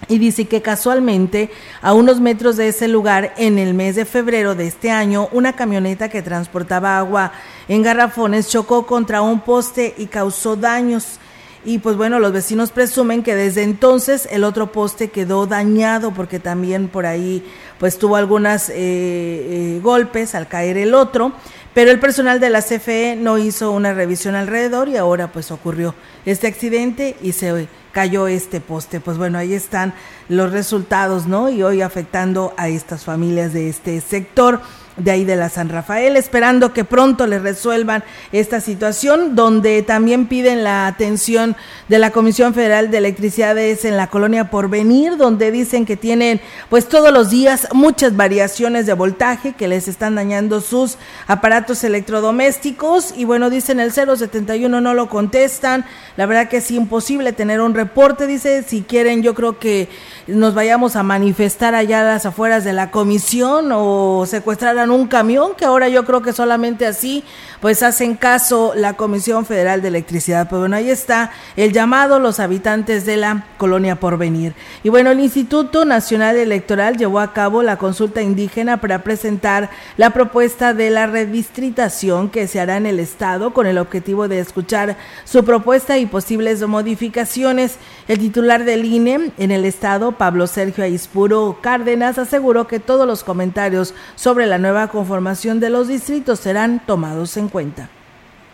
y 0.08 0.20
dice 0.20 0.46
que 0.46 0.62
casualmente 0.62 1.50
a 1.82 1.94
unos 1.94 2.20
metros 2.20 2.58
de 2.58 2.70
ese 2.70 2.88
lugar 2.88 3.34
en 3.38 3.60
el 3.60 3.74
mes 3.74 3.96
de 3.96 4.06
febrero 4.06 4.56
de 4.56 4.68
este 4.68 4.92
año 4.92 5.28
una 5.32 5.54
camioneta 5.54 6.10
que 6.10 6.22
transportaba 6.22 6.98
agua 6.98 7.32
en 7.68 7.82
garrafones 7.82 8.48
chocó 8.48 8.86
contra 8.86 9.22
un 9.22 9.42
poste 9.42 9.94
y 9.98 10.08
causó 10.08 10.56
daños. 10.56 11.20
Y 11.66 11.80
pues 11.80 11.98
bueno 11.98 12.20
los 12.20 12.32
vecinos 12.32 12.72
presumen 12.72 13.24
que 13.24 13.36
desde 13.36 13.64
entonces 13.64 14.28
el 14.32 14.46
otro 14.46 14.72
poste 14.72 15.10
quedó 15.10 15.48
dañado 15.48 16.12
porque 16.14 16.40
también 16.40 16.88
por 16.88 17.06
ahí 17.06 17.44
pues 17.78 17.98
tuvo 17.98 18.16
algunos 18.16 18.70
eh, 18.70 18.74
eh, 18.76 19.80
golpes 19.84 20.34
al 20.34 20.48
caer 20.48 20.78
el 20.78 20.94
otro 20.94 21.34
pero 21.78 21.92
el 21.92 22.00
personal 22.00 22.40
de 22.40 22.50
la 22.50 22.64
CFE 22.64 23.16
no 23.16 23.38
hizo 23.38 23.72
una 23.72 23.94
revisión 23.94 24.34
alrededor 24.34 24.90
y 24.90 24.98
ahora 24.98 25.32
pues 25.32 25.52
ocurrió 25.52 25.94
este 26.26 26.48
accidente 26.48 27.16
y 27.22 27.34
se 27.34 27.68
cayó 27.92 28.28
este 28.28 28.60
poste. 28.62 29.00
Pues 29.00 29.20
bueno, 29.20 29.38
ahí 29.38 29.54
están 29.54 29.94
los 30.28 30.52
resultados, 30.52 31.28
¿no? 31.28 31.50
Y 31.50 31.62
hoy 31.62 31.84
afectando 31.84 32.56
a 32.58 32.68
estas 32.68 33.06
familias 33.06 33.54
de 33.54 33.70
este 33.70 34.02
sector 34.02 34.60
de 34.98 35.12
ahí 35.12 35.24
de 35.24 35.36
la 35.36 35.50
San 35.50 35.70
Rafael, 35.70 36.16
esperando 36.16 36.74
que 36.74 36.84
pronto 36.84 37.28
les 37.28 37.42
resuelvan 37.42 38.04
esta 38.32 38.62
situación, 38.62 39.36
donde 39.36 39.82
también 39.84 40.28
piden 40.28 40.64
la 40.64 40.88
atención 40.88 41.56
de 41.88 42.00
la 42.00 42.12
Comisión 42.12 42.54
Federal 42.54 42.92
de 42.92 42.98
Electricidades 42.98 43.86
en 43.86 43.96
la 43.96 44.08
colonia 44.08 44.50
Porvenir, 44.50 45.18
donde 45.18 45.52
dicen 45.52 45.86
que 45.86 45.98
tienen 45.98 46.42
pues 46.70 46.90
todos 46.90 47.12
los 47.14 47.30
días 47.30 47.68
muchas 47.74 48.16
variaciones 48.16 48.86
de 48.86 48.94
voltaje 48.94 49.54
que 49.54 49.68
les 49.68 49.88
están 49.88 50.16
dañando 50.16 50.62
sus 50.62 50.98
aparatos 51.28 51.84
electrodomésticos. 51.84 53.14
Y 53.16 53.26
bueno, 53.26 53.50
dicen 53.50 53.80
el 53.80 53.92
071 53.92 54.82
no 54.82 54.94
lo 54.94 55.10
contestan, 55.10 55.86
la 56.16 56.26
verdad 56.26 56.50
que 56.50 56.58
es 56.58 56.72
imposible 56.72 57.34
tener 57.34 57.62
un 57.62 57.76
reporte, 57.76 58.28
dice, 58.28 58.64
si 58.64 58.82
quieren 58.82 59.22
yo 59.22 59.34
creo 59.36 59.60
que 59.60 59.90
nos 60.28 60.54
vayamos 60.54 60.96
a 60.98 61.04
manifestar 61.04 61.74
allá 61.74 62.02
a 62.02 62.04
las 62.04 62.26
afueras 62.26 62.64
de 62.64 62.74
la 62.74 62.92
comisión 62.92 63.70
o 63.72 64.26
secuestrar 64.28 64.78
a 64.78 64.84
un 64.84 65.08
camión, 65.08 65.54
que 65.56 65.64
ahora 65.64 65.88
yo 65.88 66.04
creo 66.06 66.22
que 66.22 66.34
solamente 66.34 66.86
así 66.86 67.24
pues 67.62 67.82
hacen 67.82 68.16
caso 68.16 68.74
la 68.76 68.94
Comisión 68.94 69.46
Federal 69.46 69.82
de 69.82 69.88
Electricidad. 69.88 70.50
Pues 70.50 70.60
bueno, 70.60 70.76
ahí 70.76 70.90
está 70.90 71.32
el 71.56 71.72
llamado 71.72 72.20
los 72.20 72.40
habitantes 72.40 73.06
de 73.06 73.18
la 73.18 73.46
colonia 73.58 74.00
Porvenir. 74.00 74.54
Y 74.84 74.90
bueno, 74.90 75.12
el 75.12 75.20
Instituto 75.20 75.86
Nacional 75.86 76.36
Electoral 76.36 76.98
llevó 76.98 77.20
a 77.20 77.34
cabo 77.34 77.64
la 77.64 77.78
consulta 77.78 78.22
indígena 78.22 78.78
para 78.78 79.04
presentar 79.04 79.70
la 79.96 80.12
propuesta 80.12 80.74
de 80.74 80.90
la 80.90 81.08
redistritación 81.08 82.30
que 82.30 82.48
se 82.48 82.60
hará 82.60 82.78
en 82.78 82.86
el 82.86 83.00
Estado 83.00 83.54
con 83.54 83.66
el 83.66 83.78
objetivo 83.78 84.28
de 84.28 84.40
escuchar 84.40 84.98
su 85.24 85.44
propuesta 85.44 85.98
y 85.98 86.06
posibles 86.06 86.66
modificaciones. 86.68 87.78
El 88.08 88.20
titular 88.20 88.64
del 88.64 88.86
INE 88.86 89.32
en 89.38 89.52
el 89.52 89.66
Estado, 89.66 90.14
Pablo 90.14 90.48
Sergio 90.48 90.86
Aispuro 90.86 91.58
Cárdenas, 91.62 92.18
aseguró 92.18 92.66
que 92.66 92.80
todos 92.80 93.06
los 93.06 93.26
comentarios 93.26 93.94
sobre 94.16 94.46
la 94.46 94.58
nueva 94.58 94.88
conformación 94.88 95.60
de 95.60 95.70
los 95.70 95.90
distritos 95.90 96.40
serán 96.40 96.82
tomados 96.86 97.36
en 97.36 97.50
cuenta. 97.50 97.90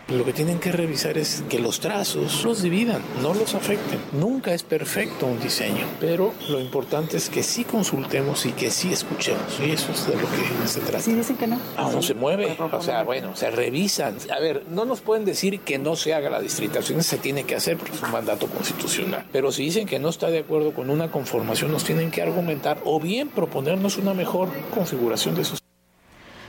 Lo 0.09 0.25
que 0.25 0.33
tienen 0.33 0.59
que 0.59 0.71
revisar 0.71 1.17
es 1.17 1.43
que 1.49 1.59
los 1.59 1.79
trazos 1.79 2.43
los 2.43 2.61
dividan, 2.61 3.01
no 3.21 3.33
los 3.33 3.55
afecten. 3.55 3.99
Nunca 4.11 4.53
es 4.53 4.61
perfecto 4.61 5.25
un 5.25 5.39
diseño, 5.39 5.87
pero 6.01 6.33
lo 6.49 6.59
importante 6.59 7.15
es 7.15 7.29
que 7.29 7.41
sí 7.41 7.63
consultemos 7.63 8.45
y 8.45 8.51
que 8.51 8.69
sí 8.69 8.91
escuchemos. 8.91 9.59
Y 9.65 9.71
eso 9.71 9.93
es 9.93 10.05
de 10.05 10.15
lo 10.15 10.21
que 10.21 10.67
se 10.67 10.81
trata. 10.81 10.99
Sí, 10.99 11.13
dicen 11.13 11.37
que 11.37 11.47
no. 11.47 11.59
Ah, 11.77 11.89
no 11.91 12.01
se 12.01 12.13
mueve. 12.15 12.57
O 12.59 12.81
sea, 12.81 13.03
bueno, 13.03 13.35
se 13.35 13.49
revisan. 13.49 14.17
A 14.29 14.39
ver, 14.39 14.65
no 14.69 14.83
nos 14.83 14.99
pueden 14.99 15.23
decir 15.23 15.61
que 15.61 15.79
no 15.79 15.95
se 15.95 16.13
haga 16.13 16.29
la 16.29 16.41
distritación, 16.41 17.01
se 17.01 17.17
tiene 17.17 17.45
que 17.45 17.55
hacer 17.55 17.77
porque 17.77 17.95
es 17.95 18.03
un 18.03 18.11
mandato 18.11 18.47
constitucional. 18.47 19.25
Pero 19.31 19.53
si 19.53 19.63
dicen 19.63 19.87
que 19.87 19.99
no 19.99 20.09
está 20.09 20.29
de 20.29 20.39
acuerdo 20.39 20.73
con 20.73 20.89
una 20.89 21.11
conformación, 21.11 21.71
nos 21.71 21.85
tienen 21.85 22.11
que 22.11 22.21
argumentar 22.21 22.79
o 22.83 22.99
bien 22.99 23.29
proponernos 23.29 23.97
una 23.97 24.13
mejor 24.13 24.49
configuración 24.73 25.35
de 25.35 25.43
esos 25.43 25.63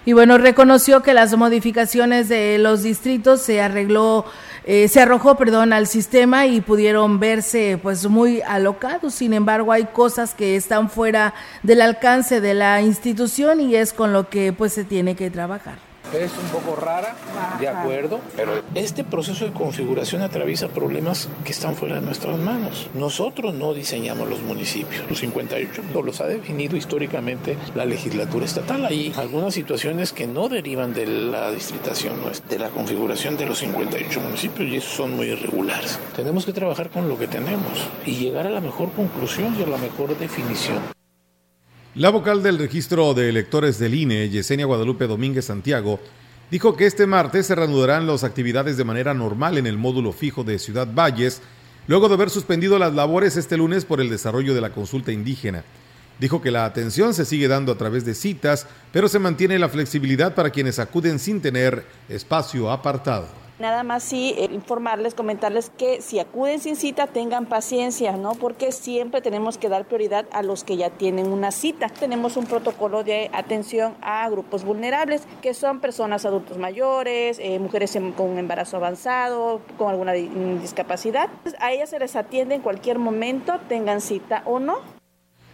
y 0.05 0.13
bueno, 0.13 0.37
reconoció 0.39 1.03
que 1.03 1.15
las 1.15 1.37
modificaciones 1.37 2.29
de 2.29 2.59
los 2.59 2.83
distritos 2.83 3.41
se 3.41 3.63
arregló, 3.63 4.27
eh, 4.65 4.89
se 4.89 5.01
arrojó, 5.01 5.37
perdón, 5.37 5.73
al 5.73 5.87
sistema 5.87 6.47
y 6.47 6.61
pudieron 6.61 7.21
verse 7.21 7.79
pues 7.83 8.07
muy 8.07 8.43
alocados. 8.43 9.15
Sin 9.15 9.33
embargo, 9.33 9.73
hay 9.73 9.85
cosas 9.85 10.35
que 10.35 10.57
están 10.57 10.91
fuera 10.91 11.35
del 11.63 11.81
alcance 11.81 12.41
de 12.41 12.55
la 12.55 12.83
institución 12.83 13.61
y 13.61 13.77
es 13.77 13.93
con 13.93 14.13
lo 14.13 14.29
que 14.29 14.53
pues 14.53 14.73
se 14.73 14.85
tiene 14.85 15.15
que 15.17 15.31
trabajar 15.31 15.94
es 16.19 16.33
un 16.39 16.49
poco 16.49 16.77
rara, 16.77 17.15
de 17.59 17.69
acuerdo, 17.69 18.21
pero 18.37 18.63
este 18.75 19.05
proceso 19.05 19.45
de 19.45 19.53
configuración 19.53 20.23
atraviesa 20.23 20.69
problemas 20.69 21.29
que 21.45 21.53
están 21.53 21.75
fuera 21.75 21.97
de 21.97 22.03
nuestras 22.03 22.39
manos. 22.39 22.89
Nosotros 22.95 23.55
no 23.55 23.75
diseñamos 23.75 24.29
los 24.29 24.43
municipios, 24.43 25.05
los 25.09 25.19
58 25.19 25.83
no 25.93 26.03
los 26.03 26.21
ha 26.21 26.27
definido 26.27 26.77
históricamente 26.77 27.57
la 27.75 27.85
legislatura 27.85 28.45
estatal. 28.45 28.85
Hay 28.87 29.13
algunas 29.17 29.55
situaciones 29.55 30.13
que 30.13 30.27
no 30.27 30.49
derivan 30.49 30.95
de 30.95 31.07
la 31.07 31.51
distritación, 31.51 32.15
de 32.49 32.59
la 32.59 32.71
configuración 32.71 33.37
de 33.37 33.47
los 33.47 33.59
58 33.59 34.21
municipios 34.21 34.69
y 34.69 34.77
esos 34.77 34.93
son 34.93 35.17
muy 35.17 35.27
irregulares. 35.29 35.99
Tenemos 36.17 36.45
que 36.45 36.53
trabajar 36.53 36.91
con 36.91 37.09
lo 37.09 37.19
que 37.19 37.27
tenemos 37.27 37.89
y 38.07 38.17
llegar 38.17 38.47
a 38.47 38.51
la 38.51 38.61
mejor 38.61 38.93
conclusión 38.93 39.57
y 39.59 39.63
a 39.63 39.67
la 39.67 39.79
mejor 39.79 40.17
definición. 40.19 41.04
La 41.97 42.11
vocal 42.11 42.43
del 42.43 42.59
registro 42.59 43.15
de 43.15 43.29
electores 43.29 43.79
del 43.79 43.95
INE, 43.95 44.29
Yesenia 44.29 44.67
Guadalupe 44.67 45.07
Domínguez 45.07 45.45
Santiago, 45.45 46.01
dijo 46.51 46.75
que 46.75 46.87
este 46.87 47.07
martes 47.07 47.47
se 47.47 47.55
reanudarán 47.55 48.09
las 48.09 48.25
actividades 48.25 48.77
de 48.77 48.83
manera 48.83 49.15
normal 49.15 49.59
en 49.59 49.69
el 49.69 49.79
módulo 49.79 50.11
fijo 50.11 50.43
de 50.43 50.59
Ciudad 50.59 50.89
Valles, 50.93 51.41
luego 51.87 52.09
de 52.09 52.15
haber 52.15 52.31
suspendido 52.31 52.81
las 52.81 52.95
labores 52.95 53.37
este 53.37 53.57
lunes 53.57 53.85
por 53.85 54.01
el 54.01 54.11
desarrollo 54.11 54.57
de 54.57 54.61
la 54.61 54.71
consulta 54.71 55.13
indígena. 55.13 55.63
Dijo 56.19 56.43
que 56.43 56.51
la 56.51 56.65
atención 56.65 57.15
se 57.15 57.25
sigue 57.25 57.47
dando 57.47 57.71
a 57.71 57.79
través 57.79 58.05
de 58.05 58.17
citas, 58.17 58.67
pero 58.93 59.07
se 59.07 59.21
mantiene 59.21 59.57
la 59.61 59.69
flexibilidad 59.69 60.35
para 60.35 60.51
quienes 60.51 60.81
acuden 60.81 61.21
sin 61.21 61.41
tener 61.41 61.87
espacio 62.09 62.73
apartado. 62.73 63.44
Nada 63.61 63.85
más 63.85 64.03
sí 64.03 64.35
eh, 64.37 64.49
informarles, 64.53 65.15
comentarles 65.15 65.71
que 65.71 66.03
si 66.03 66.19
acuden 66.19 66.59
sin 66.59 66.75
cita 66.75 67.07
tengan 67.07 67.47
paciencia, 67.47 68.17
¿no? 68.17 68.33
Porque 68.33 68.73
siempre 68.73 69.21
tenemos 69.21 69.59
que 69.59 69.69
dar 69.69 69.87
prioridad 69.87 70.27
a 70.33 70.43
los 70.43 70.65
que 70.65 70.77
ya 70.77 70.91
tienen 70.91 71.29
una 71.29 71.53
cita. 71.53 71.89
Tenemos 71.89 72.37
un 72.37 72.47
protocolo 72.47 73.05
de 73.05 73.31
atención 73.33 73.95
a 74.03 74.29
grupos 74.29 74.65
vulnerables, 74.65 75.23
que 75.41 75.55
son 75.55 75.79
personas 75.79 76.25
adultos 76.25 76.59
mayores, 76.59 77.39
eh, 77.41 77.61
mujeres 77.61 77.97
con 78.17 78.39
embarazo 78.39 78.79
avanzado, 78.79 79.61
con 79.79 79.89
alguna 79.89 80.13
discapacidad. 80.13 81.31
A 81.61 81.73
ellas 81.73 81.91
se 81.91 82.01
les 82.01 82.17
atiende 82.17 82.57
en 82.57 82.61
cualquier 82.61 82.99
momento, 82.99 83.61
tengan 83.69 84.01
cita 84.01 84.43
o 84.47 84.59
no. 84.59 84.79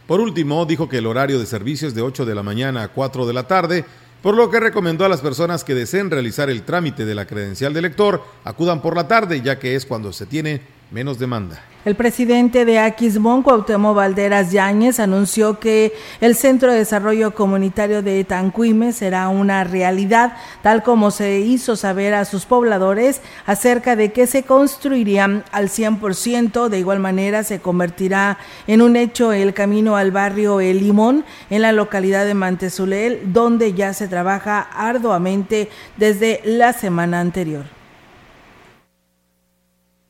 Por 0.06 0.20
último, 0.20 0.64
dijo 0.64 0.88
que 0.88 0.98
el 0.98 1.06
horario 1.06 1.38
de 1.38 1.44
servicio 1.44 1.86
es 1.86 1.94
de 1.94 2.00
8 2.00 2.24
de 2.24 2.34
la 2.34 2.42
mañana 2.42 2.82
a 2.82 2.88
4 2.88 3.26
de 3.26 3.32
la 3.34 3.46
tarde, 3.46 3.84
por 4.22 4.36
lo 4.36 4.50
que 4.50 4.60
recomendó 4.60 5.04
a 5.04 5.08
las 5.08 5.20
personas 5.20 5.64
que 5.64 5.74
deseen 5.74 6.10
realizar 6.10 6.50
el 6.50 6.62
trámite 6.62 7.04
de 7.04 7.14
la 7.14 7.26
credencial 7.26 7.72
de 7.72 7.82
lector 7.82 8.22
acudan 8.44 8.82
por 8.82 8.96
la 8.96 9.08
tarde, 9.08 9.40
ya 9.40 9.58
que 9.58 9.74
es 9.74 9.86
cuando 9.86 10.12
se 10.12 10.26
tiene 10.26 10.60
menos 10.90 11.18
demanda. 11.18 11.62
El 11.82 11.96
presidente 11.96 12.66
de 12.66 12.78
Aquismón, 12.78 13.42
Cuauhtémoc 13.42 13.96
Valderas 13.96 14.52
Yáñez, 14.52 15.00
anunció 15.00 15.58
que 15.58 15.94
el 16.20 16.34
Centro 16.34 16.70
de 16.70 16.80
Desarrollo 16.80 17.34
Comunitario 17.34 18.02
de 18.02 18.22
Tanquime 18.24 18.92
será 18.92 19.30
una 19.30 19.64
realidad, 19.64 20.34
tal 20.62 20.82
como 20.82 21.10
se 21.10 21.40
hizo 21.40 21.76
saber 21.76 22.12
a 22.12 22.26
sus 22.26 22.44
pobladores 22.44 23.22
acerca 23.46 23.96
de 23.96 24.12
que 24.12 24.26
se 24.26 24.42
construirían 24.42 25.42
al 25.52 25.70
100%. 25.70 26.68
De 26.68 26.78
igual 26.78 26.98
manera, 26.98 27.44
se 27.44 27.60
convertirá 27.60 28.36
en 28.66 28.82
un 28.82 28.94
hecho 28.94 29.32
el 29.32 29.54
camino 29.54 29.96
al 29.96 30.10
barrio 30.10 30.60
El 30.60 30.80
Limón, 30.80 31.24
en 31.48 31.62
la 31.62 31.72
localidad 31.72 32.26
de 32.26 32.34
Mantezulel, 32.34 33.32
donde 33.32 33.72
ya 33.72 33.94
se 33.94 34.06
trabaja 34.06 34.60
arduamente 34.60 35.70
desde 35.96 36.42
la 36.44 36.74
semana 36.74 37.20
anterior 37.20 37.79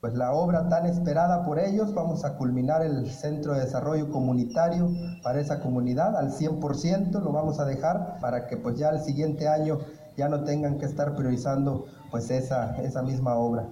pues 0.00 0.14
la 0.14 0.32
obra 0.32 0.68
tan 0.68 0.86
esperada 0.86 1.44
por 1.44 1.58
ellos, 1.58 1.92
vamos 1.92 2.24
a 2.24 2.36
culminar 2.36 2.82
el 2.82 3.10
centro 3.10 3.52
de 3.52 3.60
desarrollo 3.60 4.10
comunitario 4.10 4.90
para 5.22 5.40
esa 5.40 5.60
comunidad 5.60 6.16
al 6.16 6.32
100%, 6.32 7.20
lo 7.20 7.32
vamos 7.32 7.60
a 7.60 7.66
dejar 7.66 8.18
para 8.20 8.46
que 8.46 8.56
pues 8.56 8.78
ya 8.78 8.88
el 8.88 9.00
siguiente 9.00 9.46
año 9.46 9.78
ya 10.16 10.28
no 10.28 10.42
tengan 10.44 10.78
que 10.78 10.86
estar 10.86 11.14
priorizando 11.14 11.86
pues 12.10 12.30
esa, 12.30 12.76
esa 12.78 13.02
misma 13.02 13.34
obra. 13.34 13.68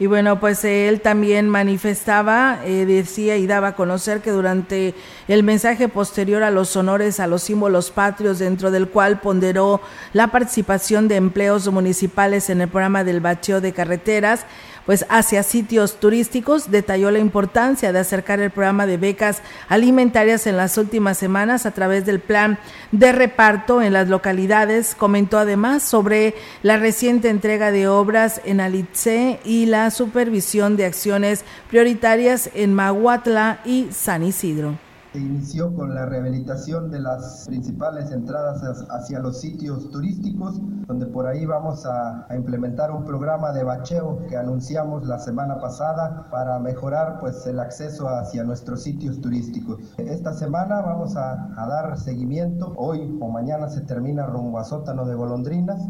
Y 0.00 0.06
bueno, 0.06 0.38
pues 0.38 0.64
él 0.64 1.00
también 1.00 1.48
manifestaba, 1.48 2.60
eh, 2.64 2.86
decía 2.86 3.36
y 3.36 3.48
daba 3.48 3.68
a 3.68 3.74
conocer 3.74 4.20
que 4.20 4.30
durante 4.30 4.94
el 5.26 5.42
mensaje 5.42 5.88
posterior 5.88 6.44
a 6.44 6.52
los 6.52 6.76
honores 6.76 7.18
a 7.18 7.26
los 7.26 7.42
símbolos 7.42 7.90
patrios, 7.90 8.38
dentro 8.38 8.70
del 8.70 8.88
cual 8.88 9.20
ponderó 9.20 9.80
la 10.12 10.28
participación 10.28 11.08
de 11.08 11.16
empleos 11.16 11.68
municipales 11.72 12.48
en 12.48 12.60
el 12.60 12.68
programa 12.68 13.02
del 13.02 13.20
bacheo 13.20 13.60
de 13.60 13.72
carreteras, 13.72 14.46
pues 14.88 15.04
hacia 15.10 15.42
sitios 15.42 16.00
turísticos, 16.00 16.70
detalló 16.70 17.10
la 17.10 17.18
importancia 17.18 17.92
de 17.92 17.98
acercar 17.98 18.40
el 18.40 18.50
programa 18.50 18.86
de 18.86 18.96
becas 18.96 19.42
alimentarias 19.68 20.46
en 20.46 20.56
las 20.56 20.78
últimas 20.78 21.18
semanas 21.18 21.66
a 21.66 21.72
través 21.72 22.06
del 22.06 22.20
plan 22.20 22.58
de 22.90 23.12
reparto 23.12 23.82
en 23.82 23.92
las 23.92 24.08
localidades. 24.08 24.94
Comentó 24.94 25.36
además 25.36 25.82
sobre 25.82 26.34
la 26.62 26.78
reciente 26.78 27.28
entrega 27.28 27.70
de 27.70 27.86
obras 27.86 28.40
en 28.46 28.62
Alitze 28.62 29.40
y 29.44 29.66
la 29.66 29.90
supervisión 29.90 30.78
de 30.78 30.86
acciones 30.86 31.44
prioritarias 31.68 32.48
en 32.54 32.72
Mahuatla 32.72 33.60
y 33.66 33.88
San 33.90 34.22
Isidro 34.22 34.87
se 35.12 35.18
inició 35.18 35.74
con 35.74 35.94
la 35.94 36.04
rehabilitación 36.04 36.90
de 36.90 37.00
las 37.00 37.46
principales 37.46 38.10
entradas 38.10 38.62
hacia 38.90 39.20
los 39.20 39.40
sitios 39.40 39.90
turísticos, 39.90 40.60
donde 40.86 41.06
por 41.06 41.26
ahí 41.26 41.46
vamos 41.46 41.86
a, 41.86 42.26
implementar 42.34 42.90
un 42.90 43.04
programa 43.04 43.52
de 43.52 43.64
bacheo 43.64 44.26
que 44.28 44.36
anunciamos 44.36 45.06
la 45.06 45.18
semana 45.18 45.58
pasada 45.60 46.26
para 46.30 46.58
mejorar 46.58 47.18
pues 47.20 47.46
el 47.46 47.58
acceso 47.58 48.08
hacia 48.08 48.44
nuestros 48.44 48.82
sitios 48.82 49.20
turísticos. 49.20 49.80
Esta 49.96 50.32
semana 50.34 50.82
vamos 50.82 51.16
a, 51.16 51.48
a 51.56 51.66
dar 51.66 51.98
seguimiento, 51.98 52.74
hoy 52.76 53.16
o 53.20 53.28
mañana 53.28 53.68
se 53.68 53.80
termina 53.80 54.26
rumbo 54.26 54.58
a 54.58 54.64
Sótano 54.64 55.06
de 55.06 55.14
Golondrinas, 55.14 55.80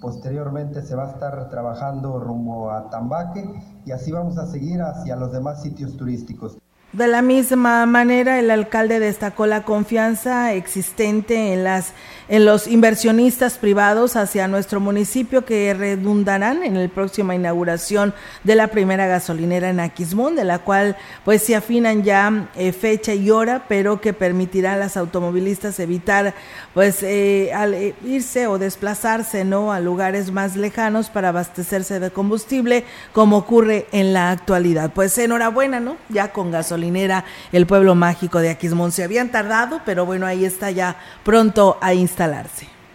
posteriormente 0.00 0.82
se 0.82 0.96
va 0.96 1.04
a 1.04 1.10
estar 1.10 1.48
trabajando 1.50 2.18
rumbo 2.18 2.70
a 2.70 2.88
Tambaque 2.88 3.48
y 3.84 3.92
así 3.92 4.12
vamos 4.12 4.38
a 4.38 4.46
seguir 4.46 4.80
hacia 4.80 5.16
los 5.16 5.30
demás 5.30 5.62
sitios 5.62 5.96
turísticos. 5.96 6.58
De 6.92 7.06
la 7.06 7.22
misma 7.22 7.86
manera, 7.86 8.38
el 8.38 8.50
alcalde 8.50 9.00
destacó 9.00 9.46
la 9.46 9.62
confianza 9.62 10.52
existente 10.52 11.54
en 11.54 11.64
las 11.64 11.94
en 12.28 12.44
los 12.44 12.66
inversionistas 12.66 13.58
privados 13.58 14.16
hacia 14.16 14.48
nuestro 14.48 14.80
municipio 14.80 15.44
que 15.44 15.74
redundarán 15.74 16.62
en 16.62 16.80
la 16.80 16.88
próxima 16.88 17.34
inauguración 17.34 18.14
de 18.44 18.54
la 18.54 18.68
primera 18.68 19.06
gasolinera 19.06 19.70
en 19.70 19.80
Aquismón, 19.80 20.36
de 20.36 20.44
la 20.44 20.60
cual 20.60 20.96
pues 21.24 21.42
se 21.42 21.56
afinan 21.56 22.02
ya 22.04 22.48
eh, 22.56 22.72
fecha 22.72 23.14
y 23.14 23.30
hora, 23.30 23.64
pero 23.68 24.00
que 24.00 24.12
permitirá 24.12 24.74
a 24.74 24.76
las 24.76 24.96
automovilistas 24.96 25.80
evitar 25.80 26.34
pues 26.74 27.02
eh, 27.02 27.50
eh, 27.52 27.94
irse 28.04 28.46
o 28.46 28.58
desplazarse 28.58 29.44
no 29.44 29.72
a 29.72 29.80
lugares 29.80 30.30
más 30.30 30.56
lejanos 30.56 31.10
para 31.10 31.30
abastecerse 31.30 32.00
de 32.00 32.10
combustible, 32.10 32.84
como 33.12 33.36
ocurre 33.38 33.86
en 33.92 34.12
la 34.12 34.30
actualidad. 34.30 34.92
Pues 34.94 35.16
enhorabuena, 35.18 35.80
¿no? 35.80 35.96
Ya 36.08 36.32
con 36.32 36.50
gasolinera 36.50 37.24
el 37.52 37.66
pueblo 37.66 37.94
mágico 37.94 38.38
de 38.38 38.50
Aquismón 38.50 38.92
se 38.92 39.04
habían 39.04 39.30
tardado, 39.30 39.80
pero 39.84 40.06
bueno, 40.06 40.26
ahí 40.26 40.44
está 40.44 40.70
ya 40.70 40.96
pronto 41.24 41.78
a 41.80 41.94
instalar 41.94 42.11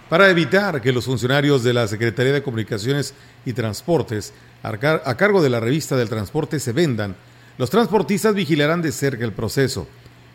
para 0.10 0.30
evitar 0.30 0.82
que 0.82 0.94
los 0.94 1.06
funcionarios 1.06 1.64
de 1.64 1.74
la 1.74 1.88
Secretaría 1.88 2.32
de 2.32 2.44
Comunicaciones 2.44 3.14
y 3.46 3.54
Transportes, 3.54 4.34
a 4.64 5.16
cargo 5.18 5.42
de 5.42 5.50
la 5.50 5.60
revista 5.60 5.98
del 5.98 6.10
transporte, 6.10 6.60
se 6.60 6.72
vendan, 6.72 7.16
los 7.58 7.70
transportistas 7.70 8.34
vigilarán 8.34 8.82
de 8.82 8.92
cerca 8.92 9.26
el 9.26 9.34
proceso. 9.34 9.88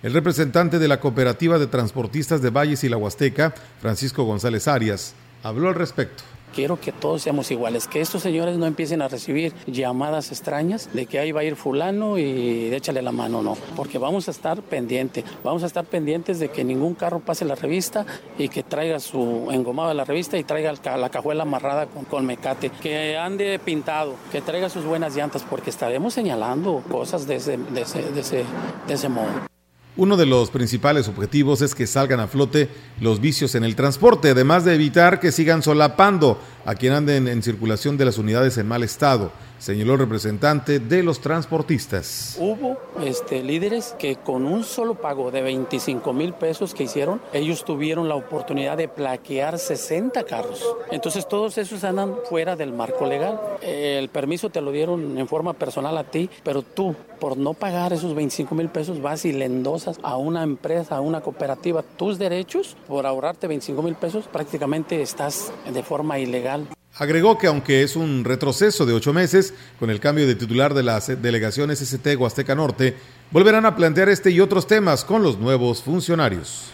El 0.03 0.13
representante 0.13 0.79
de 0.79 0.89
la 0.89 1.01
Cooperativa 1.01 1.59
de 1.59 1.69
Transportistas 1.69 2.43
de 2.43 2.51
Valles 2.51 2.83
y 2.85 2.89
la 2.89 2.97
Huasteca, 2.97 3.55
Francisco 3.81 4.25
González 4.25 4.67
Arias, 4.69 5.15
habló 5.43 5.69
al 5.69 5.75
respecto. 5.75 6.25
Quiero 6.55 6.81
que 6.81 6.93
todos 6.93 7.23
seamos 7.23 7.51
iguales, 7.51 7.89
que 7.89 8.01
estos 8.01 8.23
señores 8.23 8.57
no 8.59 8.67
empiecen 8.67 9.03
a 9.03 9.09
recibir 9.09 9.55
llamadas 9.67 10.31
extrañas 10.33 10.89
de 10.93 11.07
que 11.07 11.19
ahí 11.19 11.33
va 11.33 11.41
a 11.41 11.45
ir 11.45 11.57
fulano 11.57 12.19
y 12.19 12.73
échale 12.73 13.03
la 13.03 13.13
mano, 13.13 13.43
no, 13.43 13.57
porque 13.77 13.99
vamos 13.99 14.29
a 14.29 14.31
estar 14.31 14.63
pendientes, 14.63 15.25
vamos 15.43 15.63
a 15.63 15.67
estar 15.67 15.85
pendientes 15.85 16.39
de 16.39 16.51
que 16.51 16.65
ningún 16.65 16.95
carro 16.95 17.21
pase 17.21 17.45
la 17.45 17.55
revista 17.55 18.05
y 18.39 18.49
que 18.49 18.63
traiga 18.63 19.01
su 19.01 19.49
engomado 19.51 19.89
de 19.89 19.95
la 19.95 20.05
revista 20.05 20.39
y 20.39 20.45
traiga 20.45 20.73
la 20.97 21.11
cajuela 21.11 21.43
amarrada 21.43 21.87
con, 21.87 22.27
mecate, 22.27 22.71
que 22.71 23.17
ande 23.17 23.59
pintado, 23.59 24.15
que 24.31 24.41
traiga 24.41 24.69
sus 24.69 24.85
buenas 24.85 25.17
llantas, 25.17 25.45
porque 25.49 25.71
estaremos 25.71 26.15
señalando 26.15 26.83
cosas 26.91 27.27
de 27.27 27.37
ese, 27.37 27.57
de 27.57 27.81
ese, 27.83 28.45
de 28.87 28.95
ese 28.95 29.09
modo. 29.09 29.52
Uno 29.95 30.17
de 30.17 30.25
los 30.25 30.51
principales 30.51 31.07
objetivos 31.07 31.61
es 31.61 31.75
que 31.75 31.87
salgan 31.87 32.19
a 32.21 32.27
flote 32.27 32.71
los 32.99 33.21
vicios 33.21 33.55
en 33.55 33.63
el 33.63 33.77
transporte, 33.77 34.31
además 34.31 34.65
de 34.65 34.75
evitar 34.75 35.21
que 35.21 35.33
sigan 35.33 35.63
solapando 35.63 36.41
a 36.65 36.75
quien 36.75 36.93
anden 36.93 37.29
en 37.29 37.43
circulación 37.43 37.97
de 37.97 38.05
las 38.05 38.19
unidades 38.19 38.59
en 38.59 38.69
mal 38.69 38.83
estado 38.83 39.33
señaló 39.63 39.93
el 39.93 40.01
representante 40.01 40.81
de 40.81 41.05
los 41.05 41.21
transportistas. 41.21 42.37
Hubo 42.41 42.79
este, 43.05 43.45
líderes 43.45 43.95
que 43.97 44.17
con 44.17 44.45
un 44.45 44.65
solo 44.65 44.97
pago 44.97 45.31
de 45.31 45.41
25 45.41 46.13
mil 46.13 46.33
pesos 46.33 46.75
que 46.75 46.83
hicieron, 46.83 47.21
ellos 47.33 47.65
tuvieron 47.65 48.09
la 48.09 48.17
oportunidad 48.17 48.77
de 48.77 48.89
plaquear 48.89 49.61
60 49.61 50.25
carros. 50.25 50.67
Entonces 50.91 51.29
todos 51.29 51.59
esos 51.59 51.85
andan 51.85 52.17
fuera 52.29 52.57
del 52.57 52.73
marco 52.73 53.07
legal. 53.07 53.41
El 53.63 54.09
permiso 54.09 54.51
te 54.51 54.61
lo 54.61 54.73
dieron 54.73 55.17
en 55.17 55.29
forma 55.29 55.53
personal 55.53 55.97
a 55.97 56.03
ti, 56.03 56.29
pero 56.43 56.63
tú, 56.63 56.97
por 57.21 57.37
no 57.37 57.55
pagar 57.55 57.93
esos 57.93 58.17
25 58.17 58.57
mil 58.57 58.69
pesos, 58.69 59.01
vas 59.01 59.25
y 59.25 59.33
le 59.33 59.45
endosas 59.45 60.01
a 60.03 60.17
una 60.17 60.43
empresa, 60.43 60.97
a 60.97 61.01
una 61.01 61.21
cooperativa 61.21 61.85
tus 61.97 62.19
derechos 62.19 62.77
por 62.89 63.07
ahorrarte 63.07 63.47
25 63.47 63.81
mil 63.81 63.95
pesos, 63.95 64.27
prácticamente 64.27 65.01
estás 65.01 65.53
de 65.73 65.83
forma 65.85 66.19
ilegal. 66.19 66.52
Agregó 66.97 67.39
que 67.39 67.47
aunque 67.47 67.83
es 67.83 67.97
un 67.97 68.23
retroceso 68.23 68.85
de 68.85 68.93
ocho 68.93 69.15
meses, 69.15 69.55
con 69.79 69.89
el 69.89 69.99
cambio 69.99 70.27
de 70.27 70.35
titular 70.35 70.75
de 70.75 70.83
la 70.83 71.01
delegación 71.01 71.75
SST 71.75 72.07
Huasteca 72.19 72.55
Norte, 72.55 72.95
volverán 73.31 73.65
a 73.65 73.75
plantear 73.75 74.11
este 74.11 74.31
y 74.31 74.41
otros 74.41 74.67
temas 74.67 75.03
con 75.03 75.23
los 75.23 75.39
nuevos 75.39 75.83
funcionarios. 75.83 76.71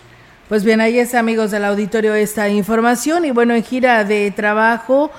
Pues 0.48 0.64
bien, 0.64 0.80
ahí 0.80 0.98
es 0.98 1.14
amigos 1.14 1.50
del 1.52 1.64
auditorio 1.64 2.14
esta 2.14 2.48
información 2.48 3.26
y 3.26 3.30
bueno, 3.30 3.54
en 3.54 3.62
gira 3.62 4.02
de 4.02 4.30
trabajo 4.32 5.12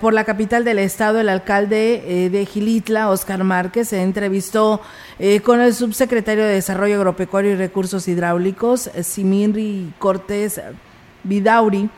por 0.00 0.12
la 0.12 0.24
capital 0.24 0.64
del 0.64 0.80
estado, 0.80 1.20
el 1.20 1.28
alcalde 1.28 2.02
eh, 2.04 2.30
de 2.30 2.44
Gilitla, 2.44 3.08
Oscar 3.08 3.42
Márquez, 3.42 3.88
se 3.88 4.02
entrevistó 4.02 4.82
eh, 5.18 5.40
con 5.40 5.60
el 5.60 5.72
subsecretario 5.72 6.44
de 6.44 6.54
Desarrollo 6.54 6.96
Agropecuario 6.96 7.52
y 7.52 7.56
Recursos 7.56 8.06
Hidráulicos, 8.06 8.90
Siminri 9.02 9.94
Cortés 9.98 10.60
Vidauri, 11.22 11.88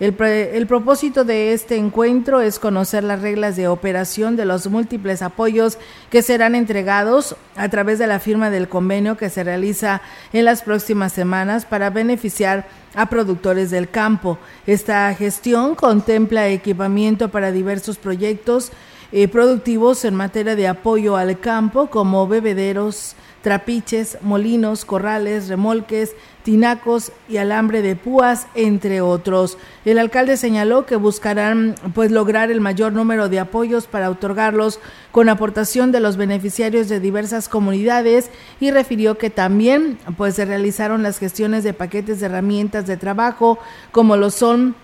el, 0.00 0.66
propósito 0.68 1.24
de 1.24 1.52
este 1.52 1.76
encuentro 1.76 2.40
es 2.40 2.60
conocer 2.60 3.02
las 3.02 3.20
reglas 3.20 3.56
de 3.56 3.66
operación 3.66 4.36
de 4.36 4.44
los 4.44 4.68
múltiples 4.68 5.22
apoyos 5.22 5.76
que 6.08 6.22
serán 6.22 6.54
entregados 6.54 7.34
a 7.56 7.68
través 7.68 7.98
de 7.98 8.06
la 8.06 8.20
firma 8.20 8.48
del 8.48 8.68
convenio 8.68 9.16
que 9.16 9.28
se 9.28 9.42
realiza 9.42 10.00
en 10.32 10.44
las 10.44 10.62
próximas 10.62 11.12
semanas 11.12 11.64
para 11.64 11.90
beneficiar 11.90 12.68
a 12.94 13.06
productores 13.06 13.70
del 13.72 13.90
campo. 13.90 14.38
Esta 14.68 15.12
gestión 15.14 15.74
contempla 15.74 16.48
equipamiento 16.48 17.30
para 17.30 17.50
diversos 17.50 17.98
proyectos 17.98 18.70
eh, 19.10 19.26
productivos 19.26 20.04
en 20.04 20.14
materia 20.14 20.54
de 20.54 20.68
apoyo 20.68 21.16
al 21.16 21.40
campo 21.40 21.88
como 21.88 22.28
bebederos, 22.28 23.16
trapiches, 23.42 24.18
molinos, 24.20 24.84
corrales, 24.84 25.48
remolques, 25.48 26.14
tinacos 26.48 27.12
y 27.28 27.36
alambre 27.36 27.82
de 27.82 27.94
púas, 27.94 28.46
entre 28.54 29.02
otros. 29.02 29.58
El 29.84 29.98
alcalde 29.98 30.38
señaló 30.38 30.86
que 30.86 30.96
buscarán 30.96 31.74
pues 31.92 32.10
lograr 32.10 32.50
el 32.50 32.62
mayor 32.62 32.94
número 32.94 33.28
de 33.28 33.38
apoyos 33.38 33.86
para 33.86 34.08
otorgarlos 34.08 34.80
con 35.12 35.28
aportación 35.28 35.92
de 35.92 36.00
los 36.00 36.16
beneficiarios 36.16 36.88
de 36.88 37.00
diversas 37.00 37.50
comunidades 37.50 38.30
y 38.60 38.70
refirió 38.70 39.18
que 39.18 39.28
también 39.28 39.98
pues 40.16 40.36
se 40.36 40.46
realizaron 40.46 41.02
las 41.02 41.18
gestiones 41.18 41.64
de 41.64 41.74
paquetes 41.74 42.18
de 42.18 42.24
herramientas 42.24 42.86
de 42.86 42.96
trabajo 42.96 43.58
como 43.92 44.16
lo 44.16 44.30
son 44.30 44.74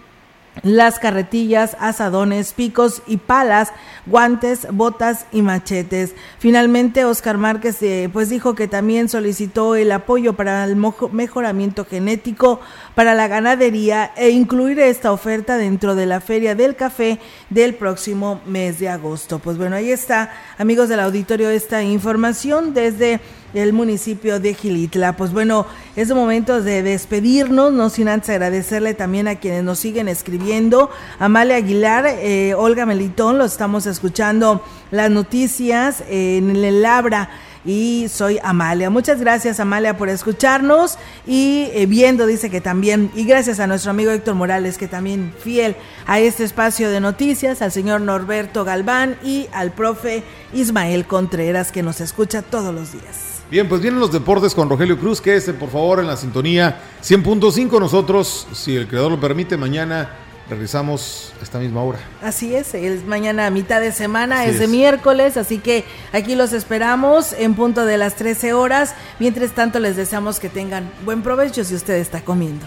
las 0.62 0.98
carretillas, 0.98 1.76
asadones, 1.80 2.52
picos 2.52 3.02
y 3.06 3.16
palas, 3.16 3.72
guantes, 4.06 4.66
botas 4.70 5.26
y 5.32 5.42
machetes. 5.42 6.14
Finalmente, 6.38 7.04
Oscar 7.04 7.38
Márquez 7.38 7.82
eh, 7.82 8.08
pues 8.12 8.28
dijo 8.28 8.54
que 8.54 8.68
también 8.68 9.08
solicitó 9.08 9.74
el 9.74 9.90
apoyo 9.92 10.34
para 10.34 10.64
el 10.64 10.76
mejoramiento 10.76 11.84
genético 11.84 12.60
para 12.94 13.14
la 13.14 13.28
ganadería 13.28 14.12
e 14.16 14.30
incluir 14.30 14.78
esta 14.78 15.12
oferta 15.12 15.56
dentro 15.56 15.94
de 15.94 16.06
la 16.06 16.20
Feria 16.20 16.54
del 16.54 16.76
Café 16.76 17.18
del 17.50 17.74
próximo 17.74 18.40
mes 18.46 18.78
de 18.78 18.88
agosto. 18.88 19.38
Pues 19.38 19.58
bueno, 19.58 19.76
ahí 19.76 19.90
está, 19.90 20.32
amigos 20.58 20.88
del 20.88 21.00
auditorio, 21.00 21.50
esta 21.50 21.82
información 21.82 22.74
desde 22.74 23.20
el 23.54 23.72
municipio 23.72 24.40
de 24.40 24.54
Gilitla. 24.54 25.16
Pues 25.16 25.32
bueno, 25.32 25.66
es 25.96 26.12
momento 26.12 26.60
de 26.60 26.82
despedirnos, 26.82 27.72
no 27.72 27.88
sin 27.88 28.08
antes 28.08 28.30
agradecerle 28.30 28.94
también 28.94 29.28
a 29.28 29.36
quienes 29.36 29.64
nos 29.64 29.78
siguen 29.78 30.08
escribiendo. 30.08 30.90
Amalia 31.18 31.56
Aguilar, 31.56 32.06
eh, 32.06 32.54
Olga 32.54 32.84
Melitón, 32.84 33.38
lo 33.38 33.44
estamos 33.44 33.86
escuchando 33.86 34.62
las 34.90 35.10
noticias 35.10 36.02
en 36.08 36.50
el 36.50 36.82
Labra 36.82 37.30
y 37.64 38.06
soy 38.08 38.38
Amalia. 38.42 38.90
Muchas 38.90 39.20
gracias 39.20 39.60
Amalia 39.60 39.96
por 39.96 40.08
escucharnos 40.08 40.98
y 41.26 41.68
eh, 41.72 41.86
viendo, 41.86 42.26
dice 42.26 42.50
que 42.50 42.60
también, 42.60 43.10
y 43.14 43.24
gracias 43.24 43.60
a 43.60 43.66
nuestro 43.66 43.90
amigo 43.90 44.10
Héctor 44.10 44.34
Morales 44.34 44.78
que 44.78 44.88
también 44.88 45.32
fiel 45.38 45.76
a 46.06 46.20
este 46.20 46.44
espacio 46.44 46.90
de 46.90 47.00
noticias, 47.00 47.62
al 47.62 47.72
señor 47.72 48.00
Norberto 48.00 48.64
Galván 48.64 49.16
y 49.22 49.48
al 49.52 49.72
profe 49.72 50.22
Ismael 50.52 51.06
Contreras 51.06 51.72
que 51.72 51.82
nos 51.82 52.00
escucha 52.00 52.42
todos 52.42 52.74
los 52.74 52.92
días. 52.92 53.33
Bien, 53.50 53.68
pues 53.68 53.80
vienen 53.82 54.00
los 54.00 54.10
deportes 54.10 54.54
con 54.54 54.68
Rogelio 54.68 54.98
Cruz, 54.98 55.20
que 55.20 55.36
este, 55.36 55.52
por 55.52 55.70
favor, 55.70 56.00
en 56.00 56.06
la 56.06 56.16
sintonía 56.16 56.80
100.5. 57.02 57.78
Nosotros, 57.78 58.46
si 58.52 58.74
el 58.74 58.88
creador 58.88 59.12
lo 59.12 59.20
permite, 59.20 59.56
mañana 59.56 60.10
regresamos 60.48 61.32
a 61.40 61.42
esta 61.42 61.58
misma 61.58 61.82
hora. 61.82 61.98
Así 62.22 62.54
es, 62.54 62.74
es 62.74 63.04
mañana 63.04 63.46
a 63.46 63.50
mitad 63.50 63.80
de 63.80 63.92
semana, 63.92 64.44
es 64.46 64.58
de 64.58 64.66
miércoles, 64.66 65.36
así 65.36 65.58
que 65.58 65.84
aquí 66.12 66.34
los 66.34 66.52
esperamos 66.52 67.32
en 67.32 67.54
punto 67.54 67.84
de 67.86 67.98
las 67.98 68.16
13 68.16 68.52
horas. 68.54 68.94
Mientras 69.18 69.52
tanto, 69.52 69.78
les 69.78 69.96
deseamos 69.96 70.40
que 70.40 70.48
tengan 70.48 70.90
buen 71.04 71.22
provecho 71.22 71.64
si 71.64 71.74
usted 71.74 71.94
está 71.94 72.22
comiendo. 72.22 72.66